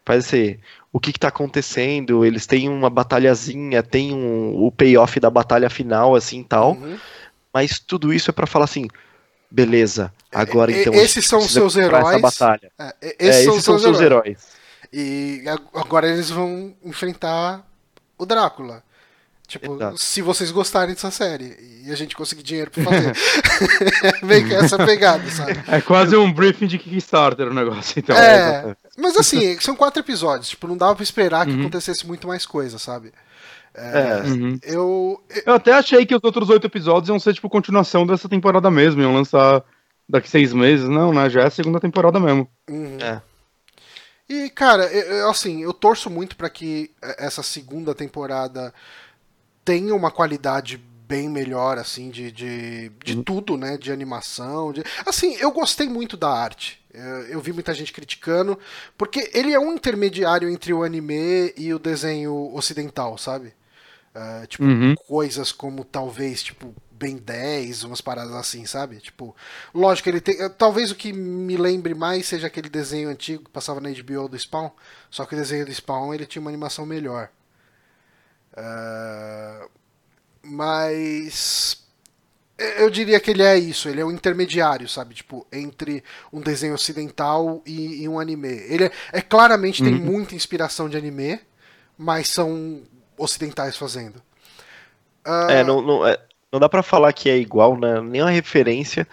[0.03, 0.59] faz ser
[0.91, 5.69] o que, que tá acontecendo, eles têm uma batalhazinha, tem um, o payoff da batalha
[5.69, 6.97] final assim, tal, Uhum.
[7.53, 8.87] mas tudo isso é pra falar assim,
[9.49, 12.21] beleza, agora então esses são os seus comprar essa heróis.
[12.21, 12.71] batalha.
[12.79, 14.01] É, É, esses são os seus heróis.
[14.01, 14.61] heróis.
[14.91, 15.43] E
[15.75, 17.63] agora eles vão enfrentar
[18.17, 18.83] o Drácula.
[19.51, 19.97] Tipo, Exato.
[19.97, 23.13] se vocês gostarem dessa série e a gente conseguir dinheiro pra fazer.
[24.23, 25.59] Meio que essa pegada, sabe?
[25.67, 28.15] É quase um briefing de Kickstarter o negócio, então.
[28.15, 30.47] é, mas assim, são quatro episódios.
[30.49, 31.59] Tipo, não dava pra esperar que Uhum.
[31.61, 33.11] acontecesse muito mais coisa, sabe?
[33.75, 34.57] É, Uhum.
[34.63, 35.21] Eu.
[35.45, 39.01] Eu até achei que os outros oito episódios iam ser, tipo, continuação dessa temporada mesmo,
[39.01, 39.61] iam lançar
[40.07, 40.87] daqui seis meses.
[40.87, 41.29] Não, né?
[41.29, 42.47] Já é a segunda temporada mesmo.
[42.69, 42.97] Uhum.
[43.01, 43.21] É.
[44.29, 48.73] E, cara, eu- eu, assim, eu torço muito pra que essa segunda temporada
[49.65, 53.23] tenha uma qualidade bem melhor, assim, de, de, de Uhum.
[53.23, 53.77] tudo, né?
[53.77, 54.71] De animação.
[54.71, 54.83] De...
[55.05, 56.81] Assim, eu gostei muito da arte.
[56.93, 58.57] Eu, eu vi muita gente criticando,
[58.97, 63.53] porque ele é um intermediário entre o anime e o desenho ocidental, sabe?
[64.13, 64.95] Ah, tipo, Uhum.
[65.07, 68.97] coisas como talvez, tipo, Ben 10, umas paradas assim, sabe?
[68.99, 69.35] Tipo,
[69.73, 70.39] lógico, ele tem.
[70.41, 74.27] eh, Talvez o que me lembre mais seja aquele desenho antigo que passava na HBO
[74.29, 74.69] do Spawn.
[75.09, 77.29] Só que o desenho do Spawn ele tinha uma animação melhor.
[78.55, 79.67] Ah,
[80.43, 81.79] mas.
[82.57, 85.15] Eu diria que ele é isso, ele é um intermediário, sabe?
[85.15, 88.49] Tipo, entre um desenho ocidental e, e um anime.
[88.49, 89.97] Ele é, é claramente tem Uhum.
[89.97, 91.39] muita inspiração de anime,
[91.97, 92.83] mas são
[93.17, 94.21] ocidentais fazendo.
[95.25, 96.17] Ah, É, não, não, é,
[96.51, 97.99] não dá pra falar que é igual, né?
[98.01, 99.07] Nenhuma referência,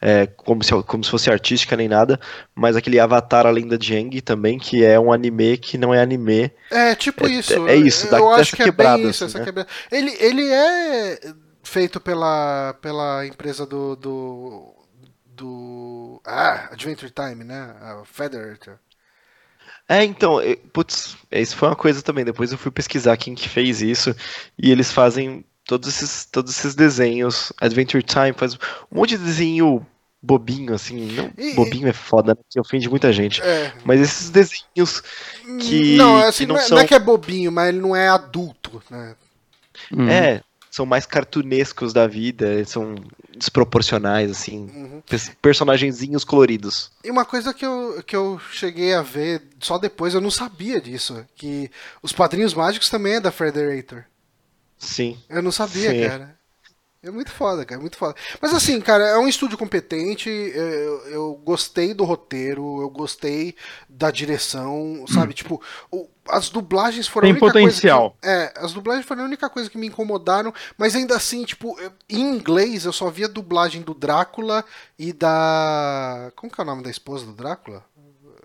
[0.00, 2.18] é, como, se, como se fosse artística nem nada,
[2.54, 6.00] mas aquele Avatar A Lenda de Aang também, que é um anime que não é
[6.00, 6.52] anime.
[6.70, 7.66] É, tipo É- isso.
[7.66, 9.44] é isso, Eu dá- acho dessa que é quebrada, bem isso, assim, essa né?
[9.44, 9.68] quebrada.
[9.90, 11.20] Ele, ele é
[11.62, 14.74] feito pela, pela empresa do, do,
[15.26, 16.22] do...
[16.24, 17.76] Ah, Adventure Time, né?
[17.80, 18.78] A Federator.
[19.88, 22.24] É, então, é, putz, é, isso foi uma coisa também.
[22.24, 24.14] Depois eu fui pesquisar quem que fez isso,
[24.58, 27.52] e eles fazem todos esses, todos esses desenhos.
[27.60, 28.54] Adventure Time faz
[28.90, 29.86] um monte de desenho
[30.20, 31.12] bobinho, assim.
[31.12, 32.40] Não, E- bobinho é foda, né?
[32.50, 33.40] Que ofende muita gente.
[33.40, 33.72] É.
[33.84, 35.00] Mas esses desenhos
[35.60, 36.76] que, não, assim, que não não, é, são.
[36.76, 39.14] não é que é bobinho, mas ele não é adulto, né?
[39.92, 40.08] Uhum.
[40.08, 42.96] É, são mais cartunescos da vida, são
[43.36, 44.68] desproporcionais, assim.
[44.74, 45.02] Uhum.
[45.08, 46.90] pers- Personagenzinhos coloridos.
[47.04, 50.80] E uma coisa que eu, que eu cheguei a ver só depois, eu não sabia
[50.80, 51.70] disso, que
[52.02, 54.02] os Padrinhos Mágicos também é da Federator.
[54.80, 55.16] Sim.
[55.28, 56.08] Eu não sabia, Sim.
[56.08, 56.40] cara.
[57.02, 58.14] É muito foda, cara, muito foda.
[58.42, 60.28] Mas assim, cara, é um estúdio competente.
[60.28, 63.54] Eu, eu gostei do roteiro, eu gostei
[63.88, 65.32] da direção, sabe?
[65.32, 68.10] Tipo, o- as dublagens foram Tem a única potencial.
[68.20, 68.20] coisa.
[68.20, 71.74] Que, é, as dublagens foram a única coisa que me incomodaram, mas ainda assim, tipo,
[71.80, 74.62] eu- em inglês eu só via a dublagem do Drácula
[74.98, 76.30] e da.
[76.36, 77.82] Como que é o nome da esposa do Drácula?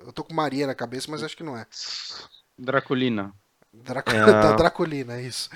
[0.06, 1.66] Eu tô com Maria na cabeça, mas acho que não é.
[2.58, 3.34] Draculina.
[4.08, 4.26] É.
[4.26, 5.50] da Draculina, isso.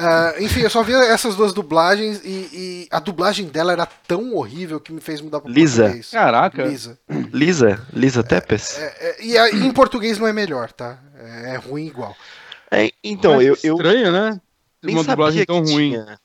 [0.00, 4.32] Ah, enfim, eu só via essas duas dublagens e, e a dublagem dela era tão
[4.36, 5.82] horrível que me fez mudar pro Lisa.
[5.82, 6.10] português.
[6.10, 6.64] Caraca.
[6.64, 6.98] Lisa.
[7.32, 7.86] Lisa?
[7.92, 8.78] Lisa Tepes?
[8.78, 10.98] É, é, e a- em português não é melhor, tá?
[11.18, 12.16] É, é ruim igual.
[12.70, 14.40] É, então, Mas eu, eu Estranho, né?
[14.82, 15.90] nem Uma dublagem tão ruim.
[15.90, 16.18] tinha.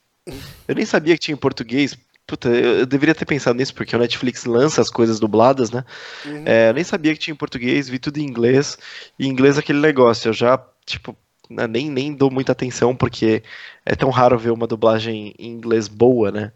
[0.68, 1.98] Eu nem sabia que tinha em português.
[2.28, 5.84] Puta, eu, eu deveria ter pensado nisso, porque o Netflix lança as coisas dubladas, né?
[6.26, 6.44] Uhum.
[6.45, 8.78] É, eu nem sabia que tinha em português, vi tudo em inglês.
[9.18, 11.18] E em inglês é aquele negócio, eu já, tipo,
[11.53, 13.43] né, nem, nem dou muita atenção, porque
[13.85, 16.51] é tão raro ver uma dublagem em inglês boa, né?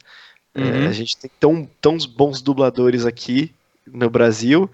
[0.55, 0.87] É, Uhum.
[0.87, 3.53] a gente tem tão, tão bons dubladores aqui
[3.85, 4.69] no Brasil,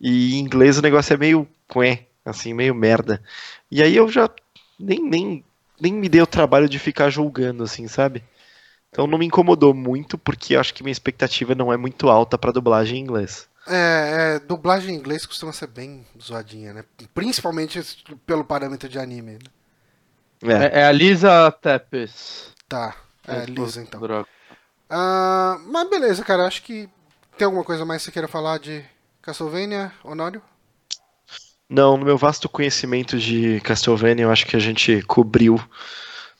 [0.00, 3.22] e em inglês o negócio é meio quê, assim, meio merda.
[3.70, 4.30] E aí eu já
[4.78, 5.44] nem, nem,
[5.80, 8.22] nem me dei o trabalho de ficar julgando, assim, sabe?
[8.90, 12.52] Então não me incomodou muito, porque acho que minha expectativa não é muito alta pra
[12.52, 13.48] dublagem em inglês.
[13.66, 16.84] É, é, dublagem em inglês costuma ser bem zoadinha, né?
[17.14, 17.80] Principalmente
[18.26, 19.38] pelo parâmetro de anime.
[20.42, 20.66] né?
[20.74, 20.80] É.
[20.80, 22.52] É, é a Lisa Tepes.
[22.68, 22.94] Tá,
[23.26, 24.26] é lisa então.
[24.90, 26.88] Ah, mas beleza, cara, acho que
[27.38, 28.84] tem alguma coisa mais que você queira falar de
[29.22, 30.42] Castlevania, Honório?
[31.68, 35.58] Não, no meu vasto conhecimento de Castlevania, eu acho que a gente cobriu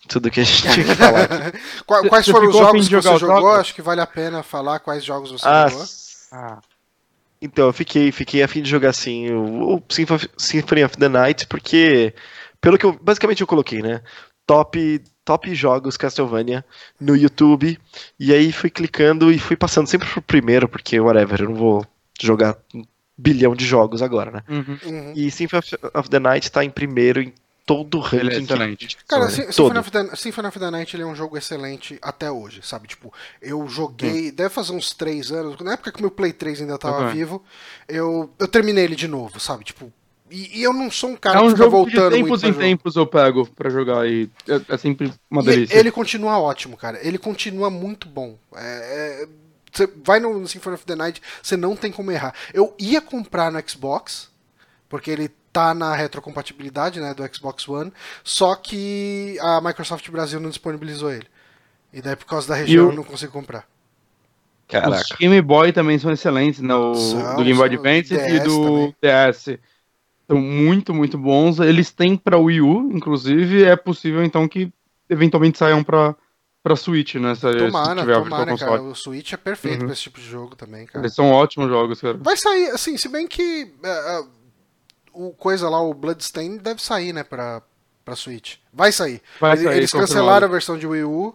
[0.09, 1.26] tudo que a gente tinha que falar.
[2.09, 3.36] Quais foram os a jogos que você jogou?
[3.40, 3.60] jogos?
[3.60, 5.86] Acho que vale a pena falar quais jogos você Ah, jogou.
[6.32, 6.59] Ah,
[7.45, 11.09] então, eu fiquei, fiquei a fim de jogar assim o, o Sympho- Symphony of the
[11.09, 12.15] Night, porque,
[12.61, 14.01] pelo que eu, basicamente eu coloquei, né?
[14.47, 16.65] Top, top jogos Castlevania
[17.01, 17.79] no YouTube,
[18.19, 21.87] e aí fui clicando e fui passando sempre pro primeiro, porque, whatever, eu não vou
[22.21, 22.83] jogar um
[23.16, 24.43] bilhão de jogos agora, né?
[24.49, 24.79] uhum.
[24.85, 25.12] Uhum.
[25.15, 27.33] E Symphony of- of the Night tá em primeiro em
[27.66, 28.47] todo o Ele é ranking.
[28.47, 28.99] que- excelente.
[29.09, 29.53] Cara, todo.
[29.53, 32.86] Symphony of, the, Symphony of the Night ele é um jogo excelente até hoje, sabe?
[32.89, 36.77] Tipo, eu joguei, deve fazer uns 3 anos, na época que meu Play 3 ainda
[36.78, 37.43] tava vivo,
[37.89, 39.65] eu, eu terminei ele de novo, sabe?
[39.65, 39.93] Tipo,
[40.31, 42.19] e, e eu não sou um cara É que um fica jogo que de voltando
[42.19, 45.45] muito tempos pra em tempos eu pego pra jogar e é, é sempre uma E
[45.47, 45.77] delícia.
[45.78, 46.99] ele continua ótimo, cara.
[47.07, 48.36] Ele continua muito bom.
[48.57, 49.28] É, é,
[49.73, 52.35] você vai no Symphony of the Night, você não tem como errar.
[52.53, 54.28] Eu ia comprar no Xbox,
[54.95, 57.93] porque ele tá na retrocompatibilidade né, do Xbox One,
[58.23, 61.27] só que a Microsoft Brasil não disponibilizou ele.
[61.93, 63.66] E daí, por causa da região, o- eu não consigo comprar.
[64.69, 65.03] Caraca.
[65.03, 66.73] Os Game Boy também são excelentes, né?
[66.77, 67.66] O, São, do Game Boy.
[67.66, 69.59] Advance e do DS.
[70.29, 71.59] São muito, muito bons.
[71.59, 74.73] Eles têm pra Wii U, inclusive, é possível então que
[75.11, 76.15] eventualmente saiam pra,
[76.62, 77.35] pra Switch, né?
[77.35, 78.51] Se, se Tomara, tiver tomara, cara.
[78.79, 78.83] Console.
[78.91, 79.87] O Switch é perfeito Uhum.
[79.87, 81.01] pra esse tipo de jogo também, cara.
[81.05, 82.16] Eles são ótimos jogos, cara.
[82.21, 84.23] Vai sair, assim, se bem que é,
[85.15, 87.62] o coisa lá, o Bloodstain, deve sair, né, pra,
[88.05, 88.57] pra Switch.
[88.73, 89.20] Vai sair.
[89.41, 91.35] Vai Eles- sair, Eles cancelaram a versão de Wii U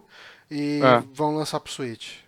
[0.50, 1.02] e É.
[1.12, 2.18] vão lançar pro Switch.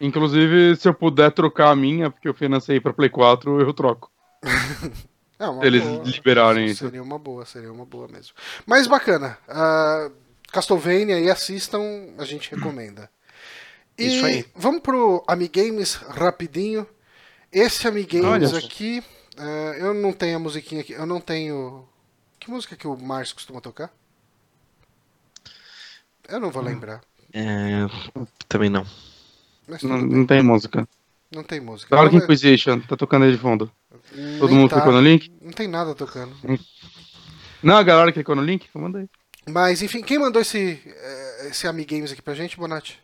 [0.00, 4.10] Inclusive, se eu puder trocar a minha, porque eu financei pra Play 4, eu troco.
[5.42, 6.02] É eles boa.
[6.04, 6.84] liberarem isso.
[6.84, 8.34] Seria uma boa, seria uma boa mesmo.
[8.66, 9.38] Mas bacana.
[9.48, 10.10] ah,
[10.52, 11.80] Castlevania aí assistam,
[12.18, 13.08] a gente recomenda.
[13.96, 14.44] E Isso aí.
[14.54, 16.86] vamos pro Amigames rapidinho.
[17.50, 18.58] Esse Amigames Olha.
[18.58, 19.02] aqui,
[19.40, 21.88] ah, eu não tenho a musiquinha aqui, eu não tenho.
[22.38, 23.90] Que música que o Márcio costuma tocar?
[26.28, 27.00] Eu não vou lembrar.
[27.32, 27.86] É,
[28.48, 28.86] também não.
[29.66, 30.86] Mas Não, não tem música.
[31.30, 31.94] não tem música.
[31.94, 33.70] Dark Não, Inquisition, tá tocando aí de fundo.
[34.12, 34.76] nem Todo mundo tá.
[34.76, 35.30] clicou no link?
[35.40, 36.34] Não tem nada tocando.
[37.62, 38.68] Não, a galera clicou no link?
[38.74, 39.08] Eu mandei.
[39.48, 43.00] Mas enfim, quem mandou esse, eh, esse Amigames aqui pra gente, Bonatti?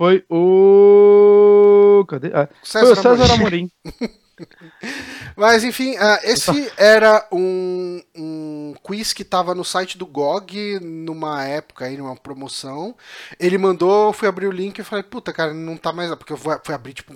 [0.00, 2.06] Foi o.
[2.08, 2.28] Cadê?
[2.28, 3.70] Ah, foi o César Amorim.
[5.36, 11.44] Mas enfim, ah, esse era um, um quiz que tava no site do GOG numa
[11.44, 12.96] época aí, numa promoção.
[13.38, 16.16] Ele mandou, eu fui abrir o link e falei, puta, cara, não tá mais lá,
[16.16, 17.12] porque eu fui, abrir, tipo,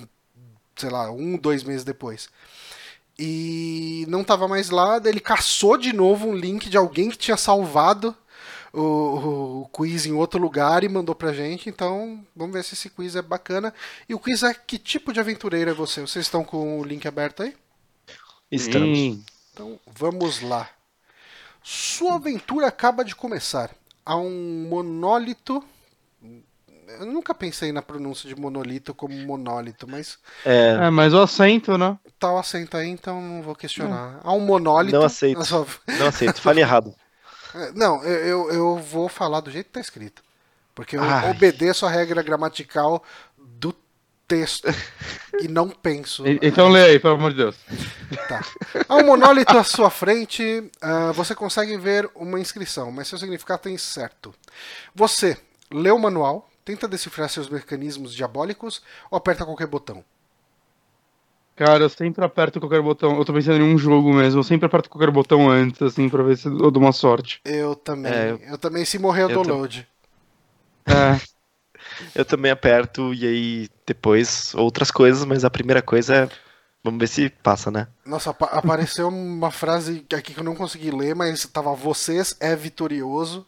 [0.77, 2.29] sei lá, um, dois meses depois.
[3.19, 7.39] E não tava mais lá, ele caçou de novo um link de alguém que tinha
[7.39, 8.15] salvado
[8.81, 11.69] o, o- quiz em outro lugar e mandou pra gente.
[11.69, 13.73] Então, vamos ver se esse quiz é bacana.
[14.09, 16.01] E o quiz é que tipo de aventureiro é você?
[16.01, 17.55] Vocês estão com o link aberto aí?
[18.51, 18.97] Estamos.
[18.99, 19.25] Sim.
[19.53, 20.69] Então vamos lá.
[21.63, 23.71] Sua aventura acaba de começar.
[24.05, 25.65] Há um monólito.
[27.01, 31.79] Eu nunca pensei na pronúncia de monolito como monólito, mas É, É, mas o acento,
[31.79, 31.99] né?
[32.19, 34.21] tá o acento aí, então não vou questionar.
[34.23, 34.97] Há um monólito.
[34.97, 35.43] Não aceito.
[35.45, 35.67] sua-
[35.99, 36.41] não aceito.
[36.41, 36.95] Fale errado.
[37.75, 40.23] Não, eu, eu, vou falar do jeito que tá escrito.
[40.75, 41.31] Porque eu Ai.
[41.31, 43.03] obedeço a regra gramatical
[43.39, 43.75] do
[44.27, 44.67] texto
[45.41, 46.25] e não penso.
[46.43, 47.57] Então lê aí, pelo amor de Deus.
[48.29, 48.45] Tá.
[48.89, 53.69] Há um monólito à sua frente, ah, você consegue ver uma inscrição, mas seu significado
[53.69, 54.35] é incerto.
[54.95, 55.37] Você
[55.71, 60.05] lê o manual, tenta decifrar seus mecanismos diabólicos ou aperta qualquer botão.
[61.57, 63.17] Cara, eu sempre aperto qualquer botão.
[63.17, 64.41] Eu tô pensando em um jogo mesmo.
[64.41, 67.41] Eu sempre aperto qualquer botão antes, assim, pra ver se eu dou uma sorte.
[67.45, 68.13] Eu também.
[68.13, 68.39] É, eu...
[68.41, 69.87] eu- também, se morrer, eu, eu dou load.
[70.87, 71.21] É.
[72.15, 76.29] Eu também aperto e aí depois outras coisas, mas a primeira coisa é.
[76.83, 77.89] Vamos ver se passa, né?
[78.05, 82.55] Nossa, apa- apareceu uma frase aqui que eu não consegui ler, mas tava vocês é
[82.55, 83.47] vitorioso.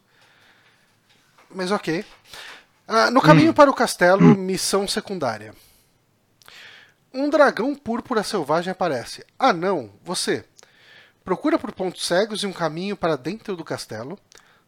[1.55, 2.05] Mas ok.
[2.89, 5.55] Ah, no caminho para o castelo, missão secundária.
[7.17, 9.25] Um dragão púrpura selvagem aparece.
[9.39, 10.45] Ah não, você.
[11.25, 14.19] procura por pontos cegos e um caminho para dentro do castelo.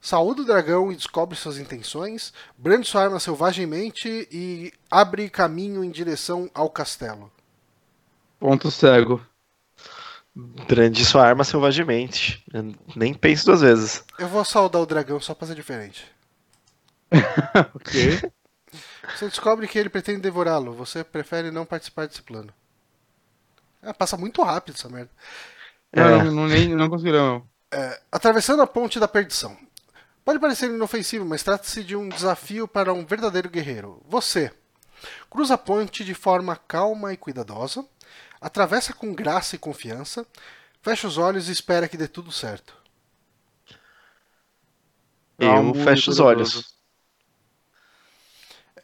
[0.01, 2.33] Saúda o dragão e descobre suas intenções.
[2.57, 7.31] Brande sua arma selvagemmente e abre caminho em direção ao castelo.
[8.41, 9.21] Ponto cego.
[10.35, 12.43] Brande sua arma selvagemente.
[12.55, 14.03] Eu nem pense duas vezes.
[14.19, 16.07] Eu vou saudar o dragão só pra ser diferente.
[17.75, 18.21] Ok.
[19.15, 20.73] Você descobre que ele pretende devorá-lo.
[20.75, 22.53] Você prefere não participar desse plano.
[23.83, 25.11] É, passa muito rápido essa merda.
[25.93, 26.25] Não, É.
[26.25, 27.49] não, não, nem, não conseguiram.
[27.71, 29.57] É, atravessando a ponte da perdição.
[30.25, 34.03] Pode parecer inofensivo, mas trata-se de um desafio para um verdadeiro guerreiro.
[34.07, 34.53] Você
[35.31, 37.85] cruza a ponte de forma calma e cuidadosa,
[38.41, 40.27] atravessa com graça e confiança,
[40.83, 42.77] fecha os olhos e espera que dê tudo certo.
[45.39, 46.59] Eu fecho os cuidadoso.
[46.59, 46.78] olhos.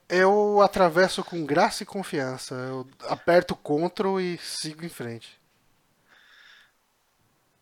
[0.09, 2.55] Eu atravesso com graça e confiança.
[2.55, 5.41] Eu aperto Ctrl e sigo em frente.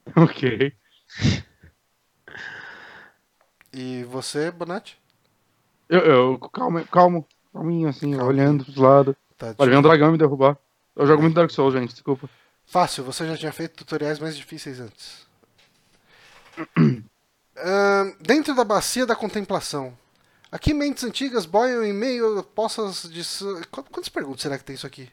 [0.16, 0.72] Ok.
[3.72, 4.98] E você, Bonatti?
[5.88, 8.26] Eu, eu calmo, calmo, calminho assim, Calminho.
[8.26, 9.14] olhando pros lados.
[9.38, 10.58] Tá, Olha, vem um dragão me derrubar.
[10.96, 12.28] Eu jogo muito Dark Souls, gente, desculpa.
[12.66, 15.26] Fácil, você já tinha feito tutoriais mais difíceis antes.
[17.56, 19.96] Ahn, dentro da bacia da contemplação.
[20.52, 23.22] Aqui mentes antigas boiam em meio a poças de.
[23.70, 25.08] Quantas perguntas será que tem isso aqui?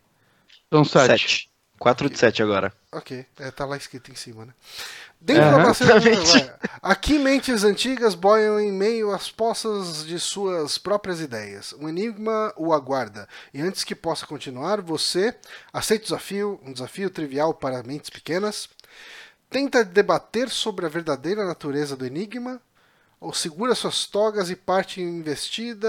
[0.70, 1.08] São sete.
[1.08, 1.50] Sete.
[1.80, 2.74] Quatro de sete agora.
[2.92, 4.54] Ok, é, tá lá escrito em cima, né?
[5.22, 6.32] Dentro da Aham, bacia exatamente.
[6.32, 6.56] vai.
[6.82, 11.72] Aqui mentes antigas boiam em meio às poças de suas próprias ideias.
[11.80, 13.30] Um enigma o aguarda.
[13.54, 15.34] E antes que possa continuar, você
[15.72, 18.68] aceita o desafio, um desafio trivial para mentes pequenas.
[19.50, 22.62] Tenta debater sobre a verdadeira natureza do enigma.
[23.22, 25.88] Ou segura suas togas e parte investida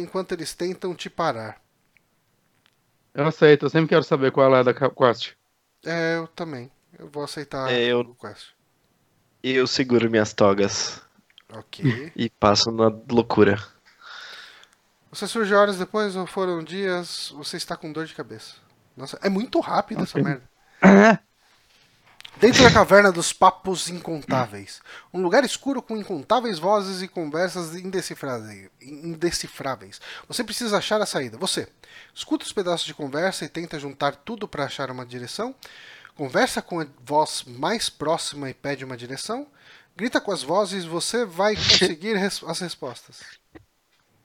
[0.00, 1.60] enquanto eles tentam te parar.
[3.12, 5.34] Eu aceito, eu sempre quero saber qual é a da quest.
[5.84, 6.70] É, eu também.
[6.98, 8.54] Eu vou aceitar É, eu- o quest.
[9.42, 11.00] Eu seguro minhas togas
[11.48, 11.84] Ok.
[12.16, 13.56] e passo na loucura.
[15.10, 18.54] Você surge horas depois ou foram dias, você está com dor de cabeça.
[18.96, 20.20] Nossa, é muito rápido essa Ok.
[20.20, 20.42] merda.
[22.38, 24.80] Dentro da caverna dos papos incontáveis.
[25.12, 30.00] Um lugar escuro com incontáveis vozes e conversas indecifráveis.
[30.28, 31.38] Você precisa achar a saída.
[31.38, 31.66] Você
[32.14, 35.54] escuta os pedaços de conversa e tenta juntar tudo para achar uma direção.
[36.14, 39.46] Conversa com a voz mais próxima e pede uma direção.
[39.96, 43.20] Grita com as vozes, você vai conseguir res- as respostas.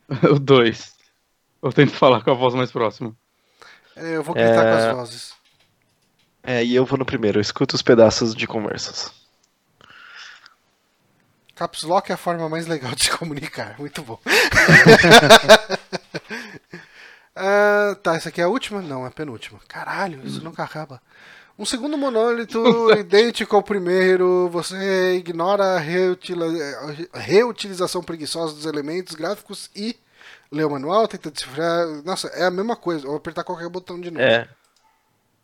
[0.30, 0.94] O dois.
[1.64, 3.16] Eu tento falar com a voz mais próxima.
[3.96, 4.72] É, Eu vou gritar É.
[4.74, 5.34] com as vozes.
[6.44, 9.12] É, e eu vou no primeiro, eu escuto os pedaços de conversas.
[11.56, 13.76] Caps Lock é a forma mais legal de se comunicar.
[13.80, 14.20] Muito bom.
[17.34, 18.82] Ah, tá, essa aqui é a última?
[18.82, 19.58] Não, é a penúltima.
[19.68, 21.02] Caralho, isso nunca acaba.
[21.58, 22.62] Um segundo monólito
[23.00, 26.46] idêntico ao primeiro, você ignora a reutila-
[27.14, 29.98] reutilização preguiçosa dos elementos gráficos e
[30.52, 31.88] lê o manual, tenta decifrar.
[32.04, 33.08] Nossa, é a mesma coisa.
[33.08, 34.22] Vou apertar qualquer botão de novo.
[34.24, 34.48] É.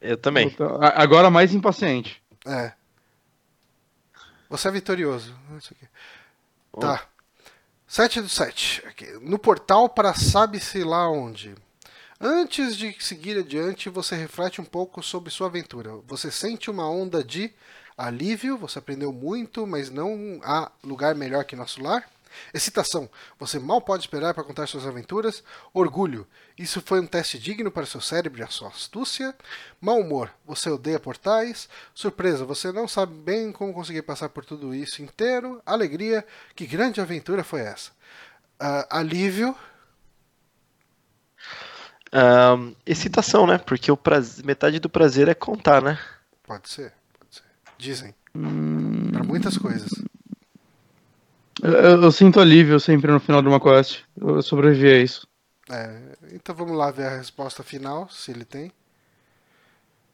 [0.01, 0.47] Eu também.
[0.47, 2.21] Então, Agora mais impaciente.
[2.45, 2.73] É.
[4.49, 5.35] Você é vitorioso.
[5.57, 5.87] Isso aqui.
[6.79, 7.07] Tá.
[7.87, 8.83] 7 do 7.
[9.21, 11.55] No portal para sabe-se lá onde.
[12.19, 15.91] Antes de seguir adiante, você reflete um pouco sobre sua aventura.
[16.07, 17.53] Você sente uma onda de
[17.97, 22.09] alívio, você aprendeu muito, mas não há lugar melhor que nosso lar.
[22.53, 23.09] Excitação,
[23.39, 25.43] você mal pode esperar para contar suas aventuras.
[25.73, 26.27] Orgulho,
[26.57, 29.35] isso foi um teste digno para seu cérebro e a sua astúcia.
[29.79, 31.69] Mau humor, você odeia portais.
[31.93, 35.61] Surpresa, você não sabe bem como conseguir passar por tudo isso inteiro.
[35.65, 37.91] Alegria, que grande aventura foi essa?
[38.59, 39.55] Ah, alívio,
[42.11, 43.57] Ahn, excitação, né?
[43.57, 45.99] Porque o prazer- metade do prazer é contar, né?
[46.43, 47.43] pode ser, pode ser.
[47.77, 48.15] Dizem.
[49.11, 49.89] Para muitas coisas.
[51.63, 54.01] Eu, eu- sinto alívio sempre no final de uma quest.
[54.19, 55.27] Eu sobrevivi a isso.
[55.69, 55.99] É,
[56.33, 58.71] então vamos lá ver a resposta final, se ele tem.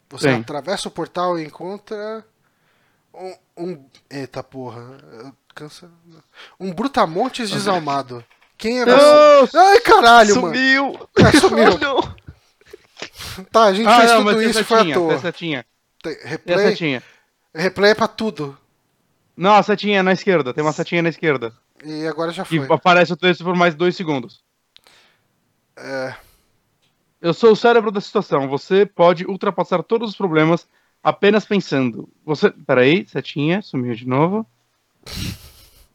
[0.09, 0.39] Você Tem.
[0.39, 2.23] atravessa o portal e encontra
[3.13, 4.97] um, um eita porra,
[5.55, 5.89] cansa.
[6.59, 8.23] Um brutamontes desalmado.
[8.57, 9.57] Quem é você?
[9.57, 10.55] Ai, caralho, mano.
[10.55, 11.09] Sumiu!
[11.17, 11.73] Ah, sumiu.
[11.73, 13.45] Oh, não.
[13.51, 15.19] Tá, a gente Ah, fez não, tudo isso e foi à setinha, tem toa.
[15.19, 15.65] setinha.
[16.03, 17.03] Tem- Replay, setinha.
[17.53, 18.57] replay é pra tudo.
[19.35, 20.53] Não, a setinha é na esquerda.
[20.53, 21.53] Tem uma setinha na esquerda.
[21.83, 22.65] E agora já foi.
[22.69, 24.43] aparece o texto por mais dois segundos.
[25.75, 26.13] É,
[27.21, 28.47] Eu sou o cérebro da situação.
[28.47, 30.67] Você pode ultrapassar todos os problemas
[31.03, 32.07] apenas pensando.
[32.25, 32.51] Você.
[32.51, 34.45] Peraí, setinha, sumiu de novo.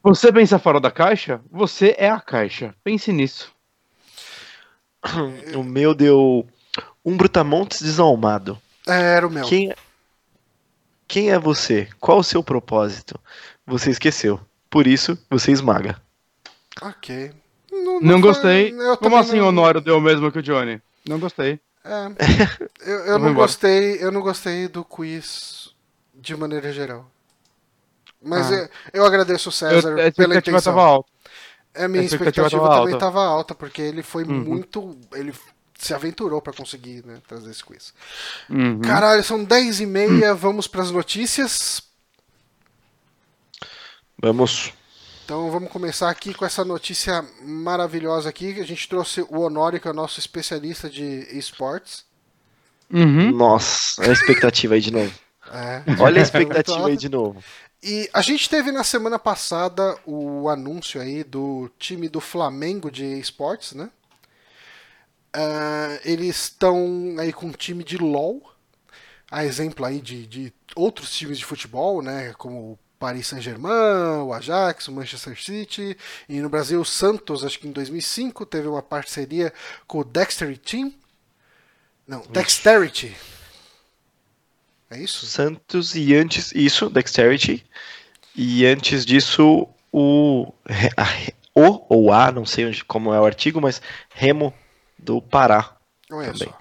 [0.03, 1.41] Você pensa fora da caixa?
[1.51, 2.75] Você é a caixa.
[2.83, 3.53] Pense nisso.
[5.55, 6.47] O meu deu
[7.05, 8.61] um brutamontes desalmado.
[8.87, 9.45] é, era o meu.
[9.47, 9.73] Quem,
[11.09, 11.89] Quem é você?
[11.99, 13.19] Qual o seu propósito?
[13.67, 14.39] Você esqueceu.
[14.71, 16.01] Por isso, você esmaga.
[16.83, 17.33] Ok.
[17.73, 18.73] Não, foi- gostei.
[18.75, 20.81] eu Como assim não- o Honório deu o mesmo que o Johnny?
[21.09, 21.59] Não gostei.
[21.85, 21.91] É,
[22.87, 23.47] eu, eu não embora.
[23.47, 25.71] gostei, eu não gostei do quiz
[26.15, 27.11] de maneira geral.
[28.23, 28.55] Mas Ah.
[28.57, 30.75] eu, eu agradeço o César Eu, a pela expectativa intenção.
[30.75, 31.09] tava alta.
[31.75, 33.07] É, minha a expectativa expectativa tava também alta.
[33.07, 34.41] estava alta, porque ele foi Uhum.
[34.41, 34.99] muito.
[35.15, 35.33] Ele
[35.79, 37.95] se aventurou para conseguir né, trazer esse quiz.
[38.51, 38.81] Uhum.
[38.81, 41.83] Caralho, são 10 e meia, vamos para as notícias.
[44.21, 44.73] Vamos.
[45.25, 48.55] Então vamos começar aqui com essa notícia maravilhosa aqui.
[48.55, 52.05] que A gente trouxe o Honório, que é o nosso especialista de esportes.
[52.93, 53.31] Uhum.
[53.31, 55.13] Nossa, olha a expectativa aí de novo.
[55.53, 55.83] É.
[56.01, 57.43] Olha a expectativa aí de novo.
[57.83, 63.05] E a gente teve na semana passada o anúncio aí do time do Flamengo de
[63.05, 63.89] esportes, né?
[65.41, 68.43] Ah, eles estão aí com um time de LoL,
[69.31, 72.35] a exemplo aí de, de outros times de futebol, né?
[72.37, 75.97] Como o Paris Saint-Germain, o Ajax, o Manchester City.
[76.29, 79.53] E no Brasil, o Santos, acho que em 2005, teve uma parceria
[79.87, 80.93] com o Dexterity Team.
[82.05, 83.17] Não, Dexterity.
[84.91, 85.25] É isso?
[85.25, 87.65] Santos e antes isso, Dexterity.
[88.35, 90.53] E antes disso, o,
[90.97, 91.05] a
[91.55, 94.53] o ou a, não sei onde, como é o artigo, mas Remo
[94.99, 95.77] do Pará.
[96.11, 96.49] Olha também.
[96.49, 96.59] só.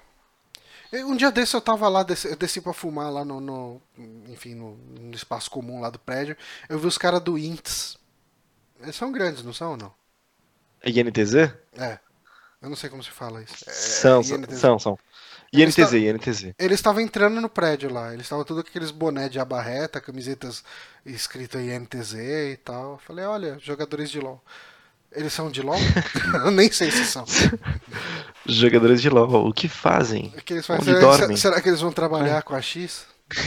[1.04, 3.82] Um dia desse eu tava lá, desci, eu desci pra fumar lá no, no-
[4.28, 6.36] enfim, no, no espaço comum lá do prédio.
[6.68, 7.98] Eu vi os caras do INTS.
[8.80, 9.92] Eles são grandes, não são ou não?
[10.84, 11.34] INTZ?
[11.76, 11.98] É.
[12.62, 13.68] Eu não sei como se fala isso.
[13.68, 14.58] É, São, INTZ.
[14.58, 14.98] são, são.
[15.52, 16.54] Eles INTZ, INTZ.
[16.58, 18.12] Eles estavam entrando no prédio lá.
[18.12, 20.64] Eles estavam tudo com aqueles boné de abarreta, camisetas
[21.04, 22.92] escrito INTZ e tal.
[22.92, 24.42] Eu falei, olha, jogadores de LOL.
[25.12, 25.78] Eles são de LOL?
[26.44, 27.24] eu nem sei se são.
[28.46, 30.32] Jogadores de LoL, o que fazem?
[30.36, 30.82] O que eles fazem?
[30.82, 31.36] Onde Será, dormem?
[31.36, 33.06] será que eles vão trabalhar com a X?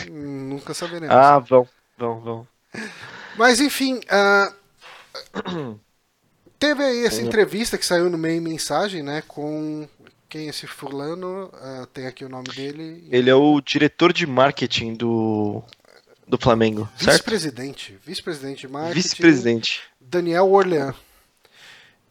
[0.10, 1.16] Nunca saberemos.
[1.16, 1.68] Ah, vão,
[1.98, 2.48] vão, vão.
[3.38, 4.52] Mas enfim, ah,
[6.60, 9.24] teve aí essa entrevista que saiu no meio mensagem, né?
[9.28, 9.88] Com
[10.30, 11.50] quem é esse fulano?
[11.54, 13.08] Ah, tem aqui o nome dele.
[13.12, 15.64] Ele é o diretor de marketing do,
[16.28, 17.12] do Flamengo, certo?
[17.12, 17.98] Vice-presidente.
[18.06, 19.02] Vice-presidente de marketing.
[19.02, 19.82] Vice-presidente.
[20.00, 20.94] Daniel Orlean.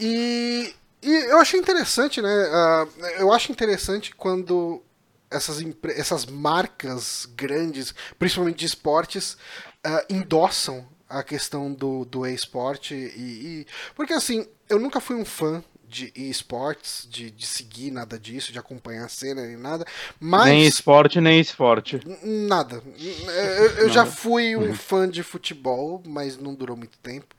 [0.01, 2.29] E, e eu achei interessante, né?
[2.53, 2.87] ah,
[3.19, 4.83] eu acho interessante quando
[5.31, 5.59] essas,
[5.97, 9.37] essas marcas grandes, principalmente de esportes,
[9.85, 12.93] ah, endossam a questão do, do e-sport.
[12.93, 18.17] E, e- porque assim, eu nunca fui um fã de esportes, de, de seguir nada
[18.17, 19.85] disso, de acompanhar a cena nem nada.
[20.21, 20.45] Mas.
[20.47, 22.01] Nem esporte, nem esporte.
[22.23, 22.81] Nada.
[22.97, 27.35] Eu, eu já fui um fã de futebol, mas não durou muito tempo,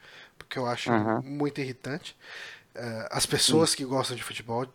[0.52, 1.24] porque eu acho Aham.
[1.24, 2.18] muito irritante.
[2.76, 4.68] Eh, as pessoas que gostam de futebol,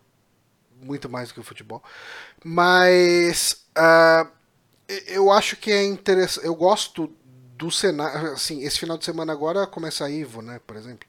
[0.81, 1.83] muito mais do que o futebol.
[2.43, 4.27] Mas ah,
[5.07, 6.45] eu acho que é interessante.
[6.47, 7.13] Eu gosto
[7.57, 8.33] do cenário.
[8.33, 10.59] Assim, esse final de semana agora começa a Ivo, né?
[10.65, 11.07] Por exemplo.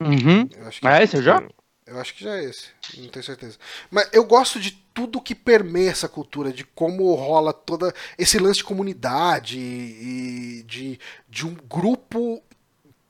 [0.00, 0.48] Uhum.
[0.56, 1.42] Eu acho que Ah, esse já?
[1.86, 3.58] eu acho que já é esse, não tenho certeza.
[3.90, 8.58] Mas eu gosto de tudo que permeia essa cultura, de como rola toda esse lance
[8.58, 12.42] de comunidade e de, de um grupo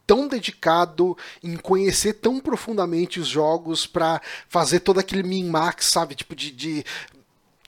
[0.06, 6.14] tão dedicado em conhecer tão profundamente os jogos pra fazer todo aquele min-max, sabe?
[6.14, 6.84] Tipo, de, de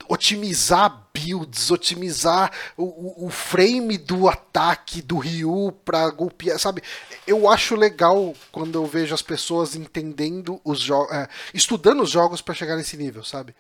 [0.09, 6.83] otimizar builds, otimizar o, o, frame do ataque do Ryu pra golpear, sabe?
[7.27, 11.11] Eu acho legal quando eu vejo as pessoas entendendo os jogos,
[11.55, 13.55] estudando os jogos pra chegar nesse nível, sabe?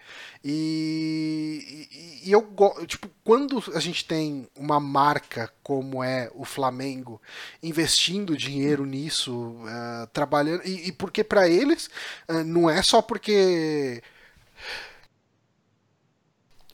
[0.45, 1.89] E,
[2.25, 7.21] e, e eu go- tipo, quando a gente tem uma marca como é o Flamengo
[7.63, 11.89] investindo dinheiro nisso, eh, trabalhando e, e porque pra eles
[12.29, 14.03] eh, não é só porque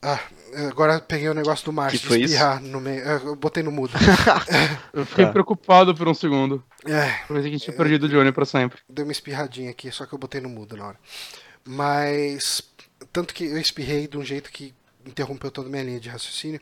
[0.02, 0.20] ah,
[0.68, 2.34] agora peguei o negócio do Márcio Que foi de isso?
[2.34, 3.02] espirrar no meio.
[3.08, 3.92] é, Eu botei no mudo.
[4.92, 5.32] Eu fiquei Tá.
[5.32, 6.62] preocupado por um segundo.
[6.84, 8.80] É, pensei que a gente tinha perdido o Johnny pra sempre.
[8.88, 10.98] deu uma espirradinha aqui, só que eu botei no mudo na hora.
[11.64, 12.62] Mas.
[13.12, 14.74] Tanto que eu espirrei de um jeito que
[15.04, 16.60] interrompeu toda a minha linha de raciocínio.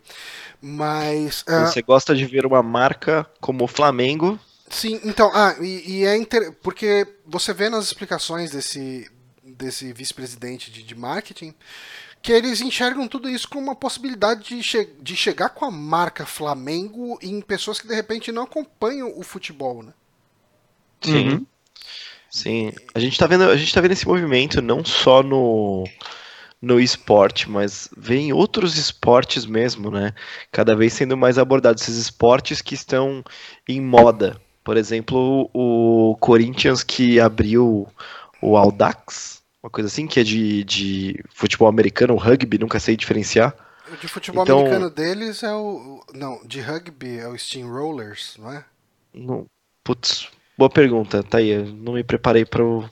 [0.61, 1.45] Mas.
[1.47, 4.39] ah, Você gosta de ver uma marca como o Flamengo
[4.69, 6.53] Sim, então, ah, e, e é inter...
[6.63, 9.11] porque você vê nas explicações desse,
[9.43, 11.53] desse vice-presidente de, de marketing
[12.23, 16.27] que eles enxergam tudo isso como uma possibilidade de, che de chegar com a marca
[16.27, 19.93] Flamengo em pessoas que de repente não acompanham o futebol, né?
[21.01, 21.29] Sim.
[21.29, 21.47] Uhum.
[22.31, 22.73] Sim.
[22.95, 25.85] A gente tá vendo, a gente tá vendo esse movimento não só no
[26.63, 30.13] no esporte, mas vê em outros esportes mesmo, né?
[30.53, 33.25] Cada vez sendo mais abordados esses esportes que estão
[33.67, 34.39] em moda.
[34.63, 37.89] Por exemplo, o Corinthians que abriu
[38.43, 43.55] o Audax, uma coisa assim, que é de, de futebol americano, rugby, nunca sei diferenciar.
[43.93, 46.03] O de futebol Então- americano deles é o.
[46.09, 48.65] o- Não, de rugby é o Steamrollers, não é?
[49.13, 49.47] Não,
[49.85, 51.49] putz, boa pergunta, tá aí.
[51.51, 52.83] Eu não me preparei para o.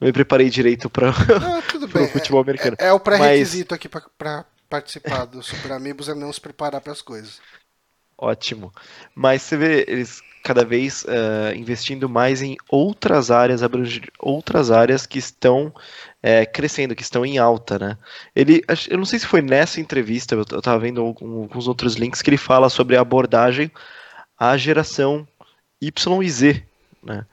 [0.00, 2.08] Não me preparei direito para Ah, Pro bem.
[2.08, 2.76] futebol É- americano.
[2.78, 6.80] É, é o pré-requisito aqui pra, pra participar do Super Amigos é não se preparar
[6.80, 7.40] pras coisas.
[8.16, 8.72] Ótimo.
[9.14, 15.06] Mas você vê eles cada vez eh, investindo mais em outras áreas, abranger outras áreas
[15.06, 15.72] que estão
[16.22, 17.98] eh, crescendo, que estão em alta, né?
[18.36, 22.20] Ele, eu não sei se foi nessa entrevista, eu, eu tava vendo alguns outros links
[22.20, 23.72] que ele fala sobre a abordagem
[24.38, 25.26] à geração
[25.80, 26.62] Y e Z,
[27.02, 27.24] né?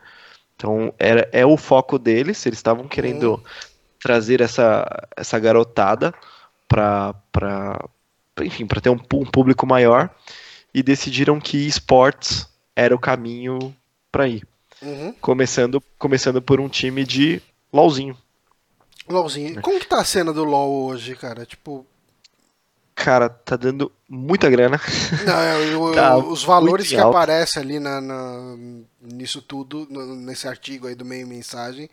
[0.55, 3.43] Então era, é o foco deles, eles estavam querendo
[3.99, 4.85] trazer essa,
[5.17, 6.13] essa garotada
[6.67, 7.13] para
[8.41, 10.09] enfim, para ter um, um público maior
[10.73, 13.75] e decidiram que esportes era o caminho
[14.11, 14.47] para ir.
[14.81, 15.13] Uhum.
[15.21, 17.41] Começando, começando por um time de
[17.71, 18.17] LOLzinho.
[19.07, 19.61] LOLzinho.
[19.61, 21.45] Como que tá a cena do LOL hoje, cara?
[21.45, 21.85] Tipo,
[22.93, 24.79] Cara, tá dando muita grana.
[25.25, 28.55] não, é, o- Tá os valores que aparecem ali na, na-
[29.01, 31.89] nisso tudo, nesse artigo aí do meio mensagem,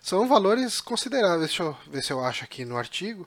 [0.00, 1.48] são valores consideráveis.
[1.48, 3.26] Deixa eu ver se eu acho aqui no artigo.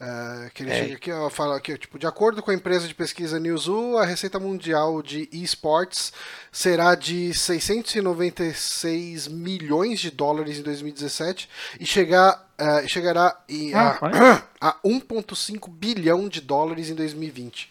[0.00, 0.74] É, que ele É.
[0.82, 4.04] chega aqui, ó, fala que tipo, de acordo com a empresa de pesquisa Newzoo, a
[4.06, 6.12] receita mundial de esportes
[6.52, 11.48] será de 696 milhões de dólares em 2017
[11.80, 13.98] e chegar, é, chegará em- Ah,
[14.60, 17.68] a, a 1,5 bilhão de dólares em 2020.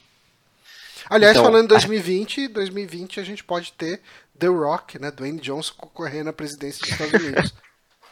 [1.09, 4.01] Aliás, Então, falando em a- 2020, 2020 a gente pode ter
[4.37, 7.53] The Rock, né, Dwayne Johnson concorrendo à presidência dos Estados Unidos.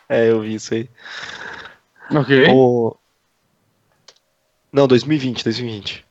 [0.07, 0.87] É, eu vi isso aí.
[2.11, 2.45] Ok.
[2.53, 2.95] O...
[4.75, 6.05] Não, 2020, 2020.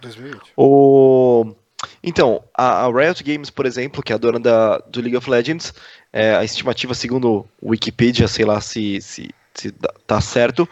[0.00, 0.52] 2020.
[0.56, 1.52] O...
[2.00, 5.74] Então, a, Riot Games, por exemplo, que é a dona da, do League of Legends,
[6.12, 10.68] é, a estimativa, segundo o Wikipedia, sei lá se, se, se dá- tá certo,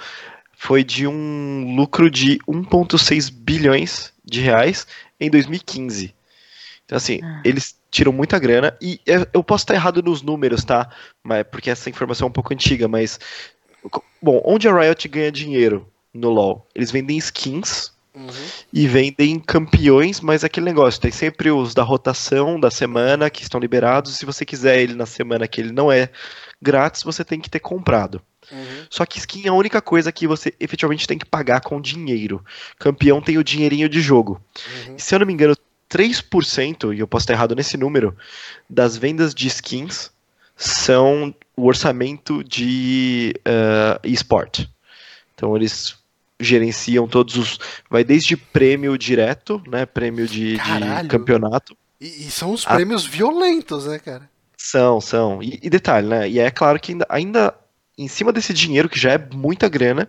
[0.57, 4.87] foi de um lucro de 1,6 bilhões de reais
[5.19, 6.15] em 2015.
[6.85, 10.89] Então, assim, eles tiram muita grana, e eu eu posso estar errado nos números, tá?
[11.25, 13.19] Mas, porque essa informação é um pouco antiga, mas.
[14.23, 16.67] Bom, onde a Riot ganha dinheiro no LoL?
[16.75, 18.29] Eles vendem skins Uhum.
[18.71, 23.43] e vendem campeões, mas é aquele negócio, tem sempre os da rotação da semana que
[23.43, 26.11] estão liberados, se você quiser ele na semana que ele não é
[26.61, 28.21] grátis, você tem que ter comprado.
[28.51, 28.87] Uhum.
[28.91, 32.45] Só que skin é a única coisa que você efetivamente tem que pagar com dinheiro.
[32.79, 34.41] Campeão tem o dinheirinho de jogo.
[34.89, 34.99] Uhum.
[34.99, 35.57] Se eu não me engano,
[35.91, 38.17] 3%, e eu posso estar errado nesse número,
[38.69, 40.11] das vendas de skins
[40.57, 44.67] são o orçamento de uh, eSport.
[45.35, 45.97] Então eles
[46.43, 47.59] gerenciam todos os.
[47.91, 49.87] Vai desde prêmio direto, né?
[49.87, 51.77] Prêmio de, de campeonato.
[52.01, 54.29] E, e são os A- prêmios violentos, né, cara?
[54.57, 55.43] São, são.
[55.43, 56.29] E, e detalhe, né?
[56.29, 57.55] E é claro que ainda, ainda
[57.97, 60.09] em cima desse dinheiro, que já é muita grana,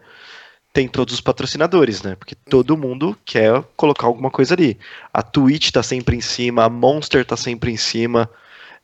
[0.71, 2.15] tem todos os patrocinadores, né?
[2.15, 4.77] Porque todo mundo quer colocar alguma coisa ali.
[5.13, 8.29] A Twitch tá sempre em cima, a Monster tá sempre em cima.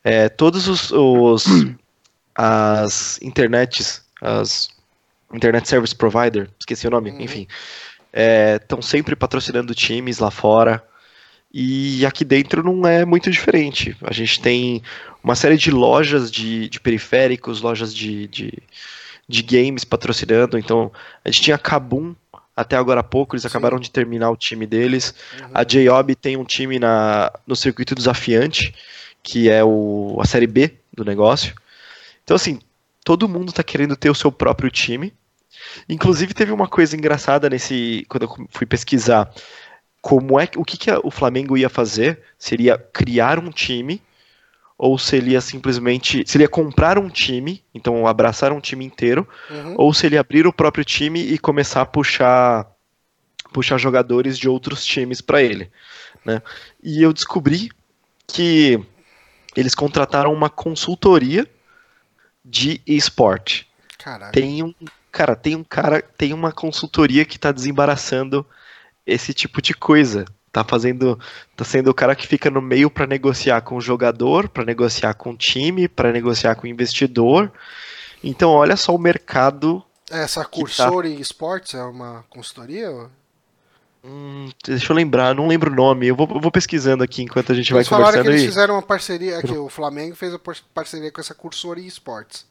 [0.04, 1.44] É, todos os, os
[2.34, 4.69] as internets, as
[5.32, 7.20] Internet Service Provider, esqueci o nome, Uhum.
[7.20, 7.46] enfim,
[8.60, 10.82] estão sempre patrocinando times lá fora.
[11.52, 13.96] E aqui dentro não é muito diferente.
[14.02, 14.82] A gente tem
[15.22, 18.52] uma série de lojas de, de periféricos, lojas de, de,
[19.28, 20.56] de games patrocinando.
[20.56, 20.92] Então,
[21.24, 22.14] a gente tinha a Kabum
[22.54, 23.48] até agora há pouco, eles Sim.
[23.48, 25.12] acabaram de terminar o time deles.
[25.40, 25.50] Uhum.
[25.54, 28.72] A J-Ob tem um time na, no circuito desafiante,
[29.22, 31.52] que é o, a série B do negócio.
[32.22, 32.60] Então, assim,
[33.04, 35.12] todo mundo tá querendo ter o seu próprio time.
[35.88, 38.04] Inclusive, teve uma coisa engraçada nesse.
[38.08, 39.30] Quando eu fui pesquisar
[40.00, 44.00] como é que- o que, que o Flamengo ia fazer, seria criar um time,
[44.78, 46.24] ou se ele ia simplesmente.
[46.26, 49.74] Se ele ia comprar um time, então abraçar um time inteiro, Uhum.
[49.76, 52.66] ou se ele abrir o próprio time e começar a puxar
[53.52, 55.72] puxar jogadores de outros times para ele,
[56.24, 56.40] né?
[56.80, 57.68] E eu descobri
[58.28, 58.78] que
[59.56, 61.44] eles contrataram uma consultoria
[62.44, 63.68] de esporte.
[64.30, 64.72] Tem um
[65.10, 68.46] cara, tem um cara, tem uma consultoria que tá desembaraçando
[69.06, 70.24] esse tipo de coisa.
[70.52, 71.18] Tá fazendo,
[71.56, 75.14] tá sendo o cara que fica no meio para negociar com o jogador, para negociar
[75.14, 77.52] com o time, para negociar com o investidor.
[78.22, 83.10] Então, olha só o mercado Essa que Cursor e Esports é uma consultoria?
[84.02, 86.06] Hum, deixa eu lembrar, não lembro o nome.
[86.06, 88.44] Eu vou, eu vou pesquisando aqui enquanto a gente vai Eles falaram que conversando eles
[88.44, 92.46] fizeram uma parceria, que o Flamengo fez a par- parceria com essa Cursor e Esports.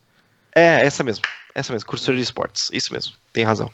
[0.55, 1.23] É, essa mesmo.
[1.53, 2.69] Essa mesmo, Cursor de Esportes.
[2.71, 3.71] Isso mesmo, tem razão.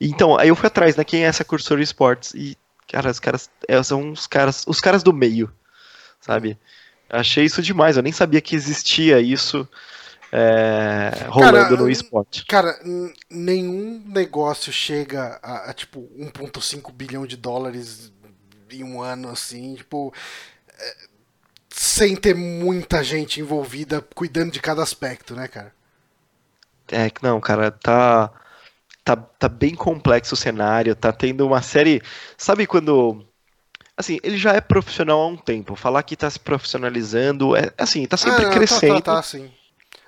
[0.00, 1.04] Então, aí eu fui atrás, né?
[1.04, 2.32] Quem é essa Cursor de Esportes?
[2.34, 2.56] E,
[2.86, 5.52] cara, os caras é, são os caras, os caras do meio,
[6.20, 6.58] sabe?
[7.10, 9.66] Achei isso demais, eu nem sabia que existia isso.
[10.30, 12.44] é, rolando Cara, no esporte.
[12.44, 12.78] Cara,
[13.30, 18.12] nenhum negócio chega a, a, tipo 1.5 bilhão de dólares
[18.70, 20.12] em um ano assim, tipo,
[20.78, 20.96] é,
[21.70, 25.72] sem ter muita gente envolvida cuidando de cada aspecto, né, cara?
[26.90, 28.30] É que não, cara, tá,
[29.04, 32.02] tá, tá bem complexo o cenário, tá tendo uma série.
[32.36, 33.24] Sabe quando.
[33.96, 35.74] Assim, ele já é profissional há um tempo.
[35.74, 38.94] Falar que tá se profissionalizando, é assim, tá sempre Ah, não, crescendo.
[38.94, 39.50] Tá, tá, tá, sim.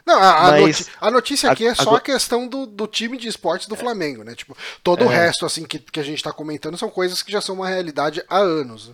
[0.06, 2.86] Não, a, a noti- a notícia aqui é a- só agora- a questão do, do
[2.86, 4.34] time de esportes do Flamengo, né?
[4.34, 5.26] Tipo, todo o É.
[5.26, 8.22] resto, assim, que, que a gente tá comentando são coisas que já são uma realidade
[8.28, 8.92] há anos.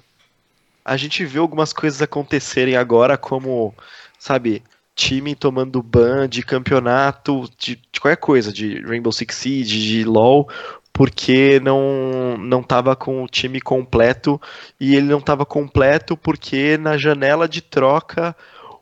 [0.84, 3.74] A gente vê algumas coisas acontecerem agora, como,
[4.18, 4.62] sabe,
[4.96, 10.48] time tomando ban de campeonato, de, de qualquer coisa, de Rainbow Six Siege, de LoL,
[10.92, 14.40] porque não, não tava com o time completo,
[14.80, 18.34] e ele não tava completo porque na janela de troca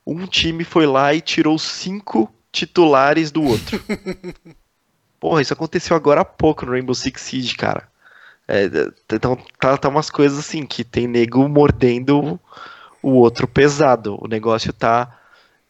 [0.07, 3.83] um time foi lá e tirou cinco titulares do outro.
[5.19, 7.89] Porra, isso aconteceu agora há pouco no Rainbow Six Siege, cara.
[8.47, 8.71] É,
[9.13, 12.39] então tá, tá umas coisas assim, que tem nego mordendo
[13.03, 14.19] o outro pesado.
[14.21, 15.19] O negócio tá,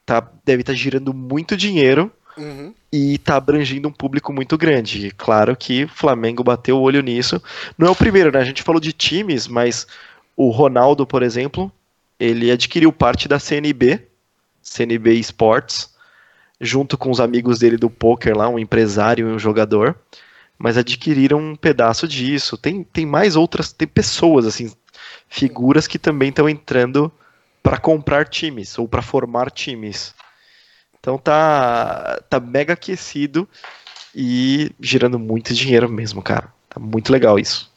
[0.05, 2.75] tá deve estar girando muito dinheiro Uhum.
[2.93, 5.07] e tá abrangindo um público muito grande.
[5.07, 7.41] E Claro que o Flamengo bateu o olho nisso.
[7.79, 8.41] Não é o primeiro, né?
[8.41, 9.87] A gente falou de times, mas
[10.37, 11.71] o Ronaldo, por exemplo,
[12.19, 14.01] ele adquiriu parte da CNB,
[14.61, 15.95] CNB Sports,
[16.61, 19.97] junto com os amigos dele do poker lá, um empresário e um jogador,
[20.59, 22.57] mas adquiriram um pedaço disso.
[22.57, 24.73] Tem, tem mais outras, tem pessoas assim,
[25.29, 27.13] figuras que também estão entrando
[27.65, 30.15] para comprar times ou para formar times.
[31.01, 33.49] Então tá, tá mega aquecido
[34.15, 36.53] e girando muito dinheiro mesmo, cara.
[36.69, 37.73] Tá muito legal isso.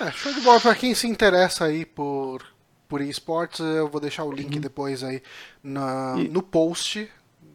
[0.00, 2.44] É, show de bola pra quem se interessa aí por,
[2.88, 5.22] por esportes, eu vou deixar o link depois aí
[5.62, 7.10] na, E- no post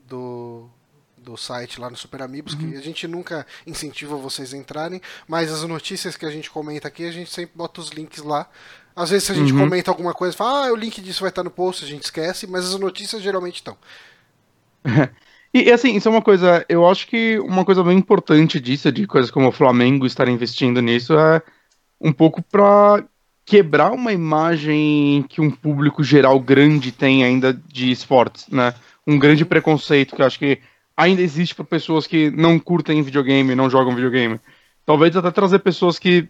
[0.08, 0.70] do,
[1.18, 5.52] do site lá no Super Amigos, que a gente nunca incentiva vocês a entrarem, mas
[5.52, 8.50] as notícias que a gente comenta aqui, a gente sempre bota os links lá.
[8.96, 9.60] Às vezes a gente Uhum.
[9.60, 12.46] comenta alguma coisa, fala, ah, o link disso vai estar no post, a gente esquece,
[12.48, 13.76] mas as notícias geralmente estão.
[15.56, 18.92] E, e, assim, isso é uma coisa, eu acho que uma coisa bem importante disso,
[18.92, 21.44] de coisas como o Flamengo estar investindo nisso, é
[22.02, 23.04] um pouco pra
[23.46, 28.74] quebrar uma imagem que um público geral grande tem ainda de esportes, né?
[29.06, 30.60] Um grande preconceito que eu acho que
[30.98, 34.40] ainda existe para pessoas que não curtem videogame, não jogam videogame.
[34.84, 36.28] Talvez até trazer pessoas que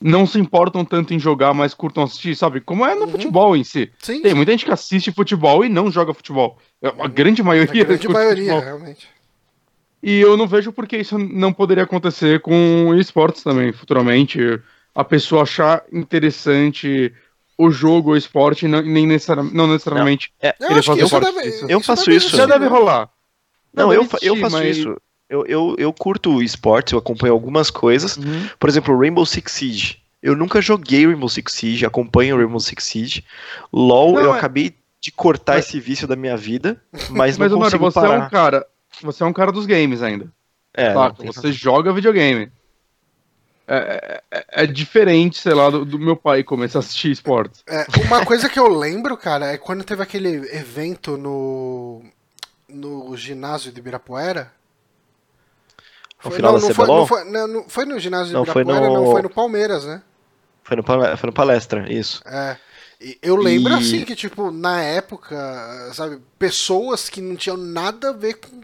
[0.00, 2.60] não se importam tanto em jogar, mas curtam assistir, sabe?
[2.60, 3.10] Como é no Uhum.
[3.10, 3.90] futebol em si.
[3.98, 6.58] Sim, Tem muita gente que assiste futebol e não joga futebol.
[7.00, 8.60] A grande a maioria grande curte maioria, futebol.
[8.60, 9.08] realmente.
[10.00, 14.38] E eu não vejo por que isso não poderia acontecer com esportes também, futuramente.
[14.94, 17.12] A pessoa achar interessante
[17.56, 20.32] o jogo, o esporte, não, nem necessari- não necessariamente.
[20.40, 20.80] É, Eu deve,
[21.42, 21.66] disso.
[21.68, 22.28] Eu isso faço isso.
[22.36, 23.08] Já existir, deve rolar.
[23.74, 24.96] Não, Deve eu, fa- eu existir, faço mas- isso.
[25.28, 28.16] Eu, eu, eu curto esportes, eu acompanho algumas coisas.
[28.16, 28.48] Uhum.
[28.58, 30.02] Por exemplo, Rainbow Six Siege.
[30.22, 33.24] Eu nunca joguei Rainbow Six Siege, acompanho Rainbow Six Siege.
[33.72, 37.44] LoL, Não, eu é- acabei de cortar Mas- esse vício da minha vida, mas não
[37.44, 38.26] Mas, Honório, consigo você é parar.
[38.26, 38.66] um cara.
[39.02, 40.32] Você é um cara dos games ainda.
[40.74, 41.22] É, saca?
[41.22, 42.50] não, Você joga videogame.
[43.70, 47.62] É, é- é diferente, sei lá, do, do meu pai começar a assistir esportes.
[47.66, 52.02] É, uma coisa que eu lembro, cara, é quando teve aquele evento no,
[52.68, 54.50] no ginásio de Ibirapuera.
[56.24, 58.62] No final da não, foi, não, foi, não, não foi no ginásio de Não, foi
[58.62, 60.02] Ibirapuera, no- não, foi no Palmeiras, né?
[60.64, 62.20] Foi no, foi no palestra, isso.
[62.26, 62.56] É.
[63.22, 65.36] Eu lembro E- assim que, tipo, na época,
[65.94, 68.60] sabe, pessoas que não tinham nada a ver com,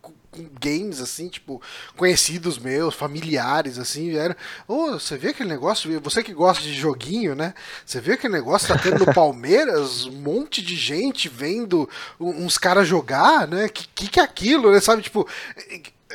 [0.00, 1.60] com- com games, assim, tipo,
[1.94, 4.34] conhecidos meus, familiares, assim, vieram.
[4.66, 6.00] Ô, você vê aquele negócio?
[6.00, 7.52] Você que gosta de joguinho, né?
[7.84, 10.06] Você vê aquele negócio tá tendo no Palmeiras?
[10.10, 13.68] Um monte de gente vendo uns caras jogar, né?
[13.68, 14.80] Que, que que é aquilo, né?
[14.80, 15.28] Sabe, tipo.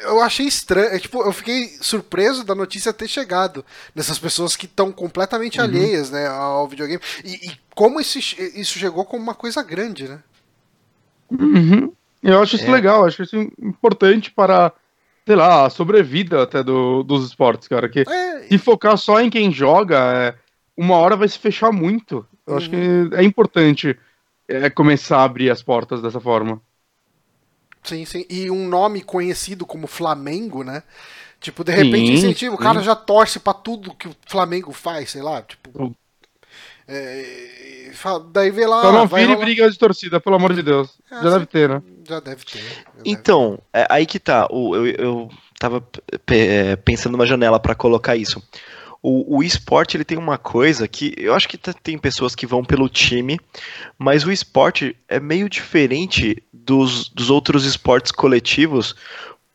[0.04, 3.66] Eu achei estranho, é, tipo, eu fiquei surpreso da notícia ter chegado
[3.96, 7.02] nessas pessoas que estão completamente alheias, né, ao videogame.
[7.24, 10.20] E, e como isso, isso chegou como uma coisa grande, né?
[11.32, 11.92] Uhum.
[12.22, 12.72] Eu acho isso É.
[12.72, 14.74] legal, acho isso importante para,
[15.26, 17.88] sei lá, a sobrevida até do, dos esportes, cara.
[17.88, 20.36] Que É, se focar só em quem joga, é,
[20.76, 22.26] uma hora vai se fechar muito.
[22.46, 23.10] Eu acho que Uhum.
[23.14, 23.98] é importante
[24.48, 26.60] é, começar a abrir as portas dessa forma.
[27.90, 28.26] Sim, sim.
[28.30, 30.84] E um nome conhecido como Flamengo, né?
[31.40, 35.12] Tipo, de repente, Sim, incentiva, o cara já torce pra tudo que o Flamengo faz,
[35.12, 35.72] sei lá, tipo.
[35.74, 35.94] Hum.
[36.88, 37.92] é, e
[38.32, 38.82] daí vê lá.
[38.82, 40.98] Só não vire rolar- briga de torcida, pelo amor de Deus.
[41.12, 41.32] É, Já sim.
[41.32, 41.82] deve ter, né?
[42.08, 42.60] Já deve ter.
[42.96, 44.48] já deve Então, é aí que tá.
[44.52, 45.30] O, eu, eu
[45.60, 45.86] tava
[46.32, 48.42] é, pensando numa janela pra colocar isso.
[49.02, 52.64] o, o esporte ele tem uma coisa que eu acho que tem pessoas que vão
[52.66, 53.40] pelo time,
[53.98, 58.96] mas o esporte é meio diferente dos, dos outros esportes coletivos,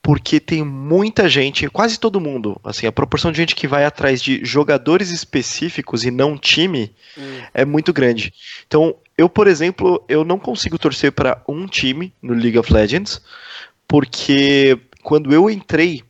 [0.03, 4.21] porque tem muita gente, quase todo mundo, assim, a proporção de gente que vai atrás
[4.21, 7.41] de jogadores específicos e não time Hum.
[7.55, 8.35] é muito grande.
[8.67, 13.23] Então, eu, por exemplo, eu não consigo torcer para um time no League of Legends,
[13.87, 16.03] porque quando eu entrei,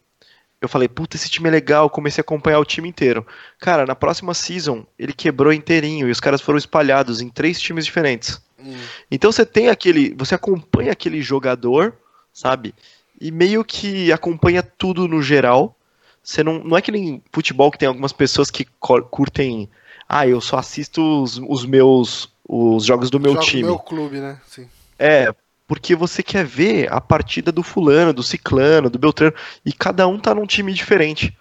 [0.59, 3.27] eu falei, puta, esse time é legal, comecei a acompanhar o time inteiro.
[3.61, 7.85] Cara, na próxima season, ele quebrou inteirinho e os caras foram espalhados em três times
[7.85, 8.41] diferentes.
[8.65, 8.77] Hum.
[9.11, 11.95] Então você tem aquele, você acompanha aquele jogador,
[12.33, 12.75] sabe?
[13.21, 15.77] E meio que acompanha tudo no geral.
[16.23, 18.67] Você não, não é que nem futebol que tem algumas pessoas que
[19.11, 19.69] curtem,
[20.09, 23.63] ah, eu só assisto os, os meus os jogos do meu Joga no time.
[23.63, 24.39] meu clube, né?
[24.47, 24.69] Sim.
[24.99, 25.35] É,
[25.67, 29.35] porque você quer ver a partida do fulano, do ciclano, do beltrano,
[29.65, 31.37] e cada um tá num time diferente.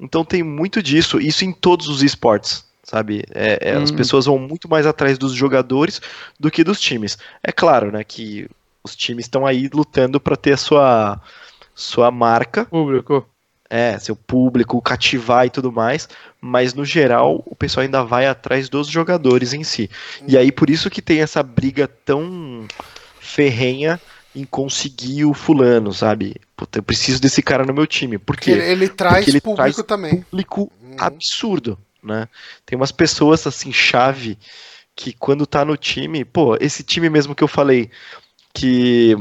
[0.00, 3.24] Então tem muito disso, isso em todos os esportes, sabe?
[3.34, 3.96] É, é, As Hum.
[3.96, 6.00] pessoas vão muito mais atrás dos jogadores
[6.38, 7.18] do que dos times.
[7.42, 8.48] É claro, né, que
[8.84, 11.20] os times estão aí lutando para ter a sua,
[11.74, 13.26] sua marca, Público.
[13.70, 16.08] é, seu público, cativar e tudo mais,
[16.40, 19.88] mas no geral o pessoal ainda vai atrás dos jogadores em si.
[20.26, 22.70] E aí por isso que tem essa briga tão
[23.18, 24.00] ferrenha
[24.34, 26.36] em conseguir o fulano, sabe?
[26.56, 28.18] Puta, eu preciso desse cara no meu time.
[28.18, 28.62] Por Porque ele, quê?
[28.62, 30.24] ele traz ele público traz também.
[30.30, 30.96] Público Uhum.
[30.96, 32.28] absurdo, né?
[32.66, 34.38] Tem umas pessoas assim, chave,
[34.94, 37.90] que quando tá no time, pô, esse time mesmo que eu falei,
[38.52, 39.16] que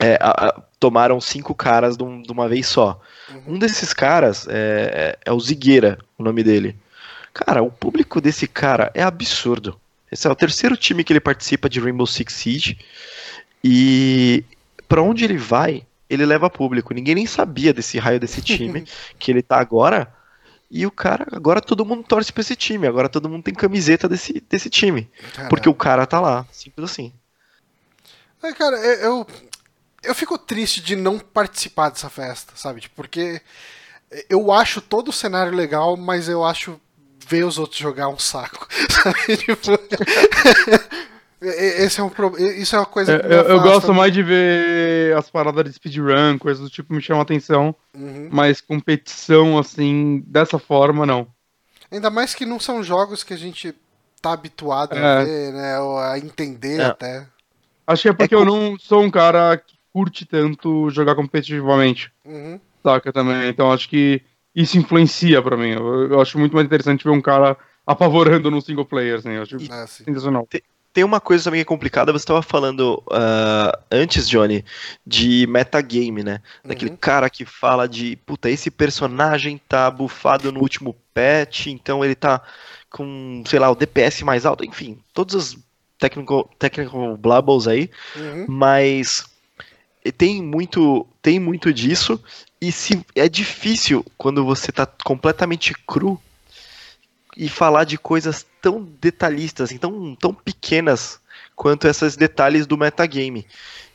[0.00, 3.00] é, a- a- tomaram cinco caras de, um- de uma vez só.
[3.30, 3.54] Uhum.
[3.54, 6.76] Um desses caras é, é o Zigueira, o nome dele.
[7.32, 9.78] Cara, o público desse cara é absurdo.
[10.10, 12.78] Esse é o terceiro time que ele participa de Rainbow Six Siege.
[13.62, 14.44] E
[14.88, 16.94] pra onde ele vai, ele leva público.
[16.94, 18.84] Ninguém nem sabia desse raio desse time
[19.18, 20.12] que ele tá agora.
[20.70, 22.86] E o cara, agora todo mundo torce pra esse time.
[22.86, 25.10] Agora todo mundo tem camiseta desse, desse time.
[25.48, 26.46] Porque o cara tá lá.
[26.50, 27.12] Simples assim.
[28.42, 29.26] É, cara, eu, eu,
[30.02, 32.80] eu fico triste de não participar dessa festa, sabe?
[32.80, 33.40] Tipo, Porque
[34.28, 36.80] eu acho todo o cenário legal, mas eu acho
[37.26, 38.68] ver os outros jogar um saco.
[38.90, 39.36] Sabe?
[39.36, 39.70] Tipo,
[41.40, 42.36] esse é um pro...
[42.38, 45.64] Isso é uma coisa Eu, que me eu- eu gosto mais de ver as paradas
[45.64, 47.74] de speedrun, coisas do tipo, me chamam a atenção.
[47.94, 48.28] Uhum.
[48.32, 51.26] Mas competição, assim, dessa forma, não.
[51.90, 53.74] Ainda mais que não são jogos que a gente
[54.20, 55.24] tá habituado a É.
[55.24, 55.78] ver, né?
[55.80, 56.84] Ou a entender É.
[56.86, 57.26] até.
[57.86, 62.10] Acho que é porque É eu não sou um cara que curte tanto jogar competitivamente,
[62.24, 62.58] Uhum.
[62.82, 63.12] saca?
[63.12, 63.48] Também.
[63.48, 64.22] Então acho que
[64.54, 65.72] isso influencia pra mim.
[65.72, 67.56] Eu, eu acho muito mais interessante ver um cara
[67.86, 69.32] apavorando no single player, assim.
[69.32, 70.04] Eu acho É, assim.
[70.04, 70.48] sensacional.
[70.94, 74.64] Tem uma coisa também que é complicada, você estava falando ah, antes, Johnny,
[75.04, 76.40] de metagame, né?
[76.64, 76.96] Daquele Uhum.
[76.96, 82.40] cara que fala de, puta, esse personagem tá bufado no último patch, então ele tá
[82.88, 85.58] com, sei lá, o DPS mais alto, enfim, todos os
[85.98, 88.46] technical, technical blabbles aí, Uhum.
[88.48, 89.24] mas
[90.16, 92.22] tem muito, tem muito disso,
[92.60, 96.20] e se é difícil quando você tá completamente cru
[97.36, 101.20] e falar de coisas tão detalhistas, assim, tão, tão pequenas
[101.54, 103.46] quanto esses detalhes do metagame.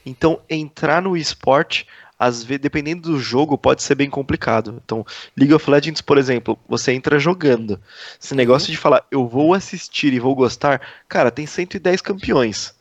[0.06, 1.88] Então, entrar no esporte,
[2.18, 4.82] às vezes, dependendo do jogo, pode ser bem complicado.
[4.84, 5.06] Então,
[5.38, 7.80] League of Legends, por exemplo, você entra jogando.
[8.22, 12.74] Esse negócio de falar, eu vou assistir e vou gostar, cara, tem 110 campeões.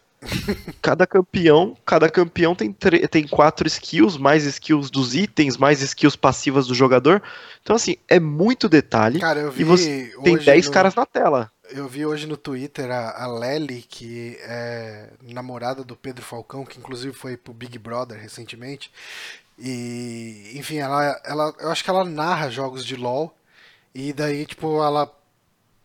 [0.82, 6.66] Cada campeão, cada campeão tem, tem quatro skills, mais skills dos itens, mais skills passivas
[6.66, 7.22] do jogador.
[7.62, 9.20] Então, assim, é muito detalhe.
[9.20, 11.50] Cara, eu vi E você tem hoje 10 no- caras na tela.
[11.70, 16.78] Eu vi hoje no Twitter a, a Lely, que é namorada do Pedro Falcão, que
[16.78, 18.90] inclusive foi pro Big Brother recentemente.
[19.58, 23.34] E, enfim, ela, ela, eu acho que ela narra jogos de LoL.
[23.94, 25.12] E daí, tipo, ela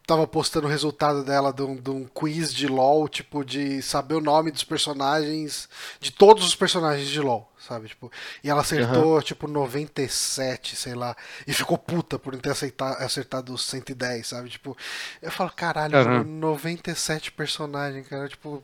[0.05, 4.15] tava postando o resultado dela de um, de um quiz de LoL, tipo, de saber
[4.15, 5.69] o nome dos personagens,
[5.99, 7.87] de todos os personagens de LoL, sabe?
[7.87, 8.11] Tipo,
[8.43, 11.15] e ela acertou, tipo, 97, sei lá,
[11.47, 14.49] e ficou puta por não ter aceitar, acertado os 110, sabe?
[14.49, 14.75] Tipo,
[15.21, 18.61] eu falo, caralho, mano, 97 personagens, cara, tipo,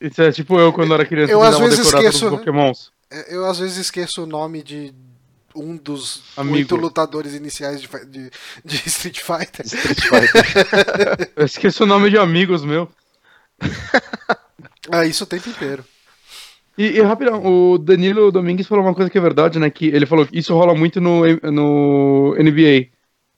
[0.00, 2.36] Isso é tipo eu quando era criança Eu, às vezes, esqueço, né?
[2.36, 2.92] pokémons.
[3.10, 4.92] é, eu às vezes esqueço o nome de
[5.54, 6.56] um dos Amigo.
[6.56, 8.30] oito lutadores iniciais de, de,
[8.64, 9.66] de Street Fighter.
[9.66, 11.32] Street Fighter.
[11.36, 12.88] Eu esqueço o nome de amigos meu.
[14.90, 15.84] Ah, isso o tempo inteiro.
[16.76, 19.68] E, e rapidão, o Danilo Domingues falou uma coisa que é verdade, né?
[19.70, 22.88] Que ele falou que isso rola muito no, no NBA.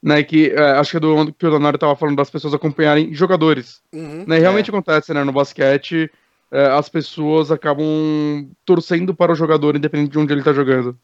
[0.02, 3.14] Né, que é, acho que é do que o Leonardo tava falando das pessoas acompanharem
[3.14, 3.80] jogadores.
[3.90, 4.24] Uhum.
[4.26, 5.24] Né, realmente acontece, né?
[5.24, 6.10] No basquete,
[6.52, 10.94] é, as pessoas acabam torcendo para o jogador, independente de onde ele tá jogando.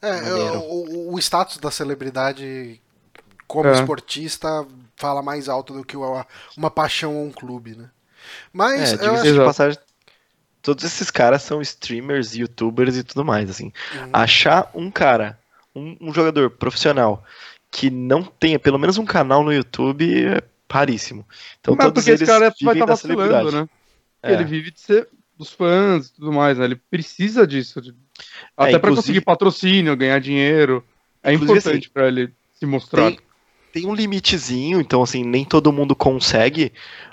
[0.00, 0.58] É, Maneiro.
[0.60, 2.80] o, o- status da celebridade
[3.46, 3.72] como É.
[3.72, 4.66] esportista,
[4.96, 6.26] fala mais alto do que uma,
[6.56, 7.90] uma paixão ou um clube, né?
[8.52, 9.32] Mas É, eu acho...
[9.32, 9.78] de passagem,
[10.62, 13.72] todos esses caras são streamers, youtubers e tudo mais, assim.
[13.94, 14.10] Uhum.
[14.12, 15.38] Achar um cara,
[15.74, 17.24] um, um jogador profissional
[17.70, 21.26] que não tenha pelo menos um canal no YouTube é raríssimo.
[21.60, 23.56] Então Mas todos porque esse eles cara vai vivem estar da vacilando, celebridade.
[23.62, 23.68] né?
[24.22, 24.32] É.
[24.34, 26.64] Ele vive de ser dos fãs e tudo mais, né?
[26.64, 27.80] Ele precisa disso.
[27.80, 27.94] de-
[28.56, 30.84] Até pra inclusive- conseguir patrocínio, ganhar dinheiro.
[31.22, 33.10] É Inclusive, importante pra ele se mostrar.
[33.10, 33.18] Tem,
[33.72, 36.72] tem um limitezinho, então assim, nem todo mundo consegue,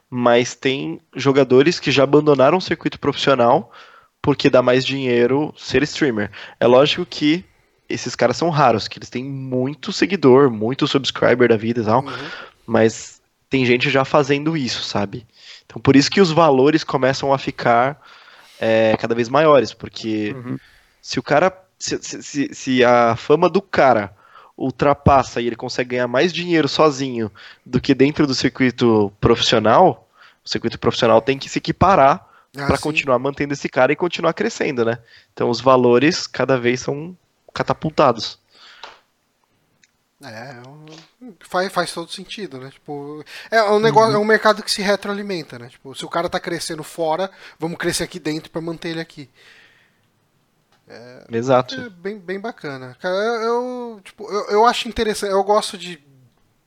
[0.10, 3.72] mas tem jogadores que já abandonaram o circuito profissional
[4.22, 6.32] porque dá mais dinheiro ser streamer.
[6.60, 7.46] É lógico que
[7.88, 12.04] esses caras são raros, que eles têm muito seguidor, muito subscriber da vida e tal,
[12.04, 12.12] Uhum.
[12.66, 15.28] mas tem gente já fazendo isso, sabe?
[15.66, 18.02] Então por isso que os valores começam a ficar
[18.60, 20.58] é, cada vez maiores, porque Uhum.
[21.06, 21.56] Se o cara.
[21.78, 24.16] Se, se- se, a fama do cara
[24.58, 27.30] ultrapassa e ele consegue ganhar mais dinheiro sozinho
[27.66, 30.10] do que dentro do circuito profissional,
[30.44, 32.26] o circuito profissional tem que se equiparar
[32.58, 34.98] Ah, para continuar mantendo esse cara e continuar crescendo, né?
[35.34, 37.16] Então os valores cada vez são
[37.54, 38.40] catapultados.
[40.24, 42.72] É, um- faz, faz todo sentido, né?
[42.72, 44.16] Tipo, é um negócio, Uhum.
[44.16, 45.68] é um mercado que se retroalimenta, né?
[45.68, 47.30] Tipo, se o cara tá crescendo fora,
[47.60, 49.30] vamos crescer aqui dentro pra manter ele aqui.
[51.32, 51.76] Exato.
[51.76, 52.96] É bem, bem bacana.
[53.00, 56.00] Cara, eu, tipo, eu, eu acho interessante, eu gosto de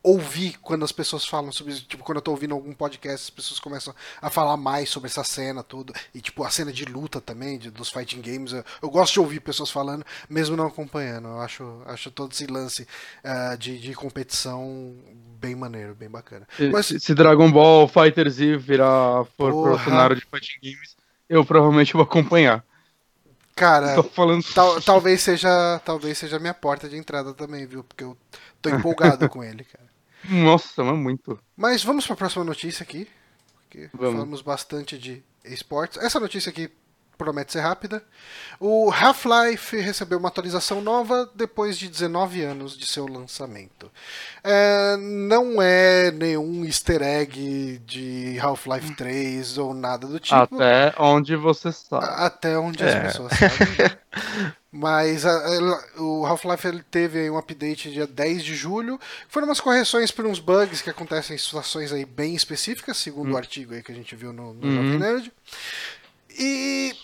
[0.02, 1.84] ouvir quando as pessoas falam sobre isso.
[1.86, 5.22] Tipo, quando eu tô ouvindo algum podcast, as pessoas começam a falar mais sobre essa
[5.24, 5.92] cena, tudo.
[6.14, 8.52] E, tipo, a cena de luta também, de- dos fighting games.
[8.52, 11.28] Eu, eu gosto de ouvir pessoas falando, mesmo não acompanhando.
[11.28, 12.86] Eu acho, acho todo esse lance
[13.22, 14.94] ah, de, de competição
[15.40, 16.46] bem maneiro, bem bacana.
[16.56, 20.96] Se- Mas, Se, Dragon Ball Fighter Z virar for pro cenário de fighting games,
[21.28, 22.64] eu provavelmente vou acompanhar.
[23.58, 24.42] Cara, Tô falando.
[24.54, 27.84] tal- talvez seja talvez seja a minha porta de entrada também, viu?
[27.84, 28.16] Porque eu
[28.62, 29.86] tô empolgado com ele, cara.
[30.24, 31.38] Nossa, mas muito.
[31.56, 33.08] Mas vamos para a próxima notícia aqui.
[33.62, 34.12] Porque Vamos.
[34.14, 35.98] falamos bastante de esportes.
[35.98, 36.70] Essa notícia aqui
[37.18, 38.02] promete ser rápida.
[38.60, 43.90] O Half-Life recebeu uma atualização nova depois de 19 anos de seu lançamento.
[44.42, 50.36] É, não é nenhum easter egg de Half-Life 3 ou nada do tipo.
[50.36, 52.06] Até onde você sabe.
[52.08, 53.00] Até onde as É.
[53.00, 53.98] pessoas sabem.
[54.70, 59.00] Mas a- ela- o Half-Life teve aí um update dia 10 de julho.
[59.28, 63.36] Foram umas correções por uns bugs que acontecem em situações aí bem específicas, segundo o
[63.36, 64.98] artigo aí que a gente viu no, no Jovem Uhum.
[64.98, 65.32] Nerd.
[66.38, 66.94] E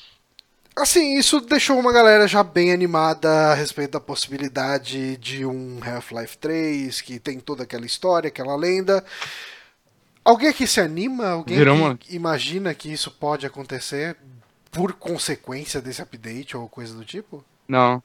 [0.76, 6.38] assim, isso deixou uma galera já bem animada a respeito da possibilidade de um Half-Life
[6.38, 9.04] 3, que tem toda aquela história, aquela lenda.
[10.24, 11.28] Alguém aqui se anima?
[11.28, 14.16] Alguém uma- imagina que isso pode acontecer
[14.70, 17.44] por consequência desse update ou coisa do tipo?
[17.68, 18.02] Não.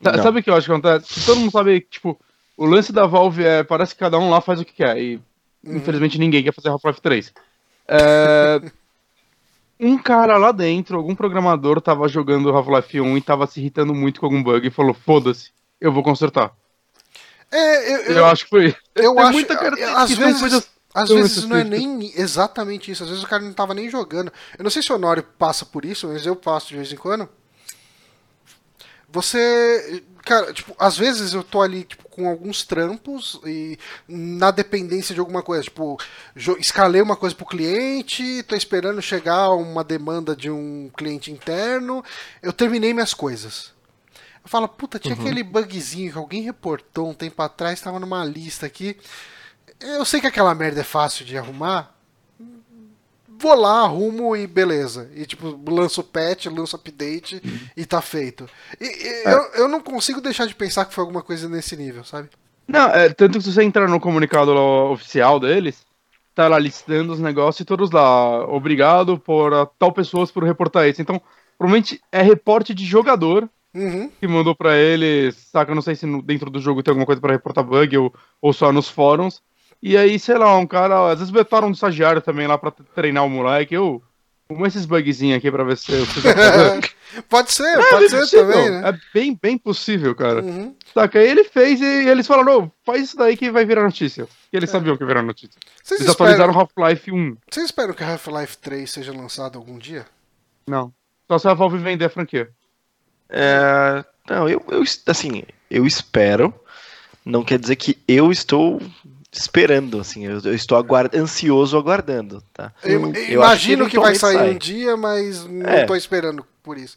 [0.00, 0.22] Não.
[0.22, 1.24] Sabe o que eu acho que acontece?
[1.24, 2.18] Todo mundo sabe que, tipo,
[2.56, 3.62] o lance da Valve é.
[3.62, 4.98] Parece que cada um lá faz o que quer.
[4.98, 5.20] E
[5.64, 7.32] infelizmente ninguém quer fazer Half-Life 3.
[7.86, 8.60] É,
[9.82, 14.20] um cara lá dentro, algum programador, tava jogando Half-Life 1 e tava se irritando muito
[14.20, 15.50] com algum bug e falou: foda-se,
[15.80, 16.52] eu vou consertar.
[17.50, 18.74] É, eu, Eu, eu, acho que foi.
[18.94, 19.32] eu tem acho.
[19.32, 23.02] muita cara que às são vezes, coisas às vezes não é nem exatamente isso.
[23.02, 24.32] Às vezes o cara não tava nem jogando.
[24.58, 26.96] Eu não sei se o Honório passa por isso, mas eu passo de vez em
[26.96, 27.28] quando.
[29.12, 30.02] Você.
[30.24, 33.78] Cara, tipo, às vezes eu tô ali, tipo, com alguns trampos e
[34.08, 35.64] na dependência de alguma coisa.
[35.64, 35.98] Tipo,
[36.58, 42.04] escalei uma coisa pro cliente, tô esperando chegar uma demanda de um cliente interno.
[42.40, 43.72] Eu terminei minhas coisas.
[44.44, 48.66] Eu falo, puta, tinha aquele bugzinho que alguém reportou um tempo atrás, tava numa lista
[48.66, 48.96] aqui.
[49.80, 51.94] Eu sei que aquela merda é fácil de arrumar.
[53.42, 55.10] Vou lá, arrumo e beleza.
[55.16, 57.42] E tipo, lanço o patch, lanço update
[57.76, 58.48] e tá feito.
[58.80, 62.04] E, e eu, eu não consigo deixar de pensar que foi alguma coisa nesse nível,
[62.04, 62.28] sabe?
[62.68, 65.84] Não, é, tanto que se você entrar no comunicado oficial deles,
[66.34, 71.02] tá lá listando os negócios e todos lá, obrigado por tal pessoas por reportar isso.
[71.02, 71.20] Então,
[71.58, 74.10] provavelmente é reporte de jogador Uhum.
[74.20, 75.70] que mandou pra eles, saca?
[75.70, 78.14] Eu não sei se no- dentro do jogo tem alguma coisa pra reportar bug ou,
[78.40, 79.42] ou só nos fóruns.
[79.82, 83.24] E aí, sei lá, um cara, às vezes botaram um estagiário também lá pra treinar
[83.26, 83.74] o moleque.
[83.74, 84.00] Eu,
[84.46, 86.06] como esses bugzinhos aqui pra ver se eu
[87.28, 88.88] pode ser, É, pode bem ser possível, também, né?
[88.88, 90.40] É bem, bem possível, cara.
[90.42, 90.74] Uhum.
[90.94, 91.18] Saca?
[91.18, 94.28] Aí ele fez e eles falaram, "Ô, faz isso daí que vai virar notícia.
[94.52, 95.58] E eles sabiam que ia virar notícia.
[95.82, 97.36] Vocês, Eles atualizaram esperam, Half-Life 1.
[97.50, 100.06] vocês esperam que Half-Life 3 seja lançado algum dia?
[100.66, 100.92] Não.
[101.26, 102.50] Só se a Valve vender a franquia.
[103.28, 106.54] É, não, eu, eu assim, eu espero.
[107.24, 108.80] Não quer dizer que eu estou
[109.32, 112.72] esperando, assim, eu, eu estou aguard, ansioso aguardando, tá?
[112.84, 114.50] Eu, Eu imagino que, vai eventualmente sair sai.
[114.50, 115.84] um dia, mas não É.
[115.84, 116.96] tô esperando por isso.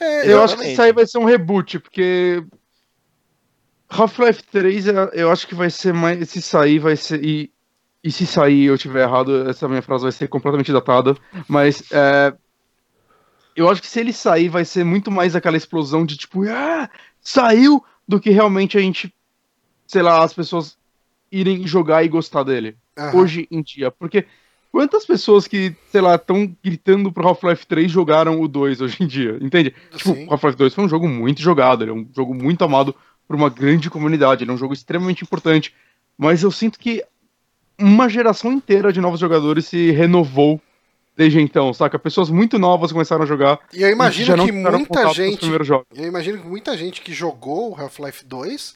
[0.00, 2.42] É, Eu acho que isso aí vai ser um reboot, porque
[3.90, 6.28] Half-Life 3, eu- eu acho que vai ser mais.
[6.30, 7.22] Se sair, vai ser.
[7.24, 7.50] E,
[8.04, 11.16] e se sair eu tiver errado, essa minha frase vai ser completamente datada.
[11.48, 12.32] Mas é,
[13.56, 16.88] eu acho que se ele sair, vai ser muito mais aquela explosão de tipo, ah,
[17.20, 19.12] saiu, do que realmente a gente,
[19.86, 20.76] sei lá, as pessoas
[21.30, 22.76] irem jogar e gostar dele.
[22.96, 23.16] Aham.
[23.16, 23.90] Hoje em dia.
[23.90, 24.24] Porque
[24.72, 29.06] quantas pessoas que, sei lá, estão gritando pro Half-Life 3 jogaram o 2 hoje em
[29.06, 29.38] dia?
[29.40, 29.74] Entende?
[29.94, 30.26] Tipo, Sim.
[30.30, 32.94] Half-Life 2 foi um jogo muito jogado, ele é um jogo muito amado
[33.26, 35.74] por uma grande comunidade, ele é um jogo extremamente importante.
[36.16, 37.04] Mas eu sinto que
[37.78, 40.60] uma geração inteira de novos jogadores se renovou
[41.16, 41.98] desde então, saca?
[41.98, 43.58] Pessoas muito novas começaram a jogar.
[43.72, 45.46] E eu e imagino não que muita gente.
[45.94, 48.74] Eu imagino que muita gente que jogou o Half-Life 2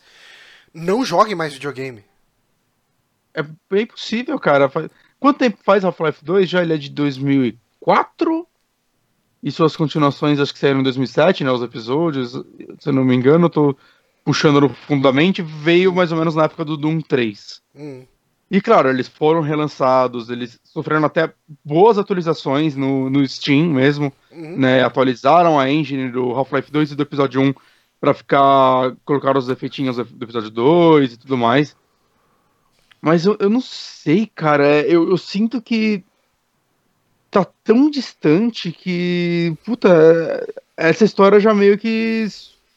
[0.74, 2.04] não jogue mais videogame.
[3.34, 4.70] É bem possível, cara.
[5.18, 6.48] Quanto tempo faz Half-Life 2?
[6.48, 8.46] Já ele é de 2004?
[9.42, 11.50] E suas continuações acho que saíram em 2007, né?
[11.50, 12.32] Os episódios.
[12.78, 13.76] Se eu não me engano, eu tô
[14.24, 15.42] puxando no fundamente.
[15.42, 17.60] Veio mais ou menos na época do Doom 3.
[17.74, 18.04] Hum.
[18.50, 21.32] E claro, eles foram relançados, eles sofreram até
[21.64, 24.58] boas atualizações no, no Steam mesmo, Uhum.
[24.58, 24.82] né?
[24.84, 27.54] Atualizaram a engine do Half-Life 2 e do episódio 1
[28.00, 28.94] pra ficar.
[29.04, 31.74] colocar os efeitinhos do episódio 2 e tudo mais.
[33.02, 34.64] Mas eu, eu não sei, cara.
[34.66, 36.02] é, Eu, eu sinto que
[37.30, 39.54] tá tão distante que.
[39.64, 39.88] Puta,
[40.76, 42.26] é, essa história já meio que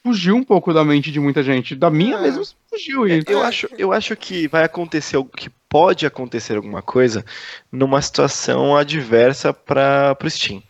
[0.03, 1.75] fugiu um pouco da mente de muita gente.
[1.75, 2.21] Da minha É.
[2.21, 3.07] mesmo fugiu.
[3.07, 3.23] E...
[3.27, 7.25] Eu acho, eu acho que vai acontecer, algo- que pode acontecer alguma coisa
[7.71, 10.61] numa situação adversa para o Steam,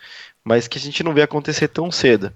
[0.44, 2.32] mas que a gente não vê acontecer tão cedo.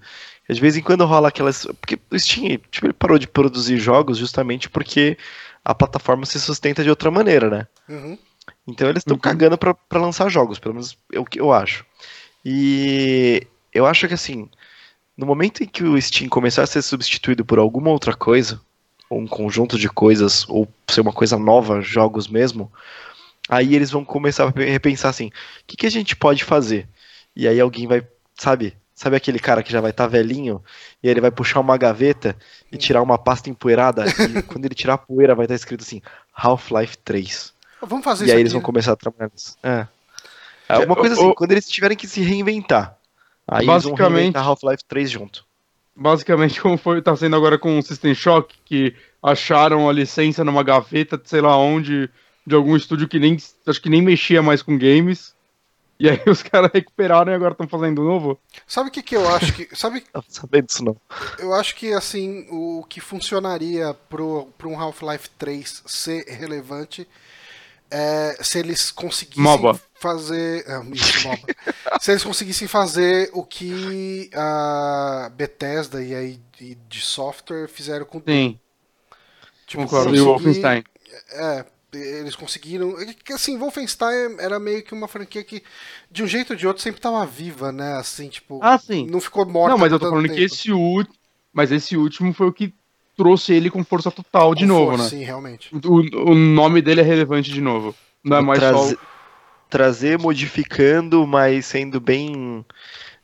[0.48, 1.64] De vez em quando rola aquelas.
[1.80, 5.16] Porque o Steam tipo, ele parou de produzir jogos justamente porque
[5.64, 7.66] a plataforma se sustenta de outra maneira, né?
[7.88, 8.18] Uhum.
[8.66, 9.20] Então eles estão Uhum.
[9.20, 11.84] cagando pra pra lançar jogos, pelo menos é o que eu acho.
[12.44, 14.48] E eu acho que assim,
[15.16, 18.60] no momento em que o Steam começar a ser substituído por alguma outra coisa,
[19.08, 22.72] ou um conjunto de coisas, ou ser uma coisa nova, jogos mesmo,
[23.48, 25.32] aí eles vão começar a repensar assim, o
[25.66, 26.88] que, que a gente pode fazer?
[27.36, 28.06] E aí alguém vai,
[28.38, 28.74] sabe?
[29.02, 30.62] Sabe aquele cara que já vai estar velhinho
[31.02, 32.36] e aí ele vai puxar uma gaveta
[32.70, 36.02] e tirar uma pasta empoeirada e quando ele tirar a poeira vai estar escrito assim
[36.34, 37.54] Half-Life 3.
[37.80, 38.42] Vamos fazer E isso aí aqui.
[38.42, 39.56] eles vão começar a trabalhar nisso.
[39.62, 39.86] É.
[40.68, 42.94] É uma coisa assim, o- quando eles tiverem que se reinventar.
[43.48, 45.46] Aí eles vão Basicamente- reinventar Half-Life 3 junto.
[45.96, 50.62] basicamente como foi tá sendo agora com o System Shock, que acharam a licença numa
[50.62, 52.08] gaveta, de sei lá onde,
[52.46, 55.34] de algum estúdio que nem acho que nem mexia mais com games.
[56.00, 58.40] E aí os caras recuperaram e agora estão fazendo novo.
[58.66, 59.68] Sabe o que, que eu acho que.
[59.76, 60.96] Sabe, Não sabendo disso não.
[61.38, 67.06] eu acho que assim, o que funcionaria pro, pro um Half-Life 3 ser relevante
[67.90, 69.78] é se eles conseguissem MOBA.
[69.94, 70.64] fazer.
[70.68, 71.54] ah, isso, MOBA.
[72.00, 78.22] se eles conseguissem fazer o que a Bethesda e aí de, de software fizeram com
[78.26, 78.58] Sim,
[79.66, 80.16] tipo, concordo.
[80.16, 80.82] E o Wolfenstein.
[81.32, 82.98] É, eles conseguiram.
[83.00, 85.62] é que, Assim, Wolfenstein era meio que uma franquia que,
[86.10, 87.94] de um jeito ou de outro, sempre tava viva, né?
[87.94, 88.60] Assim, tipo.
[88.62, 89.06] Ah, sim.
[89.10, 89.70] Não ficou morta.
[89.70, 90.44] Não, mas eu tô falando que tempo.
[90.46, 91.14] esse último.
[91.52, 92.72] Mas esse último foi o que
[93.16, 95.10] trouxe ele com força total de Com novo, força, né?
[95.10, 95.70] Sim, realmente.
[95.84, 97.94] O, o nome dele é relevante de novo.
[98.24, 99.00] Não é mais trazer, só.
[99.68, 102.64] trazer modificando, mas sendo bem.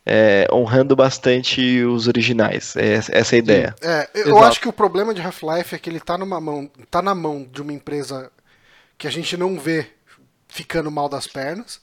[0.05, 2.77] é, honrando bastante os originais.
[2.77, 3.77] É, essa é a ideia.
[3.83, 4.45] É, eu Exato.
[4.45, 6.71] acho que o problema de Half-Life é que ele tá numa mão.
[6.91, 8.31] tá na mão de uma empresa
[8.99, 9.91] que a gente não vê
[10.49, 11.81] ficando mal das pernas.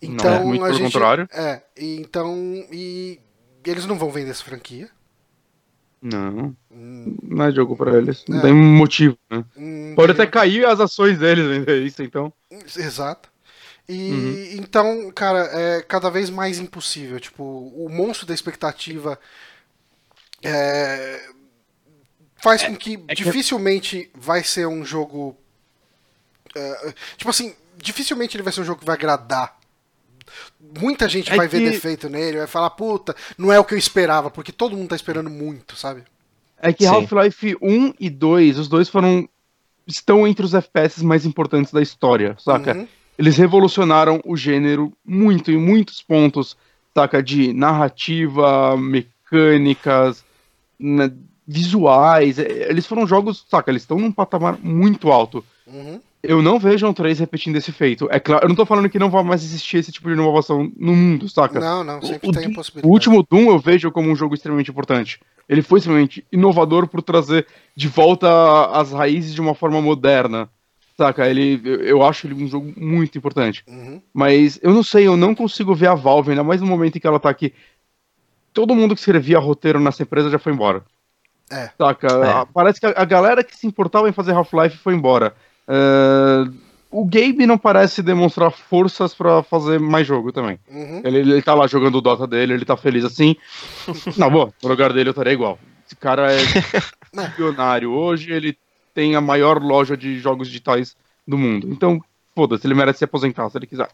[0.00, 0.92] Então é, muito a pelo gente.
[0.92, 1.28] contrário.
[1.32, 2.34] É, e então.
[2.72, 3.20] E
[3.64, 4.90] eles não vão vender essa franquia.
[6.00, 8.24] Não, Hum, não é jogo pra eles.
[8.28, 8.42] Não É.
[8.42, 9.44] tem motivo, né?
[9.56, 12.32] hum, Pode até cair as ações deles ainda, isso, então.
[12.50, 13.30] Exato.
[13.88, 14.46] E Uhum.
[14.64, 17.20] então, cara, é cada vez mais impossível.
[17.20, 19.16] Tipo, o monstro da expectativa
[20.42, 21.20] é,
[22.36, 25.36] faz com que é que- dificilmente vai ser um jogo.
[26.56, 29.56] É, tipo assim, dificilmente ele vai ser um jogo que vai agradar.
[30.80, 33.74] Muita gente É vai ver que- defeito nele, vai falar, puta, não é o que
[33.74, 36.02] eu esperava, porque todo mundo tá esperando muito, sabe?
[36.58, 36.86] É que.
[36.86, 39.28] Half-Life 1 e 2, os dois foram.
[39.86, 42.72] estão entre os FPS mais importantes da história, saca?
[42.74, 42.88] Uhum.
[43.18, 46.56] Eles revolucionaram o gênero muito, em muitos pontos,
[46.94, 47.20] saca?
[47.22, 50.24] De narrativa, mecânicas,
[50.78, 51.12] né,
[51.46, 52.38] visuais.
[52.38, 53.70] é, Eles foram jogos, saca?
[53.70, 55.44] Eles estão num patamar muito alto.
[55.66, 56.00] Uhum.
[56.22, 58.06] Eu não vejo um 3 repetindo esse feito.
[58.10, 60.70] É claro, eu não tô falando que não vai mais existir esse tipo de inovação
[60.76, 61.58] no mundo, saca?
[61.58, 62.88] Não, não, sempre o, tem a Doom- possibilidade.
[62.88, 65.20] o último Doom eu vejo como um jogo extremamente importante.
[65.48, 68.28] Ele foi extremamente inovador por trazer de volta
[68.70, 70.48] as raízes de uma forma moderna.
[70.96, 71.28] Saca?
[71.28, 73.64] Ele, eu, acho ele um jogo muito importante.
[73.66, 74.00] Uhum.
[74.14, 77.00] Mas eu não sei, eu não consigo ver a Valve, ainda mais no momento em
[77.00, 77.52] que ela tá aqui.
[78.52, 80.84] Todo mundo que escrevia roteiro nessa empresa já foi embora.
[81.50, 81.70] É.
[81.76, 82.06] Saca?
[82.06, 82.46] É.
[82.52, 85.34] Parece que a, a galera que se importava em fazer Half-Life foi embora.
[85.74, 86.50] É,
[86.90, 90.58] o Gabe não parece demonstrar forças pra fazer mais jogo também.
[90.70, 91.00] Uhum.
[91.02, 93.34] Ele, ele tá lá jogando o Dota dele, ele tá feliz assim.
[94.18, 95.58] Não, boa, no lugar dele eu estaria igual.
[95.86, 96.36] Esse cara é
[97.38, 98.56] milionário hoje, ele
[98.94, 100.94] tem a maior loja de jogos digitais
[101.26, 101.66] do mundo.
[101.70, 101.98] Então,
[102.36, 103.88] foda-se, ele merece se aposentar se ele quiser.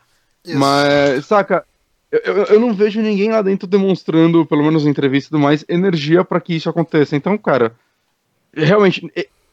[0.44, 0.58] Isso.
[0.58, 1.64] Mas, saca,
[2.10, 5.40] eu, eu- eu não vejo ninguém lá dentro demonstrando, pelo menos em entrevista e tudo
[5.42, 7.14] mais, energia pra que isso aconteça.
[7.14, 7.76] Então, cara,
[8.52, 9.08] realmente,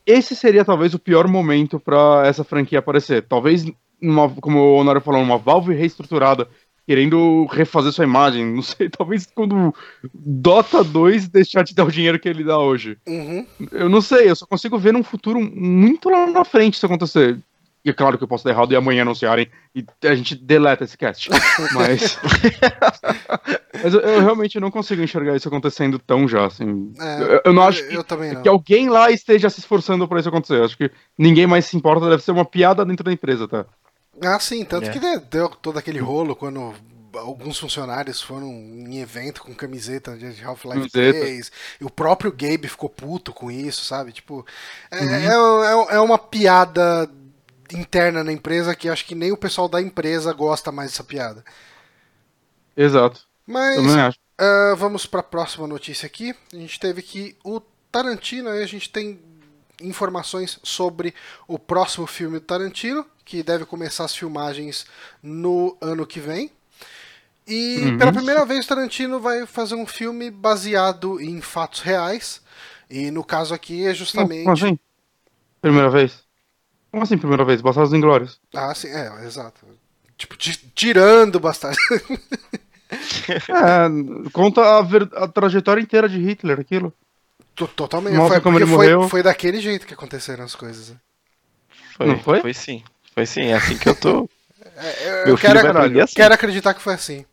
[0.06, 3.24] esse seria talvez o pior momento pra essa franquia aparecer.
[3.24, 3.66] Talvez,
[4.02, 6.48] numa, como o Honório falou, uma Valve reestruturada,
[6.86, 8.46] querendo refazer sua imagem.
[8.46, 9.74] Não sei, talvez quando
[10.14, 12.98] Dota 2 deixar de dar o dinheiro que ele dá hoje.
[13.08, 13.46] Uhum.
[13.72, 17.40] Eu não sei, eu só consigo ver num futuro muito lá na frente isso acontecer.
[17.86, 20.84] E é claro que eu posso dar errado e amanhã anunciarem e a gente deleta
[20.84, 21.30] esse cast.
[21.74, 22.18] Mas.
[23.84, 26.92] Mas eu, eu realmente não consigo enxergar isso acontecendo tão já, assim.
[27.00, 28.42] É, eu, eu não acho que, eu também não.
[28.42, 30.56] que alguém lá esteja se esforçando pra isso acontecer.
[30.56, 33.66] Eu acho que ninguém mais se importa, deve ser uma piada dentro da empresa, tá?
[34.24, 34.92] Ah, sim, tanto É.
[34.92, 36.74] que de- deu todo aquele rolo quando
[37.16, 41.20] alguns funcionários foram em evento com camiseta de Half-Life Camiseta.
[41.20, 41.52] 3.
[41.80, 44.12] E o próprio Gabe ficou puto com isso, sabe?
[44.12, 44.46] Tipo,
[44.92, 45.64] é, Uhum.
[45.92, 47.10] é, é uma piada
[47.74, 51.44] interna na empresa que acho que nem o pessoal da empresa gosta mais dessa piada.
[52.76, 53.22] Exato.
[53.46, 53.80] Mas
[54.38, 56.36] ah, vamos para a próxima notícia aqui.
[56.54, 57.62] A gente teve que o
[57.92, 59.20] Tarantino, aí a gente tem
[59.82, 61.14] informações sobre
[61.48, 64.86] o próximo filme do Tarantino, que deve começar as filmagens
[65.22, 66.52] no ano que vem.
[67.48, 67.98] E Uhum.
[67.98, 72.42] pela primeira vez o Tarantino vai fazer um filme baseado em fatos reais.
[72.90, 74.44] E no caso aqui é justamente.
[74.44, 74.80] Como assim?
[75.62, 76.25] Primeira vez?
[76.96, 77.60] Como assim, primeira vez?
[77.60, 78.40] Bastardos Inglórios.
[78.54, 79.66] Ah, sim, é, exato.
[80.18, 81.78] Tipo, ti- tirando bastante.
[83.50, 86.94] É, conta a, ver- a trajetória inteira de Hitler, aquilo.
[87.56, 88.16] To- Totalmente.
[88.16, 89.10] Mostra Foi, como porque ele foi, morreu.
[89.10, 90.92] foi daquele jeito que aconteceram as coisas.
[90.92, 90.96] né?
[91.98, 92.42] Foi, Não foi?
[92.42, 92.84] Foi sim.
[93.14, 94.30] Foi sim, é assim que eu tô.
[94.78, 96.16] É, eu- eu quero, aprender assim.
[96.16, 97.26] quero acreditar que foi assim.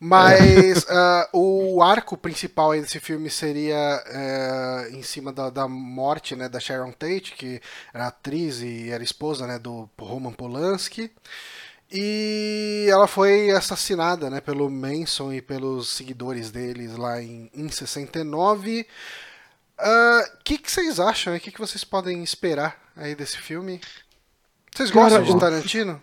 [0.00, 6.36] Mas ah, o arco principal aí desse filme seria eh, em cima da, da morte
[6.36, 7.60] né, da Sharon Tate, que
[7.92, 11.10] era atriz e era esposa né, do Roman Polanski.
[11.90, 18.86] E ela foi assassinada né, pelo Manson e pelos seguidores deles lá em, em 69.
[19.80, 21.34] O que, que vocês acham?
[21.34, 23.80] O que, que vocês podem esperar aí desse filme?
[24.74, 26.02] Vocês Cara, gostam de o- Tarantino?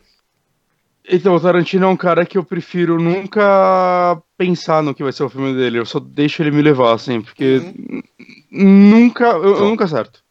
[1.08, 5.24] Então, o Tarantino é um cara que eu prefiro nunca pensar no que vai ser
[5.24, 5.78] o filme dele.
[5.80, 8.02] Eu só deixo ele me levar, assim, porque Uhum.
[8.52, 9.26] nunca.
[9.26, 10.24] Eu, eu nunca acerto.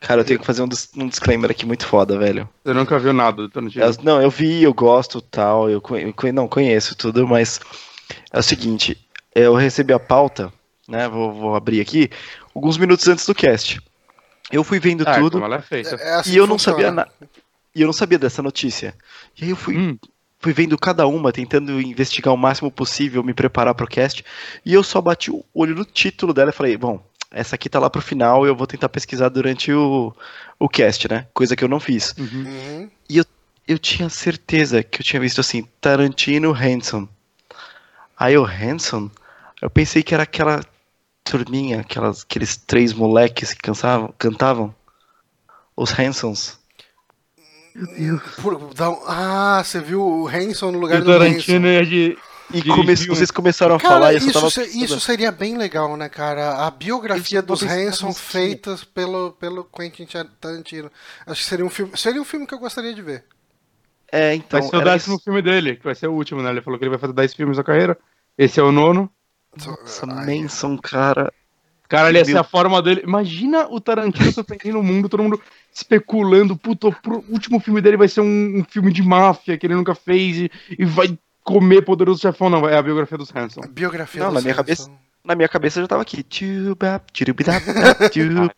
[0.00, 0.68] Cara, eu tenho que fazer um,
[0.98, 2.48] um disclaimer aqui muito foda, velho.
[2.64, 3.84] Você nunca viu nada do Tarantino.
[3.84, 7.58] Eu- não, eu vi, eu gosto tal, eu conhe- não conheço tudo, mas
[8.32, 8.96] é o seguinte,
[9.34, 10.52] eu recebi a pauta,
[10.86, 11.08] né?
[11.08, 12.08] Vou, vou abrir aqui,
[12.54, 13.80] alguns minutos antes do cast.
[14.52, 15.96] Eu fui vendo Ah, tudo como ela é feita.
[15.96, 16.76] É assim e eu não funciona.
[16.78, 17.10] sabia nada.
[17.74, 18.94] E eu não sabia dessa notícia.
[19.40, 19.98] E aí eu fui, Hum,
[20.38, 24.24] fui vendo cada uma, tentando investigar o máximo possível, me preparar pro cast.
[24.64, 27.78] E eu só bati o olho no título dela e falei, bom, essa aqui tá
[27.78, 30.14] lá pro final, eu vou tentar pesquisar durante o,
[30.58, 31.26] o cast, né?
[31.34, 32.14] Coisa que eu não fiz.
[32.16, 32.44] uhum.
[32.46, 32.90] Uhum.
[33.66, 37.06] eu tinha certeza que eu tinha visto assim, Tarantino Hanson.
[38.18, 39.10] Aí o Hanson,
[39.60, 40.64] eu pensei que era aquela
[41.22, 44.74] turminha, aquelas, aqueles três moleques que cansavam, cantavam.
[45.76, 46.57] Os Hansons.
[48.42, 51.80] Por- dá um- ah, você viu o Hanson no lugar o do Tarantino Hanson.
[51.80, 52.18] é de.
[52.52, 56.08] E come- vocês começaram a Cara, falar isso, tava se- isso seria bem legal, né,
[56.08, 56.66] cara?
[56.66, 60.06] A biografia Eu dos Hanson feitas pelo, pelo Quentin
[60.40, 60.90] Tarantino.
[61.26, 63.24] Acho que seria um filme, seria um filme que eu gostaria de ver.
[64.10, 64.58] É, então.
[64.60, 65.24] vai ser o décimo isso.
[65.24, 66.48] filme dele, que vai ser o último, né?
[66.48, 67.98] Ele falou que ele vai fazer 10 filmes na carreira.
[68.38, 69.10] Esse é o nono.
[69.66, 71.30] Nossa, Manson, cara.
[71.86, 73.02] Cara, ele ia ser a forma dele.
[73.04, 75.38] Imagina o Tarantino surpreendendo o mundo, todo mundo
[75.78, 76.56] especulando.
[76.56, 76.94] Puta, o
[77.30, 80.50] último filme dele vai ser um, um filme de máfia que ele nunca fez e,
[80.78, 82.50] e vai comer Poderoso Chefão.
[82.50, 83.60] Não, é a biografia dos Hanson.
[83.64, 84.62] a biografia Não, dos na minha Hanson.
[84.62, 84.90] cabeça-
[85.24, 86.22] Na minha cabeça já tava aqui.
[86.22, 87.64] Tchubap, tchurubidap,
[88.12, 88.54] tchubap.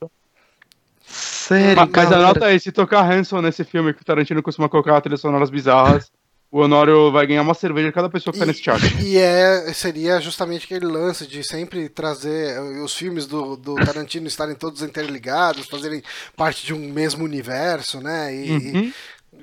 [1.02, 2.16] Sério, Ma- Mas galera.
[2.24, 6.10] anota aí, se tocar Hanson nesse filme que o Tarantino costuma colocar trilhas sonoras bizarras,
[6.50, 8.80] o Honório vai ganhar uma cerveja de cada pessoa que tá nesse chat.
[9.02, 14.26] E é, seria justamente aquele lance de sempre trazer eh, os filmes do, do Tarantino
[14.26, 16.02] estarem todos interligados, fazerem
[16.36, 18.34] parte de um mesmo universo, né?
[18.34, 18.92] E, Uhum.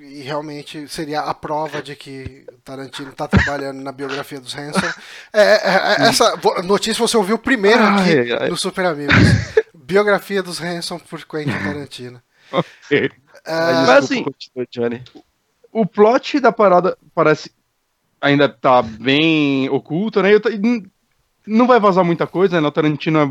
[0.01, 4.91] e realmente seria a prova de que o Tarantino está trabalhando na biografia dos Hanson.
[5.31, 8.49] É, é, é, essa vo- notícia você ouviu primeiro aqui Ai, ai.
[8.49, 9.15] no Super Amigos.
[9.73, 12.21] Biografia dos Hanson por Quentin Tarantino.
[12.51, 13.11] Ok.
[13.45, 15.01] Ai, Mas assim- continua, Johnny.
[15.77, 17.51] O plot da parada parece
[18.19, 20.31] ainda tá bem oculto, né?
[21.45, 22.67] Não vai vazar muita coisa, né?
[22.67, 23.29] O Tarantino é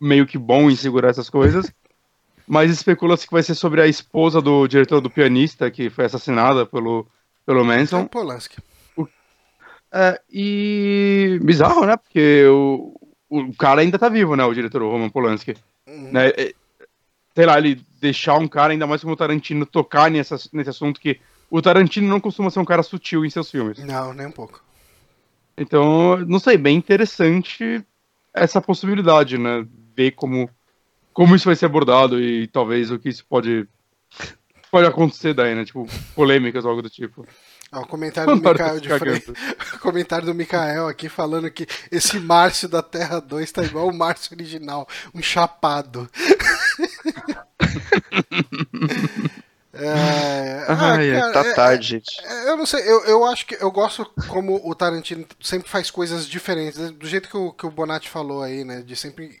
[0.00, 1.72] meio que bom em segurar essas coisas.
[2.46, 6.64] Mas especula-se que vai ser sobre a esposa do diretor do pianista, que foi assassinada
[6.64, 7.04] pelo,
[7.44, 8.06] pelo É o Manson.
[8.06, 8.58] Polanski.
[9.90, 11.96] É, e bizarro, né?
[11.96, 12.94] Porque o,
[13.28, 14.44] o cara ainda tá vivo, né?
[14.44, 15.56] O diretor, o Roman Polanski.
[15.84, 16.12] Uhum.
[16.12, 16.28] Né?
[16.28, 16.54] É,
[17.34, 21.00] sei lá, ele deixar um cara, ainda mais como o Tarantino, tocar nessa, nesse assunto
[21.00, 21.20] que
[21.50, 23.78] o Tarantino não costuma ser um cara sutil em seus filmes.
[23.78, 24.62] Não, nem um pouco.
[25.56, 27.84] Então, não sei, bem interessante
[28.32, 29.66] essa possibilidade, né?
[29.96, 30.48] Ver como,
[31.12, 33.66] como isso vai ser abordado e talvez o que isso pode,
[34.70, 35.64] pode acontecer daí, né?
[35.64, 37.26] Tipo, polêmicas ou algo do tipo.
[37.72, 39.36] Ó, o comentário do Mikael de Freitas.
[39.80, 44.34] comentário do Mikael aqui falando que esse Márcio da Terra 2 tá igual o Márcio
[44.34, 46.08] original, um chapado.
[49.78, 52.20] É, ah, Ai, cara, Tá é- tarde, gente.
[52.24, 55.90] é, eu não sei, eu, eu acho que eu gosto como o Tarantino sempre faz
[55.90, 56.90] coisas diferentes, né?
[56.90, 58.82] do jeito que o, que o Bonatti falou aí, né?
[58.82, 59.40] De sempre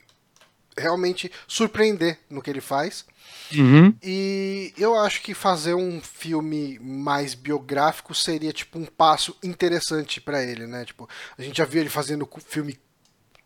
[0.76, 3.04] realmente surpreender no que ele faz.
[3.52, 3.92] Uhum.
[4.02, 10.42] E eu acho que fazer um filme mais biográfico seria tipo um passo interessante pra
[10.42, 10.84] ele, né?
[10.84, 12.78] Tipo, a gente já viu ele fazendo filme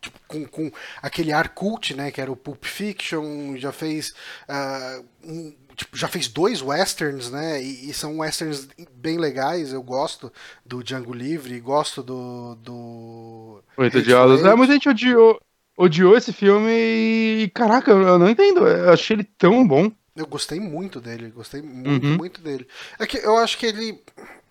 [0.00, 0.70] tipo, com, com
[1.00, 2.10] aquele ar cult, né?
[2.10, 4.12] Que era o Pulp Fiction, já fez
[4.48, 7.62] ah, um- tipo, já fez dois westerns, né?
[7.62, 9.72] E, e são westerns bem legais.
[9.72, 10.32] Eu gosto
[10.64, 14.42] do Django Livre, gosto do do Oito odiados.
[14.44, 15.40] É, muita gente odiou,
[15.76, 17.50] odiou esse filme e.
[17.54, 18.66] Caraca, eu eu não entendo.
[18.66, 19.90] Eu achei ele tão bom.
[20.14, 22.16] Eu gostei muito dele, gostei muito, Uhum.
[22.18, 22.66] muito dele.
[22.98, 24.02] É que eu acho que ele.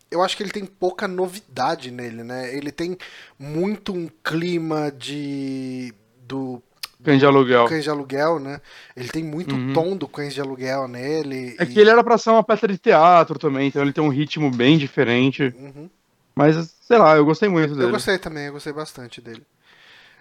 [0.10, 2.53] Eu acho que ele tem pouca novidade nele, né?
[2.53, 2.98] Ele tem
[3.39, 5.93] muito um clima de.
[6.27, 6.61] do
[7.03, 7.65] Cães de aluguel.
[7.68, 8.61] Cães de Aluguel, né?
[8.95, 9.73] Ele tem muito Uhum.
[9.73, 11.56] tom do Cães de Aluguel nele.
[11.60, 14.03] É e- que ele era pra ser uma peça de teatro também, então ele tem
[14.03, 15.53] um ritmo bem diferente.
[15.57, 15.90] Uhum.
[16.36, 17.88] Mas, sei lá, eu gostei muito dele.
[17.88, 19.44] Eu gostei também, eu gostei bastante dele.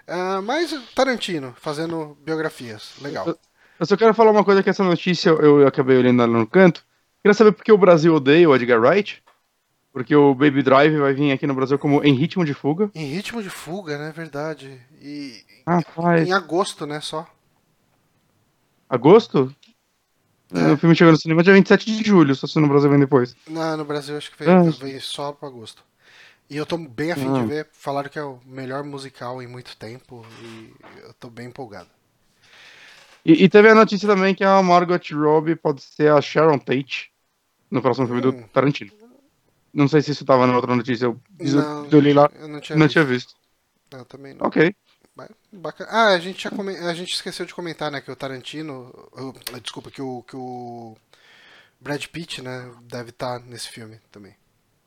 [0.09, 2.95] Ah, mas Tarantino, fazendo biografias.
[3.01, 3.37] Legal.
[3.79, 6.47] Eu só quero falar uma coisa que essa notícia eu, eu acabei olhando ali no
[6.47, 6.85] canto.
[7.23, 9.23] Queria saber por que o Brasil odeia o Edgar Wright.
[9.93, 12.91] Porque o Baby Drive vai vir aqui no Brasil como Em Ritmo de Fuga.
[12.95, 14.13] Em ritmo de fuga, né?
[14.15, 14.81] Verdade.
[15.03, 17.01] E Rapaz, em agosto, né?
[17.01, 17.27] Só.
[18.89, 19.55] agosto?
[20.53, 20.73] É.
[20.73, 23.35] O filme chegou no cinema dia 27 de julho, só se no Brasil vem depois.
[23.49, 24.63] Não, no Brasil acho que Ah.
[24.63, 25.85] veio, veio só para agosto.
[26.49, 27.45] E eu tô bem afim de Ah.
[27.45, 27.69] ver.
[27.73, 30.73] Falaram que é o melhor musical em muito tempo e
[31.05, 31.89] eu tô bem empolgado.
[33.25, 37.11] E, e teve a notícia também que a Margot Robbie pode ser a Sharon Tate
[37.71, 38.45] no próximo filme do Hum.
[38.53, 38.93] Tarantino.
[39.73, 42.61] Não sei se isso tava na outra notícia, eu, Não, eu li lá, Eu não
[42.61, 42.93] tinha não visto.
[42.93, 43.35] tinha visto.
[43.93, 44.47] Não, também não.
[44.47, 44.75] Ok.
[45.53, 45.91] Bacana.
[45.93, 48.93] Ah, a gente, já come- a gente esqueceu de comentar, né, que o Tarantino.
[49.63, 50.97] Desculpa, que o, que o
[51.81, 54.35] Brad Pitt, né, deve estar nesse filme também.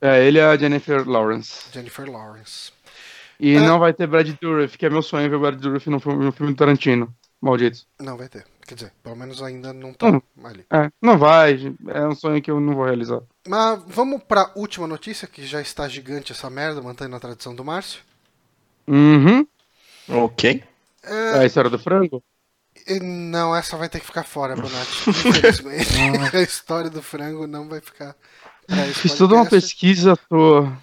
[0.02, 1.66] É, ele é a Jennifer Lawrence.
[1.72, 2.72] Jennifer Lawrence.
[3.40, 3.60] E É.
[3.60, 6.26] não vai ter Brad Dourif, que é meu sonho ver o Brad Dourif no filme,
[6.26, 7.14] no filme do Tarantino.
[7.42, 7.86] Malditos.
[8.00, 8.46] Não vai ter.
[8.66, 10.22] Quer dizer, pelo menos ainda não tá Hum.
[10.46, 10.66] ali.
[10.72, 11.76] É, não vai.
[11.90, 13.22] É um sonho que eu não vou realizar.
[13.46, 17.66] Mas vamos pra última notícia, que já está gigante essa merda, mantendo a tradição do
[17.66, 18.02] Márcio.
[18.88, 19.46] Uhum.
[20.10, 20.64] Ok.
[21.04, 22.24] É a história do frango?
[23.02, 25.10] Não, essa vai ter que ficar fora, Bonatti.
[25.10, 25.90] Infelizmente.
[26.36, 28.16] a história do frango não vai ficar.
[28.94, 30.78] Fiz toda uma pesquisa à toa.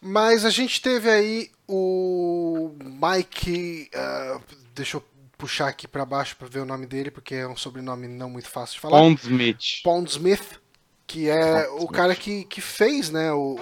[0.00, 3.88] Mas a gente teve aí o Mike.
[3.94, 4.40] ah,
[4.74, 5.04] deixa eu
[5.38, 8.48] puxar aqui pra baixo pra ver o nome dele, porque é um sobrenome não muito
[8.48, 8.98] fácil de falar.
[8.98, 9.82] Pondsmith.
[9.84, 10.58] Pondsmith,
[11.06, 13.30] que é o cara que, que fez, né?
[13.32, 13.56] O,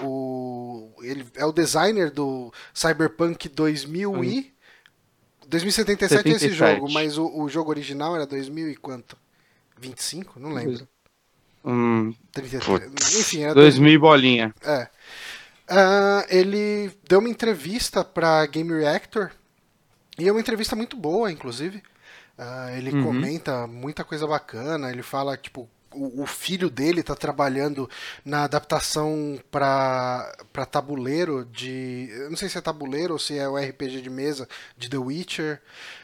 [0.97, 4.54] o- ele é o designer do Cyberpunk 2000 e
[5.47, 6.53] 2077 é esse 77.
[6.75, 9.17] jogo, mas o, o jogo original era 2000 e quanto?
[9.79, 10.39] 25?
[10.39, 10.87] Não lembro.
[11.63, 12.63] Hum, 33.
[12.91, 13.15] Putz.
[13.19, 14.53] Enfim, era 2000 e bolinha.
[14.63, 14.87] é.
[15.67, 19.31] Ah, ele deu uma entrevista pra Game Reactor
[20.19, 21.81] e é uma entrevista muito boa, inclusive.
[22.37, 23.03] Ah, ele Uhum.
[23.03, 24.91] comenta muita coisa bacana.
[24.91, 27.89] Ele fala tipo o, filho dele tá trabalhando
[28.23, 30.35] na adaptação para
[30.69, 34.47] tabuleiro de, não sei se é tabuleiro ou se é o RPG de mesa
[34.77, 35.61] de The Witcher.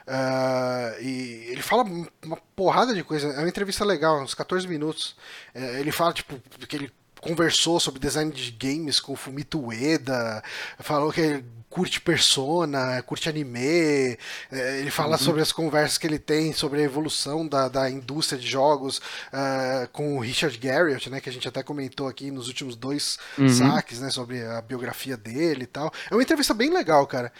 [0.07, 1.83] Ah, e ele fala
[2.23, 3.27] uma porrada de coisa.
[3.29, 5.15] É uma entrevista legal, uns 14 minutos.
[5.53, 6.91] É, ele fala tipo que ele
[7.21, 10.43] conversou sobre design de games com o Fumito Ueda,
[10.79, 14.17] falou que ele curte Persona, curte anime,
[14.51, 18.37] é, ele fala sobre as conversas que ele tem sobre a evolução da, da indústria
[18.37, 22.49] de jogos ah, com o Richard Garriott, né, que a gente até comentou aqui nos
[22.49, 23.17] últimos dois
[23.57, 25.93] saques, né, sobre a biografia dele e tal.
[26.09, 27.31] É uma entrevista bem legal, cara.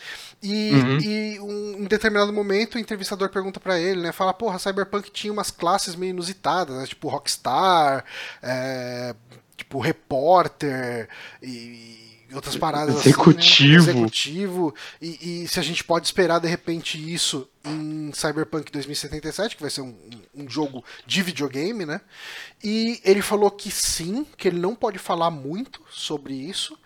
[0.42, 0.72] E,
[1.04, 5.34] e um, em determinado momento o entrevistador pergunta pra ele, né, fala, porra, Cyberpunk tinha
[5.34, 8.06] umas classes meio inusitadas, né, tipo Rockstar,
[8.42, 9.14] é,
[9.72, 11.08] tipo repórter
[11.42, 13.40] e outras paradas Executivo.
[13.40, 13.78] assim, né?
[13.78, 14.76] Executivo.
[15.02, 19.72] E, e se a gente pode esperar de repente isso em Cyberpunk 2077, que vai
[19.72, 19.96] ser um,
[20.36, 22.02] um jogo de videogame, né?
[22.64, 26.78] E ele falou que sim, que ele não pode falar muito sobre isso,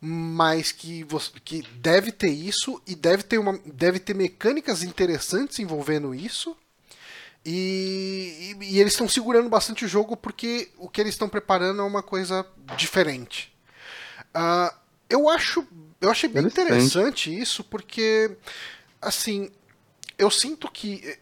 [0.00, 5.58] mas que, você, que deve ter isso e deve ter, uma, deve ter mecânicas interessantes
[5.58, 6.56] envolvendo isso.
[7.44, 11.82] E, e, e eles estão segurando bastante o jogo porque o que eles estão preparando
[11.82, 12.46] é uma coisa
[12.76, 13.54] diferente.
[14.34, 14.74] Uh,
[15.08, 15.66] eu acho,
[16.00, 18.36] eu achei bem interessante isso porque,
[19.00, 19.50] assim,
[20.16, 21.18] eu sinto que,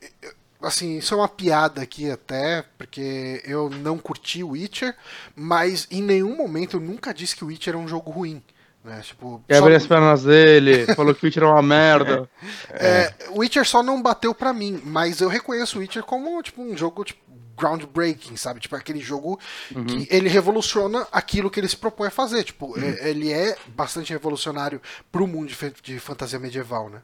[0.60, 4.96] assim, isso é uma piada aqui até, porque eu não curti o Witcher,
[5.34, 8.42] mas em nenhum momento eu nunca disse que o Witcher é um jogo ruim.
[8.84, 9.00] Né?
[9.00, 9.76] Tipo, Quebra só...
[9.76, 12.28] as pernas dele, falou que o Witcher é uma merda.
[12.70, 16.60] É, o Witcher só não bateu pra mim, mas eu reconheço o Witcher como tipo,
[16.60, 17.20] um jogo tipo,
[17.56, 18.60] groundbreaking, sabe?
[18.60, 19.38] Tipo, aquele jogo
[19.74, 19.84] uhum.
[19.84, 22.42] que ele revoluciona aquilo que ele se propõe a fazer.
[22.42, 22.96] Tipo, uhum.
[23.00, 24.80] ele é bastante revolucionário
[25.12, 27.00] pro mundo de, de fantasia medieval, né?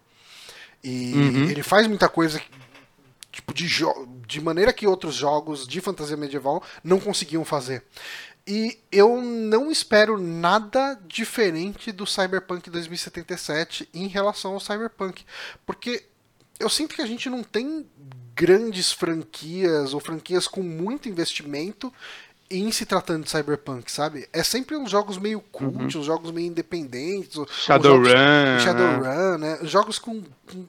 [0.82, 1.50] E uhum.
[1.50, 2.40] ele faz muita coisa
[3.30, 3.68] tipo, de,
[4.26, 7.82] de maneira que outros jogos de fantasia medieval não conseguiam fazer.
[8.48, 15.22] E eu não espero nada diferente do Cyberpunk 2077 em relação ao Cyberpunk.
[15.66, 16.06] Porque
[16.58, 17.84] eu sinto que a gente não tem
[18.34, 21.92] grandes franquias ou franquias com muito investimento
[22.50, 24.26] em se tratando de Cyberpunk, sabe?
[24.32, 26.00] É sempre uns jogos meio cult, uhum.
[26.00, 27.38] uns jogos meio independentes.
[27.50, 28.60] Shadowrun.
[28.64, 29.58] Shadowrun, né?
[29.64, 30.66] Jogos com, com,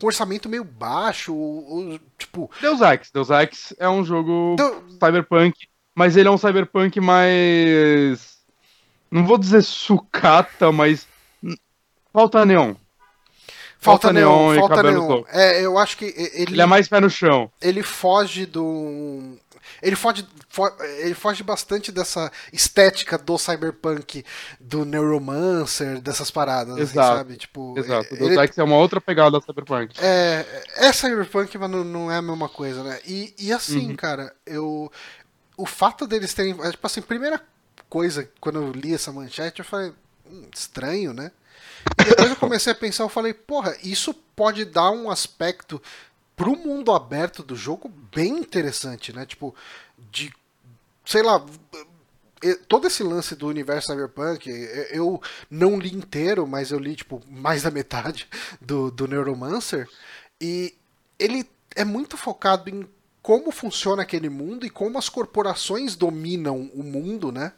[0.00, 2.50] com, orçamento meio baixo, ou, ou, tipo...
[2.58, 3.10] Deus Ex.
[3.12, 4.82] Deus Ex é um jogo Deu...
[4.92, 5.68] Cyberpunk
[5.98, 8.38] mas ele é um cyberpunk mais.
[9.10, 11.08] Não vou dizer sucata, mas.
[12.12, 12.76] Falta neon.
[13.80, 15.24] Falta, falta neon, neon falta neon.
[15.28, 17.50] É, eu acho que ele, ele é mais pé no chão.
[17.60, 19.36] Ele foge do
[19.82, 20.66] ele foge, fo
[20.98, 24.24] ele foge bastante dessa estética do cyberpunk,
[24.60, 27.16] do neuromancer, dessas paradas, assim, Exato.
[27.16, 27.36] sabe?
[27.36, 28.14] Tipo, Exato.
[28.14, 28.52] O ele...
[28.56, 29.94] é uma outra pegada do cyberpunk.
[30.00, 30.44] É,
[30.76, 32.98] é cyberpunk, mas não, não é a mesma coisa, né?
[33.06, 33.96] E, e assim, uhum.
[33.96, 34.90] cara, eu
[35.58, 36.56] o fato deles terem.
[36.62, 37.44] É, tipo assim, primeira
[37.90, 39.92] coisa, quando eu li essa manchete, eu falei,
[40.24, 41.32] hum, estranho, né?
[42.00, 45.82] E depois eu comecei a pensar, eu falei, porra, isso pode dar um aspecto
[46.36, 49.26] pro mundo aberto do jogo bem interessante, né?
[49.26, 49.54] Tipo,
[50.10, 50.32] de.
[51.04, 51.44] Sei lá.
[52.68, 54.48] Todo esse lance do universo cyberpunk,
[54.92, 55.20] eu
[55.50, 58.28] não li inteiro, mas eu li, tipo, mais da metade
[58.60, 59.88] do, do Neuromancer.
[60.40, 60.72] E
[61.18, 61.44] ele
[61.74, 62.88] é muito focado em
[63.28, 67.52] como funciona aquele mundo e como as corporações dominam o mundo, né?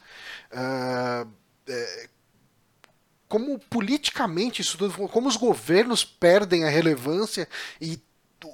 [0.50, 1.30] Uh,
[1.68, 2.08] é,
[3.28, 7.48] como politicamente isso tudo, como os governos perdem a relevância
[7.80, 8.00] e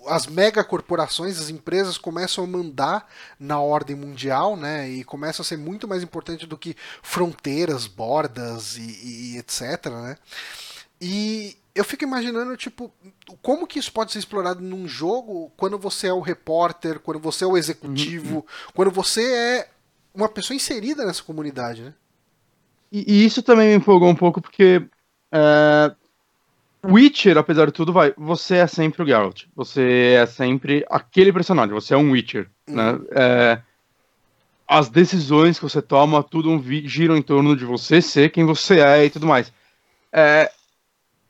[0.08, 3.10] as megacorporações, as empresas começam a mandar
[3.40, 4.86] na ordem mundial, né?
[4.86, 10.18] E começam a ser muito mais importante do que fronteiras, bordas e, e etc, né?
[11.00, 12.92] E eu fico imaginando, tipo,
[13.42, 17.44] como que isso pode ser explorado num jogo quando você é o repórter, quando você
[17.44, 18.42] é o executivo, uhum.
[18.74, 19.68] quando você é
[20.14, 21.94] uma pessoa inserida nessa comunidade, né?
[22.90, 24.82] E, e isso também me empolgou um pouco porque
[25.30, 25.94] é,
[26.84, 29.44] Witcher, apesar de tudo, vai, você é sempre o Geralt.
[29.54, 32.92] Você é sempre aquele personagem, você é um Witcher, né?
[32.92, 32.98] uhum.
[32.98, 33.06] né?
[33.12, 33.62] É,
[34.66, 39.04] as decisões que você toma, tudo giram em torno de você ser quem você é
[39.04, 39.52] e tudo mais.
[40.12, 40.50] É,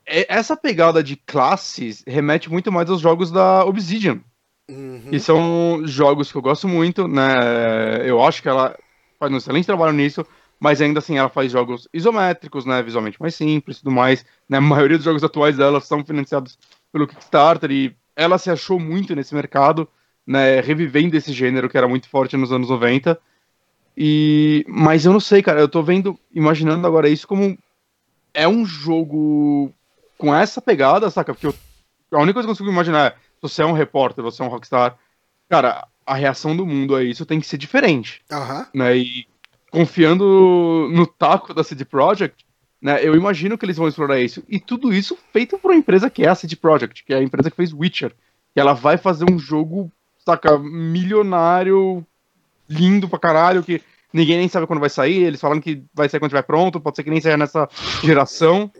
[0.06, 4.20] essa pegada de classes remete muito mais aos jogos da Obsidian.
[4.68, 5.10] Uhum.
[5.10, 8.08] Que são jogos que eu gosto muito, né?
[8.08, 8.76] Eu acho que ela
[9.18, 10.24] faz um excelente trabalho nisso,
[10.58, 12.82] mas ainda assim ela faz jogos isométricos, né?
[12.82, 14.24] Visualmente mais simples e tudo mais.
[14.48, 14.58] Né?
[14.58, 16.58] A maioria dos jogos atuais dela são financiados
[16.92, 19.88] pelo Kickstarter e ela se achou muito nesse mercado,
[20.26, 20.60] né?
[20.60, 23.18] Revivendo esse gênero que era muito forte nos anos 90.
[23.96, 24.64] E...
[24.68, 27.56] Mas eu não sei, cara, eu tô vendo, imaginando agora isso como
[28.34, 29.72] é um jogo
[30.16, 31.34] com essa pegada, saca?
[31.34, 31.54] Porque eu,
[32.12, 34.44] a única coisa que eu consigo imaginar é, se você é um repórter, você é
[34.44, 34.96] um rockstar,
[35.48, 38.22] cara, a reação do mundo a isso tem que ser diferente.
[38.30, 38.66] Uhum.
[38.74, 38.96] Né?
[38.98, 39.26] E
[39.70, 42.46] confiando no taco da CD Projekt,
[42.80, 44.42] né, eu imagino que eles vão explorar isso.
[44.48, 47.22] E tudo isso feito por uma empresa que é a CD Projekt, que é a
[47.22, 48.12] empresa que fez Witcher.
[48.54, 49.90] Que ela vai fazer um jogo,
[50.24, 52.06] saca, milionário,
[52.68, 53.82] lindo pra caralho, que
[54.12, 55.24] ninguém nem sabe quando vai sair.
[55.24, 57.68] Eles falam que vai sair quando estiver pronto, pode ser que nem saia nessa
[58.02, 58.70] geração.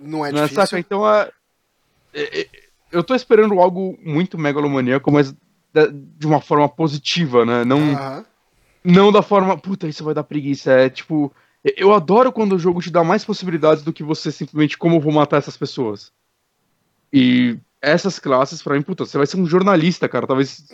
[0.00, 0.54] Não é difícil.
[0.54, 0.78] Saca?
[0.78, 1.30] Então, é,
[2.14, 2.48] é, é,
[2.90, 5.34] eu tô esperando algo muito megalomaníaco, mas
[5.92, 7.64] de uma forma positiva, né?
[7.64, 8.24] Não, uhum.
[8.82, 10.72] não da forma, puta, isso vai dar preguiça.
[10.72, 11.32] É tipo,
[11.76, 15.00] eu adoro quando o jogo te dá mais possibilidades do que você simplesmente como eu
[15.00, 16.12] vou matar essas pessoas.
[17.12, 20.26] E essas classes, pra mim, puta, você vai ser um jornalista, cara.
[20.26, 20.64] Talvez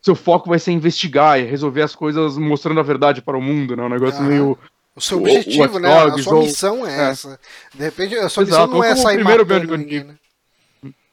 [0.00, 3.76] seu foco vai ser investigar e resolver as coisas mostrando a verdade para o mundo,
[3.76, 3.82] né?
[3.82, 4.28] Um negócio uhum.
[4.28, 4.58] meio
[4.96, 5.92] O seu O- objetivo, o né?
[5.92, 7.10] A Watch sua Dogs, missão é, é.
[7.10, 7.40] essa.
[7.74, 10.14] De repente, a sua Exato, missão não é como o sair primeiro matando ninguém, né?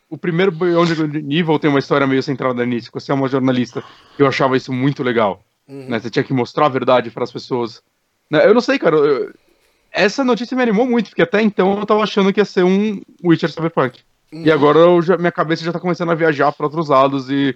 [0.10, 2.90] O primeiro Beyond Good Nível tem uma história meio centrada nisso.
[2.94, 3.82] Você é uma jornalista.
[4.20, 5.42] Eu achava isso muito legal.
[5.68, 5.88] Uhum.
[5.88, 6.00] né?
[6.00, 7.82] Você tinha que mostrar a verdade para as pessoas.
[8.30, 8.96] Né, Eu não sei, cara.
[8.98, 9.34] eu-
[9.92, 13.02] Essa notícia me animou muito, porque até então eu tava achando que ia ser um
[13.24, 14.00] Witcher Cyberpunk.
[14.34, 14.44] Uhum.
[14.44, 17.56] E agora eu já- minha cabeça já tá começando a viajar para outros lados e.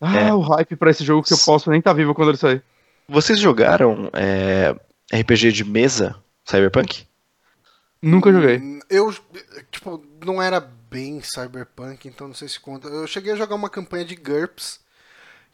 [0.00, 0.32] Ah, É.
[0.34, 2.62] o hype pra esse jogo que eu posso nem tá vivo quando ele sair.
[3.08, 4.74] Vocês jogaram é,
[5.12, 7.06] RPG de mesa, Cyberpunk?
[8.00, 8.58] Nunca joguei.
[8.58, 9.14] Hum, Eu,
[9.70, 12.88] tipo, não era bem cyberpunk, então não sei se conta.
[12.88, 14.80] Eu cheguei a jogar uma campanha de GURPS,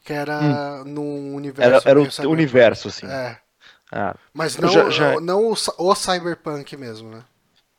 [0.03, 1.69] que era num universo.
[1.69, 2.27] Era, era o cyberpunk.
[2.33, 3.07] universo, assim.
[3.07, 3.39] É.
[3.91, 7.23] Ah, Mas não, já- já- não o, o cyberpunk mesmo, né?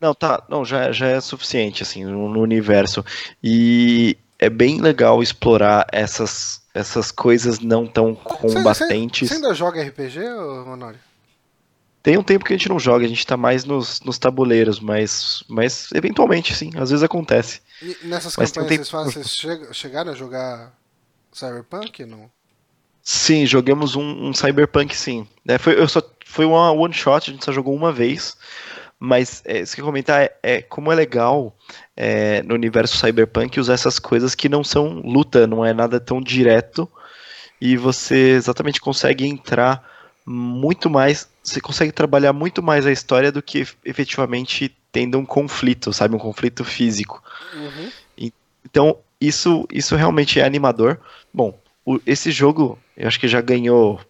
[0.01, 3.05] Não, tá, não, já, já é suficiente, assim, no, no universo.
[3.43, 9.29] E é bem legal explorar essas, essessas coisas não tão combatentes.
[9.29, 10.21] Você ainda joga RPG,
[10.67, 10.99] Honório?
[12.07, 14.79] Tem um tempo que a gente não joga, a gente tá mais nos, nos tabuleiros,
[14.79, 17.61] mas, mas eventualmente, sim, às vezes acontece.
[17.83, 20.73] E nessas Mas tem um campanhas tempo- vocês, fazem, vocês chega- chegaram a jogar
[21.33, 22.05] cyberpunk?
[22.07, 22.31] Não?
[23.03, 25.27] Sim, jogamos um, um Cyberpunk, sim.
[25.49, 28.37] É, foi, eu só, foi uma one shot, a gente só jogou uma vez.
[29.01, 31.57] Mas é, isso que eu comentar é, é como é legal
[31.97, 36.21] é, no universo Cyberpunk usar essas coisas que não são luta, não é nada tão
[36.21, 36.89] direto.
[37.61, 39.85] E você exatamente consegue entrar
[40.25, 41.29] muito mais.
[41.47, 46.17] Você consegue trabalhar muito mais a história do que efetivamente tendo um conflito, sabe?
[46.17, 47.23] Um conflito físico.
[47.55, 48.33] Uhum.
[48.65, 50.99] Então, isso, isso realmente é animador.
[51.33, 54.01] Bom, o- esse jogo, eu acho que já ganhou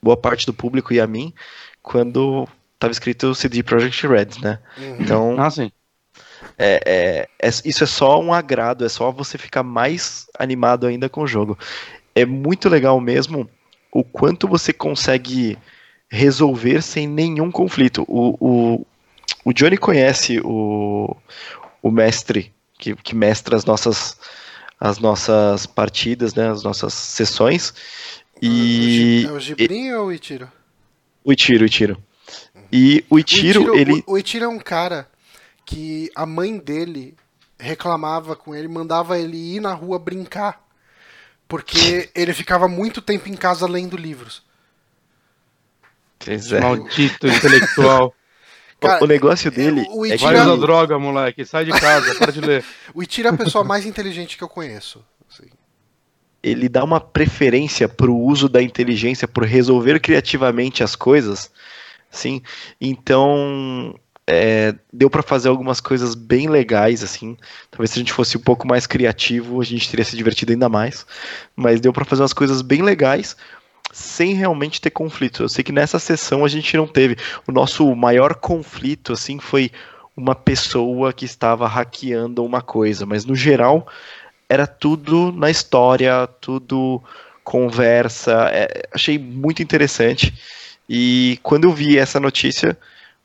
[0.00, 1.34] boa parte do público e a mim,
[1.82, 4.60] quando estava escrito CD Projekt Red, né?
[4.78, 4.96] Uhum.
[5.00, 5.72] Então, Ah, sim.
[6.56, 11.08] é, é- é- isso é só um agrado, é só você ficar mais animado ainda
[11.08, 11.58] com o jogo.
[12.14, 13.50] É muito legal mesmo
[13.90, 15.58] o quanto você consegue
[16.10, 18.04] resolver sem nenhum conflito.
[18.08, 18.86] O, o,
[19.44, 21.16] o Johnny conhece o,
[21.82, 24.16] o mestre que, que mestra as nossas,
[24.78, 27.74] as nossas partidas, né, as nossas sessões.
[28.40, 30.50] E É o Gibrin ou o Itiro?
[31.24, 32.02] o Itiro, o Itiro.
[32.70, 35.08] E o Itiro, ele o, o Itiro é um cara
[35.64, 37.16] que a mãe dele
[37.58, 40.64] reclamava com ele, mandava ele ir na rua brincar.
[41.48, 44.42] Porque ele ficava muito tempo em casa lendo livros.
[46.26, 46.60] Pois é.
[46.60, 48.12] Maldito intelectual.
[48.78, 51.46] Cara, o negócio dele o é que Vai Tira- usar droga, moleque.
[51.46, 52.62] Sai de casa, para de ler.
[52.94, 55.02] O Itiro é a pessoa mais inteligente que eu conheço.
[55.30, 55.48] assim.
[56.42, 61.50] ele dá uma preferência pro uso da inteligência, por resolver criativamente as coisas,
[62.10, 62.42] sim.
[62.78, 67.36] Então, é, deu pra fazer algumas coisas bem legais, assim.
[67.70, 70.68] Talvez se a gente fosse um pouco mais criativo, a gente teria se divertido ainda
[70.68, 71.06] mais.
[71.56, 73.36] Mas deu pra fazer umas coisas bem legais,
[73.96, 75.42] sem realmente ter conflito.
[75.42, 77.16] Eu sei que nessa sessão a gente não teve.
[77.46, 79.70] O nosso maior conflito, assim, foi
[80.14, 83.86] uma pessoa que estava hackeando uma coisa, mas no geral
[84.48, 87.02] era tudo na história, tudo
[87.42, 88.48] conversa.
[88.52, 90.34] é, achei muito interessante.
[90.88, 92.76] E quando eu vi essa notícia,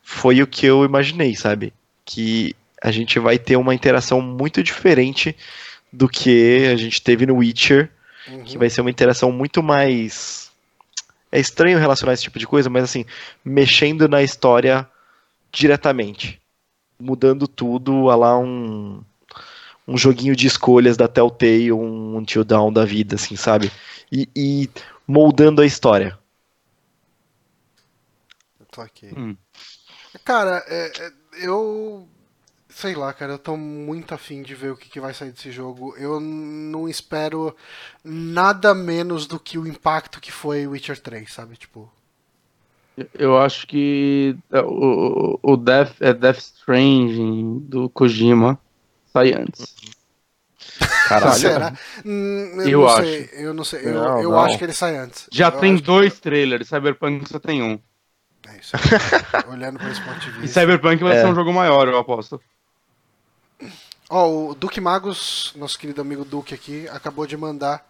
[0.02, 1.74] foi o que eu imaginei, sabe?
[2.06, 5.36] Que a gente vai ter uma interação muito diferente
[5.92, 7.90] do que a gente teve no Witcher,
[8.28, 8.44] Uhum.
[8.44, 10.51] que vai ser uma interação muito mais.
[11.32, 13.06] É estranho relacionar esse tipo de coisa, mas assim,
[13.44, 14.88] mexendo na história
[15.52, 16.42] diretamente.
[17.00, 19.04] Mudando tudo, a lá um,
[19.88, 23.72] um joguinho de escolhas da Telltale, um Until Dawn da vida, assim, sabe?
[24.12, 24.70] E, e
[25.08, 26.18] moldando a história.
[28.60, 29.10] Eu tô aqui.
[29.18, 29.36] Hum.
[30.26, 31.12] Cara, é- é-
[31.46, 32.08] eu.
[32.74, 35.52] Sei lá, cara, eu tô muito afim de ver o que, que vai sair desse
[35.52, 35.94] jogo.
[35.98, 37.56] Eu não espero
[38.04, 41.58] nada menos do que o impacto que foi Witcher 3, sabe?
[41.58, 41.92] Tipo.
[43.14, 48.60] Eu acho que é, o, o Death, é Death Stranding do Kojima
[49.12, 49.76] sai antes.
[51.08, 51.40] Caralho.
[51.40, 51.74] Será?
[52.06, 53.02] Eu, Eu não acho.
[53.04, 53.80] sei, eu não sei.
[53.88, 54.40] Eu, Não, eu não.
[54.40, 55.28] acho que ele sai antes.
[55.32, 57.80] Já Eu tem acho que- dois trailers, Cyberpunk só tem um.
[58.48, 58.74] É isso.
[59.52, 60.60] Olhando por esse ponto de E vista.
[60.62, 61.22] Cyberpunk vai É.
[61.22, 62.40] ser um jogo maior, eu aposto.
[64.14, 67.82] Ó, o Duque Magos, nosso querido amigo Duque aqui, acabou de mandar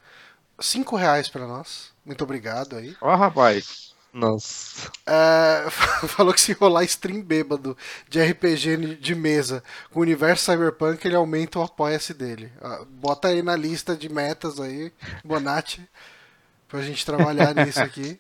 [0.60, 1.92] 5 reais pra nós.
[2.06, 2.96] Muito obrigado aí.
[3.02, 3.96] Ó, rapaz.
[4.14, 4.92] Nossa.
[5.04, 5.66] É,
[6.08, 7.76] falou que se rolar stream bêbado
[8.08, 12.52] de RPG de mesa com o universo Cyberpunk, ele aumenta o apoia-se dele.
[12.62, 14.92] Ah, Bota aí na lista de metas aí,
[15.26, 15.82] Bonatti,
[16.68, 18.20] pra gente trabalhar nisso aqui.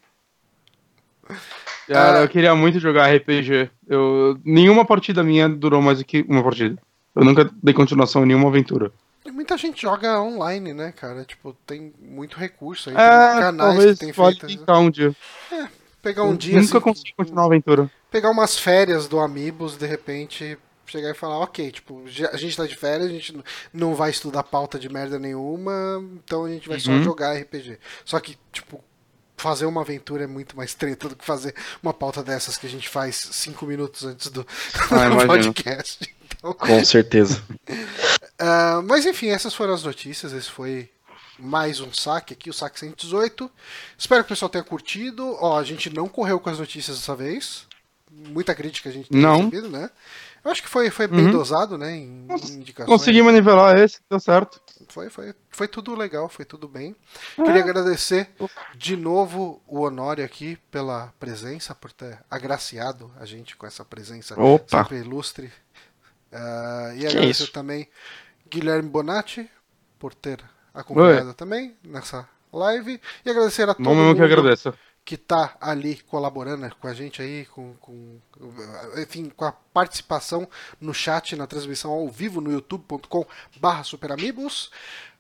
[1.88, 3.70] Cara, eu queria muito jogar RPG.
[3.88, 6.82] Eu, nenhuma partida minha durou mais do que uma partida.
[7.16, 8.92] Eu nunca dei continuação em nenhuma aventura.
[9.26, 11.24] E muita gente joga online, né, cara?
[11.24, 12.96] Tipo, tem muito recurso aí.
[12.96, 14.58] É, tem canais talvez que tem pode feito.
[14.60, 15.16] tentar um dia.
[16.02, 17.92] Pegar um Eu dia Nunca assim, consegui continuar a aventura.
[18.10, 20.58] pegar umas férias do Amigos, de repente
[20.88, 23.40] chegar e falar, ok, tipo, a gente tá de férias, a gente
[23.74, 27.02] não vai estudar pauta de merda nenhuma, então a gente vai só Uhum.
[27.04, 27.78] jogar RPG.
[28.04, 28.84] Só que, tipo,
[29.38, 32.70] fazer uma aventura é muito mais treta do que fazer uma pauta dessas que a
[32.70, 34.46] gente faz cinco minutos antes do,
[34.92, 36.14] Ah, do podcast.
[36.42, 37.42] Com certeza.
[38.40, 40.34] ah, mas enfim, essas foram as notícias.
[40.34, 40.90] Esse foi
[41.40, 43.50] mais um saque aqui, o saque 118.
[43.98, 45.36] Espero que o pessoal tenha curtido.
[45.40, 47.66] Ó, a gente não correu com as notícias dessa vez.
[48.10, 49.38] Muita crítica a gente tem Não.
[49.38, 49.90] recebido, né?
[50.44, 51.32] Eu acho que foi, foi bem Uhum.
[51.32, 51.96] dosado, né?
[51.96, 52.88] Em, em indicações.
[52.98, 54.60] Conseguimos nivelar esse, deu certo.
[54.90, 56.96] Foi, foi, foi tudo legal, foi tudo bem.
[57.38, 57.44] É.
[57.44, 58.30] Queria agradecer
[58.76, 64.34] de novo o Honório aqui pela presença, por ter agraciado a gente com essa presença
[64.40, 64.80] Opa.
[64.80, 65.52] sempre ilustre.
[66.32, 67.52] Ah, e Que agradecer isso.
[67.52, 67.88] também
[68.50, 69.50] Guilherme Bonatti
[70.00, 70.44] por ter
[70.74, 73.00] acompanhado também nessa live.
[73.26, 74.74] E agradecer a todo mundo que agradeço.
[75.04, 78.20] que tá ali colaborando com a gente aí, com, com,
[78.98, 80.48] enfim, com a participação
[80.80, 83.26] no chat, na transmissão ao vivo no youtube.com
[83.60, 84.72] barra superamigos.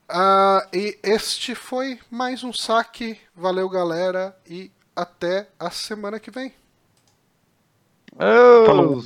[0.09, 3.17] Ah, e este foi mais um saque.
[3.35, 6.53] Valeu, galera, e até a semana que vem.
[8.15, 8.65] Oh.
[8.65, 9.01] Falou.